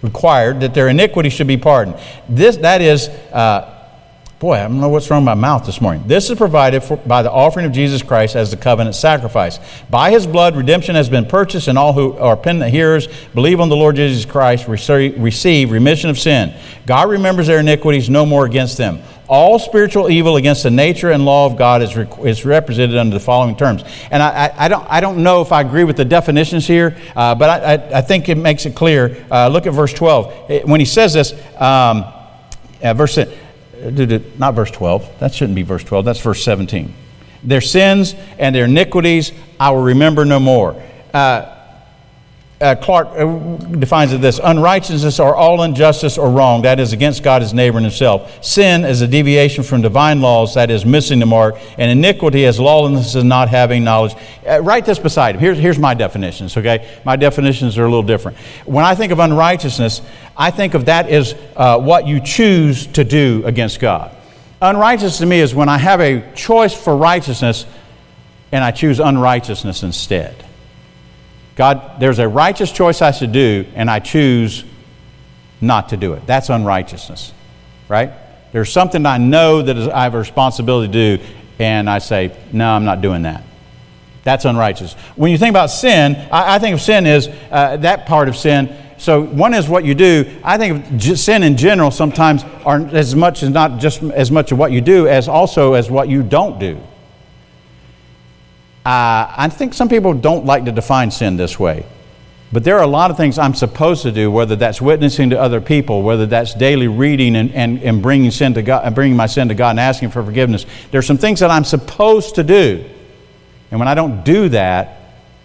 required 0.00 0.60
that 0.60 0.72
their 0.72 0.88
iniquity 0.88 1.28
should 1.28 1.46
be 1.46 1.58
pardoned. 1.58 1.98
This, 2.26 2.56
that 2.58 2.80
is, 2.80 3.08
uh, 3.08 3.70
boy, 4.38 4.54
I 4.54 4.62
don't 4.62 4.80
know 4.80 4.88
what's 4.88 5.10
wrong 5.10 5.20
with 5.20 5.26
my 5.26 5.34
mouth 5.34 5.66
this 5.66 5.82
morning. 5.82 6.04
This 6.06 6.30
is 6.30 6.38
provided 6.38 6.82
for, 6.82 6.96
by 6.96 7.20
the 7.20 7.30
offering 7.30 7.66
of 7.66 7.72
Jesus 7.72 8.02
Christ 8.02 8.34
as 8.34 8.50
the 8.50 8.56
covenant 8.56 8.96
sacrifice. 8.96 9.58
By 9.90 10.12
his 10.12 10.26
blood, 10.26 10.56
redemption 10.56 10.94
has 10.94 11.10
been 11.10 11.26
purchased, 11.26 11.68
and 11.68 11.76
all 11.76 11.92
who 11.92 12.16
are 12.16 12.34
penitent 12.34 12.70
hearers 12.70 13.08
believe 13.34 13.60
on 13.60 13.68
the 13.68 13.76
Lord 13.76 13.96
Jesus 13.96 14.24
Christ 14.24 14.66
receive 14.66 15.70
remission 15.70 16.08
of 16.08 16.18
sin. 16.18 16.54
God 16.86 17.10
remembers 17.10 17.46
their 17.46 17.60
iniquities 17.60 18.08
no 18.08 18.24
more 18.24 18.46
against 18.46 18.78
them 18.78 19.02
all 19.30 19.60
spiritual 19.60 20.10
evil 20.10 20.36
against 20.36 20.64
the 20.64 20.70
nature 20.72 21.12
and 21.12 21.24
law 21.24 21.46
of 21.46 21.56
God 21.56 21.82
is, 21.82 21.96
is 21.96 22.44
represented 22.44 22.96
under 22.96 23.14
the 23.14 23.24
following 23.24 23.54
terms. 23.56 23.84
And 24.10 24.20
I, 24.20 24.46
I, 24.46 24.64
I, 24.64 24.68
don't, 24.68 24.86
I 24.90 25.00
don't 25.00 25.22
know 25.22 25.40
if 25.40 25.52
I 25.52 25.60
agree 25.60 25.84
with 25.84 25.96
the 25.96 26.04
definitions 26.04 26.66
here, 26.66 26.96
uh, 27.14 27.36
but 27.36 27.48
I, 27.48 27.74
I, 27.74 27.98
I, 27.98 28.00
think 28.00 28.28
it 28.28 28.36
makes 28.36 28.66
it 28.66 28.74
clear. 28.74 29.24
Uh, 29.30 29.46
look 29.46 29.68
at 29.68 29.72
verse 29.72 29.92
12. 29.92 30.64
When 30.64 30.80
he 30.80 30.84
says 30.84 31.14
this, 31.14 31.32
um, 31.60 32.04
uh, 32.82 32.92
verse, 32.94 33.16
not 34.36 34.54
verse 34.54 34.72
12, 34.72 35.20
that 35.20 35.32
shouldn't 35.32 35.54
be 35.54 35.62
verse 35.62 35.84
12, 35.84 36.04
that's 36.04 36.20
verse 36.20 36.42
17. 36.42 36.92
Their 37.44 37.60
sins 37.60 38.16
and 38.36 38.52
their 38.52 38.64
iniquities 38.64 39.30
I 39.60 39.70
will 39.70 39.82
remember 39.82 40.24
no 40.24 40.40
more. 40.40 40.82
Uh, 41.14 41.59
uh, 42.60 42.74
Clarke 42.74 43.08
uh, 43.08 43.56
defines 43.78 44.12
it 44.12 44.20
this 44.20 44.38
unrighteousness 44.42 45.18
or 45.18 45.34
all 45.34 45.62
injustice 45.62 46.18
or 46.18 46.30
wrong, 46.30 46.62
that 46.62 46.78
is 46.78 46.92
against 46.92 47.22
God, 47.22 47.40
his 47.40 47.54
neighbor, 47.54 47.78
and 47.78 47.86
himself. 47.86 48.44
Sin 48.44 48.84
is 48.84 49.00
a 49.00 49.08
deviation 49.08 49.64
from 49.64 49.80
divine 49.80 50.20
laws, 50.20 50.54
that 50.54 50.70
is 50.70 50.84
missing 50.84 51.20
the 51.20 51.26
mark. 51.26 51.56
And 51.78 51.90
iniquity 51.90 52.44
is 52.44 52.60
lawlessness 52.60 53.14
is 53.14 53.24
not 53.24 53.48
having 53.48 53.82
knowledge. 53.82 54.14
Uh, 54.46 54.60
write 54.60 54.84
this 54.84 54.98
beside 54.98 55.36
him. 55.36 55.40
Here's, 55.40 55.56
here's 55.56 55.78
my 55.78 55.94
definitions, 55.94 56.54
okay? 56.56 56.86
My 57.04 57.16
definitions 57.16 57.78
are 57.78 57.84
a 57.84 57.88
little 57.88 58.02
different. 58.02 58.36
When 58.66 58.84
I 58.84 58.94
think 58.94 59.10
of 59.12 59.20
unrighteousness, 59.20 60.02
I 60.36 60.50
think 60.50 60.74
of 60.74 60.84
that 60.84 61.08
as 61.08 61.34
uh, 61.56 61.78
what 61.78 62.06
you 62.06 62.20
choose 62.20 62.86
to 62.88 63.04
do 63.04 63.42
against 63.46 63.80
God. 63.80 64.14
Unrighteous 64.60 65.16
to 65.18 65.26
me 65.26 65.40
is 65.40 65.54
when 65.54 65.70
I 65.70 65.78
have 65.78 66.00
a 66.00 66.30
choice 66.34 66.74
for 66.74 66.94
righteousness 66.94 67.64
and 68.52 68.62
I 68.62 68.70
choose 68.70 69.00
unrighteousness 69.00 69.82
instead. 69.82 70.44
God, 71.56 72.00
there's 72.00 72.18
a 72.18 72.28
righteous 72.28 72.72
choice 72.72 73.02
I 73.02 73.10
should 73.10 73.32
do, 73.32 73.66
and 73.74 73.90
I 73.90 73.98
choose 73.98 74.64
not 75.60 75.90
to 75.90 75.96
do 75.96 76.14
it. 76.14 76.26
That's 76.26 76.48
unrighteousness, 76.48 77.32
right? 77.88 78.12
There's 78.52 78.72
something 78.72 79.04
I 79.06 79.18
know 79.18 79.62
that 79.62 79.76
I 79.76 80.04
have 80.04 80.14
a 80.14 80.18
responsibility 80.18 80.92
to 80.92 81.16
do, 81.18 81.24
and 81.58 81.88
I 81.88 81.98
say, 81.98 82.36
no, 82.52 82.70
I'm 82.70 82.84
not 82.84 83.00
doing 83.00 83.22
that. 83.22 83.44
That's 84.24 84.44
unrighteous. 84.44 84.94
When 85.16 85.30
you 85.30 85.38
think 85.38 85.50
about 85.50 85.70
sin, 85.70 86.16
I, 86.30 86.56
I 86.56 86.58
think 86.58 86.74
of 86.74 86.80
sin 86.80 87.06
as 87.06 87.28
uh, 87.50 87.76
that 87.78 88.06
part 88.06 88.28
of 88.28 88.36
sin. 88.36 88.74
So 88.98 89.22
one 89.22 89.54
is 89.54 89.68
what 89.68 89.84
you 89.84 89.94
do. 89.94 90.38
I 90.44 90.58
think 90.58 90.92
of 90.92 91.18
sin 91.18 91.42
in 91.42 91.56
general 91.56 91.90
sometimes 91.90 92.44
are 92.64 92.78
as 92.88 93.14
much 93.14 93.42
as 93.42 93.48
not 93.48 93.80
just 93.80 94.02
as 94.02 94.30
much 94.30 94.52
of 94.52 94.58
what 94.58 94.72
you 94.72 94.82
do 94.82 95.08
as 95.08 95.26
also 95.26 95.72
as 95.72 95.90
what 95.90 96.08
you 96.08 96.22
don't 96.22 96.58
do. 96.58 96.78
Uh, 98.84 99.30
I 99.36 99.48
think 99.50 99.74
some 99.74 99.88
people 99.88 100.14
don't 100.14 100.46
like 100.46 100.64
to 100.64 100.72
define 100.72 101.10
sin 101.10 101.36
this 101.36 101.58
way. 101.58 101.84
But 102.52 102.64
there 102.64 102.78
are 102.78 102.82
a 102.82 102.88
lot 102.88 103.10
of 103.10 103.16
things 103.16 103.38
I'm 103.38 103.54
supposed 103.54 104.02
to 104.02 104.10
do, 104.10 104.30
whether 104.30 104.56
that's 104.56 104.80
witnessing 104.80 105.30
to 105.30 105.40
other 105.40 105.60
people, 105.60 106.02
whether 106.02 106.26
that's 106.26 106.54
daily 106.54 106.88
reading 106.88 107.36
and, 107.36 107.52
and, 107.52 107.80
and 107.82 108.02
bringing, 108.02 108.30
sin 108.32 108.54
to 108.54 108.62
God, 108.62 108.92
bringing 108.94 109.16
my 109.16 109.26
sin 109.26 109.48
to 109.48 109.54
God 109.54 109.70
and 109.70 109.80
asking 109.80 110.10
for 110.10 110.24
forgiveness. 110.24 110.66
There's 110.90 111.06
some 111.06 111.18
things 111.18 111.40
that 111.40 111.50
I'm 111.50 111.64
supposed 111.64 112.34
to 112.36 112.42
do. 112.42 112.84
And 113.70 113.78
when 113.78 113.88
I 113.88 113.94
don't 113.94 114.24
do 114.24 114.48
that, 114.48 115.00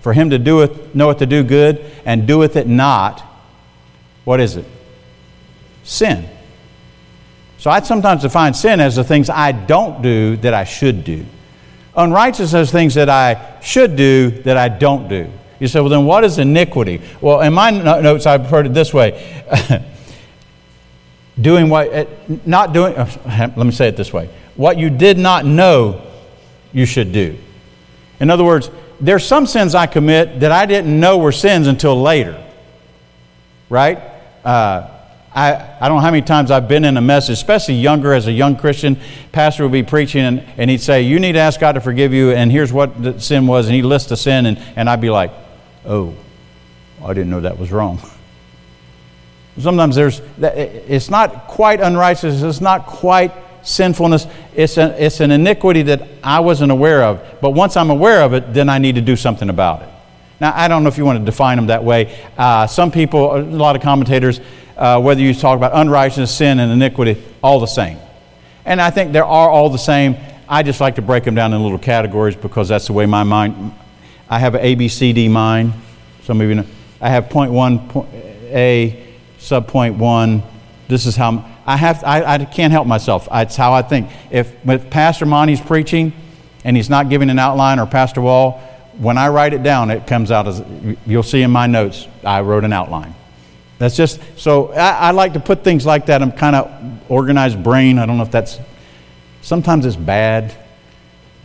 for 0.06 0.14
Him 0.14 0.30
to 0.30 0.38
do 0.38 0.62
it, 0.62 0.94
know 0.94 1.08
what 1.08 1.18
to 1.18 1.26
do 1.26 1.44
good 1.44 1.84
and 2.06 2.28
doeth 2.28 2.56
it 2.56 2.68
not, 2.68 3.22
what 4.24 4.40
is 4.40 4.56
it? 4.56 4.66
Sin. 5.84 6.30
So 7.58 7.72
I 7.72 7.80
sometimes 7.82 8.22
define 8.22 8.54
sin 8.54 8.80
as 8.80 8.96
the 8.96 9.04
things 9.04 9.32
I 9.32 9.52
don't 9.52 10.04
do 10.04 10.38
that 10.38 10.54
I 10.54 10.64
should 10.64 11.04
do. 11.04 11.26
Unrighteousness 11.98 12.72
things 12.72 12.94
that 12.96 13.10
I 13.10 13.60
should 13.62 13.96
do 13.96 14.30
that 14.44 14.58
I 14.58 14.70
don't 14.70 15.08
do. 15.08 15.30
You 15.60 15.68
say, 15.68 15.80
well, 15.80 15.90
then 15.90 16.06
what 16.06 16.24
is 16.24 16.38
iniquity? 16.38 17.02
Well, 17.22 17.42
in 17.42 17.54
my 17.54 17.72
notes, 17.72 18.26
I've 18.26 18.48
heard 18.48 18.66
it 18.66 18.74
this 18.74 18.94
way 18.94 19.44
doing 21.42 21.70
what, 21.70 21.92
eh, 21.92 22.06
not 22.46 22.74
doing, 22.74 22.94
let 23.26 23.58
me 23.58 23.72
say 23.72 23.88
it 23.88 23.98
this 23.98 24.12
way 24.12 24.30
what 24.56 24.78
you 24.78 24.90
did 24.90 25.18
not 25.18 25.46
know 25.46 26.02
you 26.72 26.86
should 26.86 27.12
do. 27.12 27.38
In 28.20 28.30
other 28.30 28.44
words, 28.44 28.70
there's 29.00 29.26
some 29.26 29.46
sins 29.46 29.76
I 29.76 29.88
commit 29.88 30.40
that 30.40 30.52
I 30.52 30.66
didn't 30.66 30.98
know 30.98 31.18
were 31.18 31.34
sins 31.34 31.68
until 31.68 32.02
later. 32.02 32.42
Right? 33.70 34.00
Uh, 34.44 34.95
I, 35.36 35.76
I 35.82 35.90
don't 35.90 35.98
know 35.98 36.02
how 36.02 36.12
many 36.12 36.22
times 36.22 36.50
I've 36.50 36.70
been 36.70 36.86
in 36.86 36.96
a 36.96 37.02
message, 37.02 37.34
especially 37.34 37.74
younger 37.76 38.14
as 38.14 38.26
a 38.28 38.32
young 38.32 38.56
Christian. 38.56 38.98
Pastor 39.34 39.64
would 39.64 39.74
be 39.74 39.84
preaching 39.84 40.22
and, 40.22 40.40
and 40.58 40.70
he'd 40.70 40.80
say, 40.80 41.02
You 41.02 41.20
need 41.20 41.34
to 41.34 41.40
ask 41.40 41.60
God 41.60 41.74
to 41.74 41.82
forgive 41.82 42.14
you, 42.14 42.32
and 42.32 42.50
here's 42.50 42.72
what 42.72 43.04
the 43.04 43.20
sin 43.20 43.46
was. 43.46 43.66
And 43.66 43.76
he'd 43.76 43.84
list 43.84 44.10
the 44.10 44.18
sin, 44.18 44.46
and, 44.46 44.58
and 44.78 44.90
I'd 44.90 45.02
be 45.02 45.10
like, 45.10 45.32
Oh, 45.86 46.16
I 47.04 47.10
didn't 47.14 47.30
know 47.30 47.42
that 47.42 47.60
was 47.60 47.70
wrong. 47.70 48.00
Sometimes 49.60 49.96
there's, 49.96 50.22
it's 50.40 51.10
not 51.10 51.48
quite 51.48 51.82
unrighteous, 51.82 52.42
it's 52.42 52.62
not 52.62 52.86
quite 52.86 53.34
sinfulness, 53.62 54.28
it's, 54.54 54.78
it's 54.78 55.20
an 55.20 55.32
iniquity 55.32 55.82
that 55.84 56.08
I 56.24 56.40
wasn't 56.40 56.72
aware 56.72 57.04
of. 57.04 57.22
But 57.42 57.52
once 57.52 57.76
I'm 57.76 57.90
aware 57.90 58.22
of 58.22 58.34
it, 58.34 58.54
then 58.54 58.70
I 58.70 58.78
need 58.78 58.96
to 58.96 59.02
do 59.02 59.18
something 59.18 59.50
about 59.50 59.82
it. 59.82 59.90
Now, 60.40 60.52
I 60.56 60.68
don't 60.68 60.84
know 60.84 60.90
if 60.90 60.98
you 60.98 61.06
want 61.06 61.20
to 61.20 61.26
define 61.26 61.58
them 61.58 61.68
that 61.68 61.84
way. 61.84 62.18
Uh, 62.38 62.68
some 62.68 62.92
people, 62.92 63.36
a 63.36 63.40
lot 63.40 63.76
of 63.76 63.82
commentators, 63.82 64.42
uh, 64.76 65.00
whether 65.02 65.22
you 65.22 65.34
talk 65.34 65.58
about 65.58 65.72
unrighteousness, 65.74 66.36
sin, 66.36 66.60
and 66.60 66.72
iniquity, 66.72 67.24
all 67.42 67.60
the 67.60 67.68
same. 67.68 67.98
And 68.66 68.82
I 68.82 68.90
think 68.90 69.14
there 69.14 69.26
are 69.26 69.50
all 69.50 69.70
the 69.70 69.78
same. 69.78 70.18
I 70.50 70.64
just 70.64 70.82
like 70.82 70.96
to 70.96 71.02
break 71.02 71.24
them 71.24 71.36
down 71.36 71.54
in 71.54 71.64
little 71.64 71.80
categories 71.80 72.36
because 72.36 72.68
that's 72.68 72.88
the 72.88 72.94
way 72.94 73.06
my 73.06 73.24
mind. 73.24 73.74
I 74.30 74.40
have 74.40 74.56
an 74.56 74.62
A, 74.62 74.76
B, 74.76 74.88
C, 74.88 75.14
D 75.14 75.30
mind. 75.30 75.74
Some 76.24 76.42
of 76.42 76.48
you 76.48 76.56
know. 76.56 76.66
I 77.00 77.10
have 77.10 77.30
point 77.30 77.52
one, 77.52 77.88
point 77.88 78.10
A, 78.14 79.06
sub 79.38 79.68
point 79.68 79.96
one. 79.96 80.44
This 80.88 81.06
is 81.06 81.16
how 81.16 81.46
I 81.66 81.78
have. 81.78 82.04
I, 82.04 82.24
I 82.24 82.46
can't 82.46 82.72
help 82.72 82.88
myself. 82.88 83.28
It's 83.32 83.56
how 83.56 83.74
I 83.74 83.82
think. 83.84 84.10
If, 84.32 84.54
if 84.68 84.90
Pastor 84.90 85.26
Monty's 85.26 85.62
preaching, 85.62 86.14
and 86.64 86.76
he's 86.76 86.90
not 86.90 87.10
giving 87.10 87.30
an 87.30 87.40
outline, 87.40 87.80
or 87.80 87.86
Pastor 87.86 88.22
Wall, 88.22 88.62
when 88.98 89.18
I 89.18 89.30
write 89.30 89.54
it 89.54 89.64
down, 89.64 89.92
it 89.92 90.08
comes 90.08 90.32
out 90.32 90.48
as 90.48 90.64
you'll 91.06 91.24
see 91.24 91.42
in 91.42 91.52
my 91.52 91.68
notes. 91.68 92.08
I 92.24 92.42
wrote 92.42 92.64
an 92.64 92.74
outline. 92.74 93.16
That's 93.78 93.96
just 93.96 94.22
so 94.38 94.72
I, 94.72 94.92
I 94.92 95.12
like 95.12 95.34
to 95.34 95.40
put 95.40 95.64
things 95.64 95.86
like 95.86 96.06
that. 96.06 96.22
I'm 96.22 96.32
kind 96.32 96.56
of 96.56 97.12
organized 97.12 97.62
brain. 97.62 98.00
I 98.00 98.06
don't 98.06 98.18
know 98.18 98.24
if 98.24 98.32
that's 98.32 98.58
sometimes 99.42 99.86
it's 99.86 99.96
bad. 99.96 100.56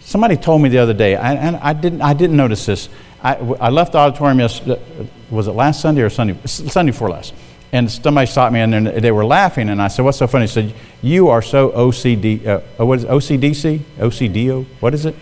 Somebody 0.01 0.37
told 0.37 0.63
me 0.63 0.69
the 0.69 0.79
other 0.79 0.95
day, 0.95 1.17
I, 1.17 1.35
and 1.35 1.57
I 1.57 1.73
didn't, 1.73 2.03
I 2.03 2.15
didn't 2.15 2.37
notice 2.37 2.67
this. 2.67 2.89
I, 3.23 3.35
I 3.35 3.69
left 3.69 3.93
the 3.93 3.99
auditorium 3.99 4.41
yesterday, 4.41 4.81
was 5.29 5.47
it 5.47 5.53
last 5.53 5.81
Sunday 5.81 6.03
or 6.03 6.11
Sunday? 6.11 6.39
Sunday 6.47 6.93
before 6.93 7.11
last. 7.11 7.35
And 7.73 7.91
somebody 7.91 8.27
stopped 8.27 8.53
me 8.53 8.61
and 8.61 8.87
they 8.87 9.13
were 9.13 9.25
laughing. 9.25 9.69
And 9.69 9.81
I 9.81 9.89
said, 9.89 10.05
What's 10.05 10.19
so 10.19 10.27
funny? 10.27 10.45
He 10.45 10.49
said, 10.49 10.75
You 11.03 11.29
are 11.29 11.43
so 11.43 11.71
OCD. 11.71 12.45
Uh, 12.45 12.61
oh, 12.79 12.87
what 12.87 12.99
is 12.99 13.05
it? 13.05 13.11
OCDC? 13.11 13.79
OCDO? 13.99 14.67
What 14.81 14.95
is 14.95 15.07
it? 15.07 15.15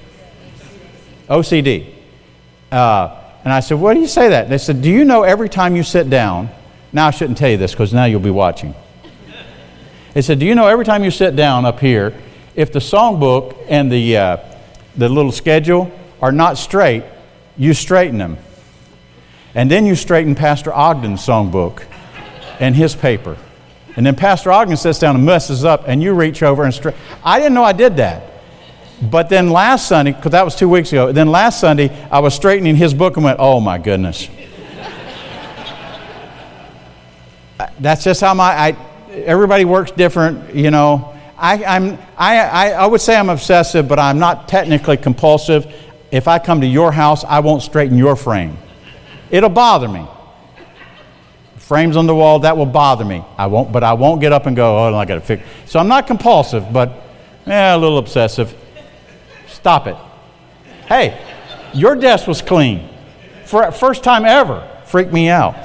OCD. 1.29 1.98
Uh, 2.71 3.23
and 3.45 3.53
I 3.53 3.61
said, 3.61 3.79
What 3.79 3.95
do 3.95 4.01
you 4.01 4.07
say 4.07 4.29
that? 4.31 4.49
They 4.49 4.59
said, 4.59 4.83
Do 4.83 4.91
you 4.91 5.05
know 5.05 5.23
every 5.23 5.49
time 5.49 5.77
you 5.77 5.83
sit 5.83 6.11
down, 6.11 6.51
now, 6.93 7.09
I 7.09 7.11
shouldn't 7.11 7.37
tell 7.37 7.51
you 7.51 7.59
this 7.59 7.73
because 7.73 7.93
now 7.93 8.07
you'll 8.07 8.21
be 8.21 8.31
watching. 8.31 8.75
They 10.15 10.23
said, 10.23 10.39
Do 10.39 10.47
you 10.47 10.55
know 10.55 10.67
every 10.67 10.87
time 10.87 11.05
you 11.05 11.11
sit 11.11 11.37
down 11.37 11.67
up 11.67 11.81
here, 11.81 12.15
if 12.55 12.73
the 12.73 12.79
songbook 12.79 13.57
and 13.69 13.93
the, 13.93 14.17
uh, 14.17 14.37
the 14.97 15.09
little 15.09 15.33
schedule 15.33 15.93
are 16.23 16.33
not 16.33 16.57
straight, 16.57 17.05
you 17.59 17.75
straighten 17.75 18.17
them. 18.17 18.39
And 19.55 19.71
then 19.71 19.85
you 19.85 19.95
straighten 19.95 20.35
Pastor 20.35 20.73
Ogden's 20.73 21.25
songbook 21.25 21.85
and 22.59 22.75
his 22.75 22.97
paper. 22.97 23.37
And 23.97 24.07
then 24.07 24.17
Pastor 24.17 24.51
Ogden 24.51 24.77
sits 24.77 24.99
down 24.99 25.15
and 25.15 25.27
messes 25.27 25.65
up, 25.65 25.85
and 25.87 26.03
you 26.03 26.15
reach 26.15 26.43
over 26.43 26.65
and 26.65 26.73
straighten. 26.73 27.01
I 27.23 27.39
didn't 27.39 27.55
know 27.55 27.65
I 27.65 27.73
did 27.73 27.97
that. 27.97 28.28
But 29.01 29.29
then 29.29 29.51
last 29.51 29.87
Sunday, 29.89 30.13
because 30.13 30.33
that 30.33 30.45
was 30.45 30.57
two 30.57 30.69
weeks 30.69 30.93
ago, 30.93 31.13
then 31.13 31.29
last 31.29 31.61
Sunday, 31.61 31.91
I 32.11 32.19
was 32.19 32.35
straightening 32.35 32.75
his 32.75 32.95
book 32.95 33.17
and 33.17 33.25
went, 33.25 33.39
Oh 33.39 33.61
my 33.61 33.79
goodness. 33.79 34.29
that's 37.79 38.03
just 38.03 38.21
how 38.21 38.35
my, 38.35 38.45
I, 38.45 38.77
everybody 39.13 39.65
works 39.65 39.93
different, 39.93 40.55
you 40.55 40.71
know. 40.71 41.15
I, 41.37 41.65
I'm, 41.65 41.99
I, 42.17 42.39
I, 42.39 42.71
I 42.71 42.87
would 42.87 43.01
say 43.01 43.17
I'm 43.17 43.29
obsessive, 43.29 43.87
but 43.87 44.01
I'm 44.01 44.19
not 44.19 44.49
technically 44.49 44.97
compulsive. 44.97 45.73
If 46.11 46.27
I 46.27 46.41
come 46.41 46.61
to 46.63 46.67
your 46.67 46.91
house, 46.91 47.23
I 47.23 47.39
won't 47.41 47.63
straighten 47.63 47.97
your 47.97 48.17
frame. 48.17 48.59
It'll 49.31 49.49
bother 49.49 49.87
me. 49.87 50.07
Frames 51.59 51.97
on 51.97 52.07
the 52.07 52.15
wall, 52.15 52.41
that 52.41 52.57
will 52.57 52.67
bother 52.67 53.05
me. 53.05 53.23
I 53.37 53.47
won't, 53.47 53.71
but 53.71 53.85
I 53.85 53.93
won't 53.93 54.21
get 54.21 54.33
up 54.33 54.47
and 54.47 54.57
go, 54.57 54.79
oh, 54.79 54.95
I 54.95 55.05
got 55.05 55.17
to 55.17 55.21
fix. 55.21 55.45
So 55.67 55.79
I'm 55.79 55.87
not 55.87 56.09
compulsive, 56.09 56.73
but 56.73 57.05
yeah, 57.47 57.77
a 57.77 57.79
little 57.79 57.99
obsessive. 57.99 58.55
Stop 59.59 59.89
it. 59.89 59.97
Hey, 60.87 61.21
your 61.75 61.97
desk 61.97 62.29
was 62.29 62.43
clean. 62.43 62.89
For 63.45 63.73
first 63.73 64.05
time 64.05 64.25
ever. 64.25 64.67
Freaked 64.87 65.13
me 65.13 65.29
out. 65.29 65.57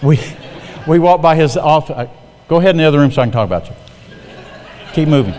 We 0.00 0.20
we 0.86 1.00
walked 1.00 1.22
by 1.22 1.34
his 1.34 1.56
office. 1.56 1.96
Uh, 1.96 2.08
go 2.46 2.58
ahead 2.58 2.70
in 2.70 2.76
the 2.76 2.84
other 2.84 3.00
room 3.00 3.10
so 3.10 3.22
I 3.22 3.24
can 3.24 3.32
talk 3.32 3.44
about 3.44 3.66
you. 3.66 3.74
Keep 4.92 5.08
moving. 5.08 5.34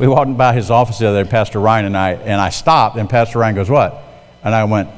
We 0.00 0.08
walked 0.08 0.36
by 0.36 0.52
his 0.52 0.68
office 0.68 0.98
the 0.98 1.06
other 1.06 1.22
day, 1.22 1.30
Pastor 1.30 1.60
Ryan 1.60 1.86
and 1.86 1.96
I, 1.96 2.14
and 2.14 2.40
I 2.40 2.48
stopped, 2.50 2.96
and 2.96 3.08
Pastor 3.08 3.38
Ryan 3.38 3.54
goes, 3.54 3.70
What? 3.70 4.02
And 4.42 4.52
I 4.52 4.64
went, 4.64 4.90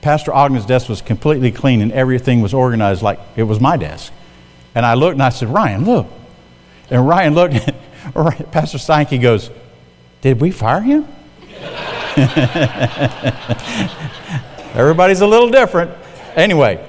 Pastor 0.00 0.32
Ogden's 0.32 0.64
desk 0.64 0.88
was 0.88 1.02
completely 1.02 1.52
clean 1.52 1.82
and 1.82 1.92
everything 1.92 2.40
was 2.40 2.54
organized 2.54 3.02
like 3.02 3.20
it 3.36 3.42
was 3.42 3.60
my 3.60 3.76
desk. 3.76 4.14
And 4.74 4.86
I 4.86 4.94
looked 4.94 5.12
and 5.12 5.22
I 5.22 5.28
said, 5.28 5.48
Ryan, 5.48 5.84
look. 5.84 6.06
And 6.88 7.06
Ryan 7.06 7.34
looked, 7.34 7.54
Pastor 8.50 8.78
Steinke 8.78 9.20
goes, 9.20 9.50
Did 10.20 10.40
we 10.40 10.50
fire 10.50 10.82
him? 10.82 11.06
Everybody's 14.74 15.20
a 15.20 15.26
little 15.26 15.50
different. 15.50 15.90
Anyway, 16.36 16.86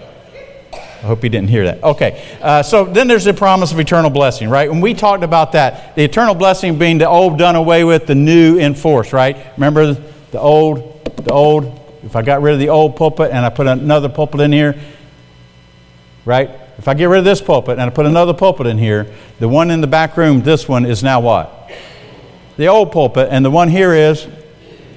I 0.74 1.06
hope 1.06 1.24
you 1.24 1.30
didn't 1.30 1.50
hear 1.50 1.66
that. 1.66 1.84
Okay, 1.84 2.38
uh, 2.42 2.62
so 2.62 2.86
then 2.86 3.08
there's 3.08 3.24
the 3.24 3.34
promise 3.34 3.72
of 3.72 3.80
eternal 3.80 4.10
blessing, 4.10 4.50
right? 4.50 4.70
When 4.70 4.82
we 4.82 4.94
talked 4.94 5.24
about 5.24 5.54
that, 5.54 5.96
the 5.96 6.04
eternal 6.04 6.36
blessing 6.36 6.78
being 6.78 6.98
the 6.98 7.08
old 7.08 7.40
done 7.40 7.56
away 7.56 7.84
with, 7.84 8.06
the 8.06 8.16
new 8.16 8.58
in 8.58 8.76
force, 8.76 9.14
right? 9.14 9.38
Remember 9.56 9.94
the 9.94 10.40
old, 10.40 11.04
the 11.18 11.32
old, 11.32 11.80
if 12.04 12.16
I 12.16 12.22
got 12.22 12.42
rid 12.42 12.54
of 12.54 12.60
the 12.60 12.70
old 12.70 12.96
pulpit 12.98 13.32
and 13.32 13.46
I 13.46 13.50
put 13.50 13.66
another 13.66 14.10
pulpit 14.10 14.42
in 14.42 14.52
here, 14.52 14.80
right? 16.26 16.52
If 16.78 16.88
I 16.88 16.94
get 16.94 17.06
rid 17.06 17.20
of 17.20 17.26
this 17.26 17.42
pulpit 17.42 17.80
and 17.80 17.82
I 17.82 17.90
put 17.90 18.06
another 18.06 18.34
pulpit 18.34 18.68
in 18.68 18.78
here, 18.78 19.12
the 19.40 19.48
one 19.48 19.72
in 19.72 19.82
the 19.82 19.88
back 19.88 20.18
room, 20.18 20.42
this 20.42 20.68
one 20.68 20.86
is 20.86 21.02
now 21.02 21.20
what? 21.20 21.72
The 22.62 22.68
old 22.68 22.92
pulpit, 22.92 23.30
and 23.32 23.44
the 23.44 23.50
one 23.50 23.70
here 23.70 23.92
is 23.92 24.28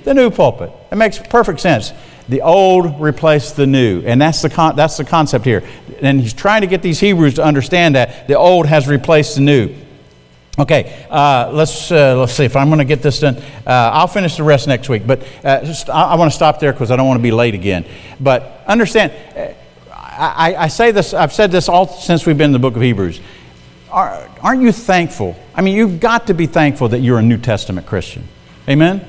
the 0.04 0.12
new 0.12 0.30
pulpit. 0.30 0.70
It 0.92 0.96
makes 0.96 1.18
perfect 1.18 1.60
sense. 1.60 1.94
The 2.28 2.42
old 2.42 3.00
replaced 3.00 3.56
the 3.56 3.66
new, 3.66 4.02
and 4.04 4.20
that's 4.20 4.42
the, 4.42 4.50
con- 4.50 4.76
that's 4.76 4.98
the 4.98 5.04
concept 5.06 5.46
here. 5.46 5.62
And 6.02 6.20
he's 6.20 6.34
trying 6.34 6.60
to 6.60 6.66
get 6.66 6.82
these 6.82 7.00
Hebrews 7.00 7.36
to 7.36 7.42
understand 7.42 7.94
that 7.94 8.28
the 8.28 8.36
old 8.36 8.66
has 8.66 8.86
replaced 8.86 9.36
the 9.36 9.40
new. 9.40 9.74
Okay, 10.58 11.06
uh, 11.08 11.52
let's, 11.54 11.90
uh, 11.90 12.18
let's 12.18 12.34
see 12.34 12.44
if 12.44 12.54
I'm 12.54 12.66
going 12.66 12.80
to 12.80 12.84
get 12.84 13.00
this 13.00 13.20
done. 13.20 13.36
Uh, 13.66 13.70
I'll 13.94 14.08
finish 14.08 14.36
the 14.36 14.44
rest 14.44 14.68
next 14.68 14.90
week, 14.90 15.06
but 15.06 15.26
uh, 15.42 15.64
just, 15.64 15.88
I, 15.88 16.10
I 16.10 16.14
want 16.16 16.30
to 16.30 16.36
stop 16.36 16.60
there 16.60 16.72
because 16.74 16.90
I 16.90 16.96
don't 16.96 17.06
want 17.06 17.18
to 17.18 17.22
be 17.22 17.32
late 17.32 17.54
again. 17.54 17.86
But 18.20 18.62
understand, 18.66 19.10
uh, 19.34 19.54
I, 19.90 20.54
I, 20.54 20.68
say 20.68 20.90
this, 20.90 21.14
I've 21.14 21.32
said 21.32 21.50
this 21.50 21.70
all 21.70 21.88
since 21.88 22.26
we've 22.26 22.36
been 22.36 22.50
in 22.50 22.52
the 22.52 22.58
book 22.58 22.76
of 22.76 22.82
Hebrews. 22.82 23.22
Are, 23.94 24.28
aren't 24.42 24.60
you 24.60 24.72
thankful? 24.72 25.36
I 25.54 25.62
mean, 25.62 25.76
you've 25.76 26.00
got 26.00 26.26
to 26.26 26.34
be 26.34 26.46
thankful 26.46 26.88
that 26.88 26.98
you're 26.98 27.20
a 27.20 27.22
New 27.22 27.38
Testament 27.38 27.86
Christian. 27.86 28.26
Amen? 28.68 29.06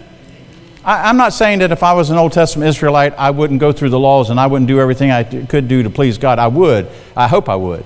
I, 0.83 1.09
am 1.09 1.17
not 1.17 1.33
saying 1.33 1.57
that 1.59 1.71
if 1.71 1.81
I 1.81 1.93
was 1.93 2.11
an 2.11 2.17
Old 2.17 2.33
Testament 2.33 2.69
Israelite, 2.69 3.13
I 3.17 3.31
wouldn't 3.31 3.59
go 3.59 3.71
through 3.71 3.89
the 3.89 3.99
laws 3.99 4.29
and 4.29 4.39
I 4.39 4.45
wouldn't 4.45 4.67
do 4.67 4.79
everything 4.79 5.09
I 5.09 5.23
could 5.23 5.67
do 5.67 5.81
to 5.81 5.89
please 5.89 6.19
God. 6.19 6.37
I 6.37 6.49
would. 6.49 6.87
I 7.17 7.27
hope 7.27 7.49
I 7.49 7.55
would. 7.55 7.83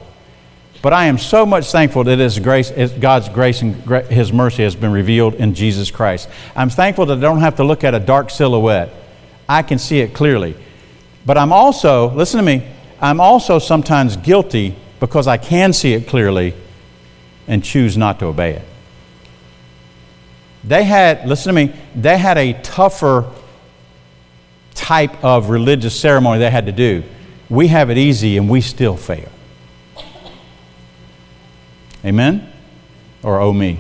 But 0.82 0.92
I 0.92 1.06
am 1.06 1.18
so 1.18 1.46
much 1.46 1.72
thankful 1.72 2.04
that 2.04 2.20
His 2.20 2.38
grace, 2.38 2.70
God's 3.00 3.30
grace 3.30 3.62
and 3.62 3.76
His 4.08 4.34
mercy 4.34 4.64
has 4.64 4.76
been 4.76 4.92
revealed 4.92 5.36
in 5.36 5.54
Jesus 5.54 5.92
Christ. 5.92 6.28
I'm 6.54 6.70
thankful 6.70 7.06
that 7.06 7.18
I 7.20 7.22
don't 7.22 7.40
have 7.40 7.56
to 7.56 7.64
look 7.64 7.86
at 7.86 7.96
a 7.96 8.00
dark 8.02 8.30
silhouette. 8.30 8.92
I 9.48 9.62
can 9.62 9.80
see 9.80 10.02
it 10.02 10.14
clearly. 10.14 10.58
But 11.26 11.38
I'm 11.38 11.54
also, 11.54 12.10
listen 12.10 12.40
to 12.40 12.46
me, 12.46 12.68
I'm 13.00 13.22
also 13.22 13.58
sometimes 13.58 14.18
guilty 14.18 14.76
because 15.00 15.28
I 15.28 15.38
can 15.38 15.72
see 15.72 15.94
it 15.94 16.06
clearly 16.06 16.54
and 17.50 17.64
choose 17.64 17.98
not 17.98 18.20
to 18.20 18.28
obey 18.28 18.54
it. 18.54 18.66
They 20.64 20.84
had, 20.84 21.28
listen 21.28 21.54
to 21.54 21.66
me, 21.66 21.74
they 21.96 22.18
had 22.18 22.38
a 22.38 22.54
tougher 22.62 23.30
type 24.76 25.24
of 25.24 25.50
religious 25.50 26.00
ceremony 26.00 26.40
they 26.40 26.52
had 26.52 26.68
to 26.68 26.72
do. 26.72 27.04
We 27.50 27.68
have 27.68 27.90
it 27.90 27.98
easy 27.98 28.38
and 28.38 28.48
we 28.48 28.62
still 28.62 28.96
fail. 28.96 29.30
Amen? 32.06 32.50
Or 33.24 33.42
oh 33.42 33.52
me. 33.52 33.80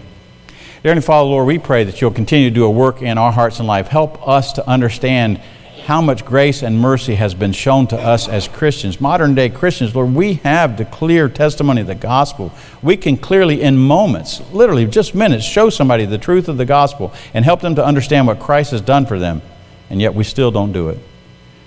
Dear 0.81 0.91
Heavenly 0.91 1.05
Father, 1.05 1.29
Lord, 1.29 1.45
we 1.45 1.59
pray 1.59 1.83
that 1.83 2.01
you'll 2.01 2.11
continue 2.11 2.49
to 2.49 2.55
do 2.55 2.65
a 2.65 2.71
work 2.71 3.01
in 3.01 3.17
our 3.17 3.31
hearts 3.31 3.59
and 3.59 3.67
life. 3.67 3.87
Help 3.87 4.27
us 4.27 4.53
to 4.53 4.67
understand 4.67 5.41
how 5.89 5.99
much 5.99 6.23
grace 6.23 6.61
and 6.61 6.79
mercy 6.79 7.15
has 7.15 7.33
been 7.33 7.51
shown 7.51 7.87
to 7.87 7.97
us 7.97 8.27
as 8.29 8.47
Christians, 8.47 9.01
modern 9.01 9.33
day 9.33 9.49
Christians. 9.49 9.95
Lord, 9.95 10.13
we 10.13 10.35
have 10.35 10.77
the 10.77 10.85
clear 10.85 11.27
testimony 11.27 11.81
of 11.81 11.87
the 11.87 11.95
gospel. 11.95 12.53
We 12.83 12.95
can 12.95 13.17
clearly, 13.17 13.63
in 13.63 13.75
moments, 13.75 14.39
literally 14.51 14.85
just 14.85 15.15
minutes, 15.15 15.43
show 15.45 15.71
somebody 15.71 16.05
the 16.05 16.19
truth 16.19 16.47
of 16.47 16.57
the 16.57 16.65
gospel 16.65 17.11
and 17.33 17.43
help 17.43 17.61
them 17.61 17.73
to 17.73 17.83
understand 17.83 18.27
what 18.27 18.39
Christ 18.39 18.69
has 18.69 18.81
done 18.81 19.07
for 19.07 19.17
them, 19.17 19.41
and 19.89 19.99
yet 19.99 20.13
we 20.13 20.23
still 20.23 20.51
don't 20.51 20.73
do 20.73 20.89
it. 20.89 20.99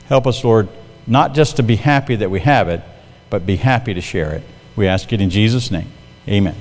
Help 0.07 0.29
us, 0.29 0.45
Lord, 0.45 0.69
not 1.05 1.35
just 1.35 1.57
to 1.57 1.65
be 1.65 1.75
happy 1.75 2.15
that 2.15 2.31
we 2.31 2.39
have 2.39 2.69
it, 2.69 2.81
but 3.29 3.45
be 3.45 3.57
happy 3.57 3.93
to 3.93 4.01
share 4.01 4.31
it. 4.35 4.45
We 4.77 4.87
ask 4.87 5.13
it 5.13 5.21
in 5.21 5.31
Jesus' 5.31 5.73
name. 5.73 5.91
Amen. 6.29 6.55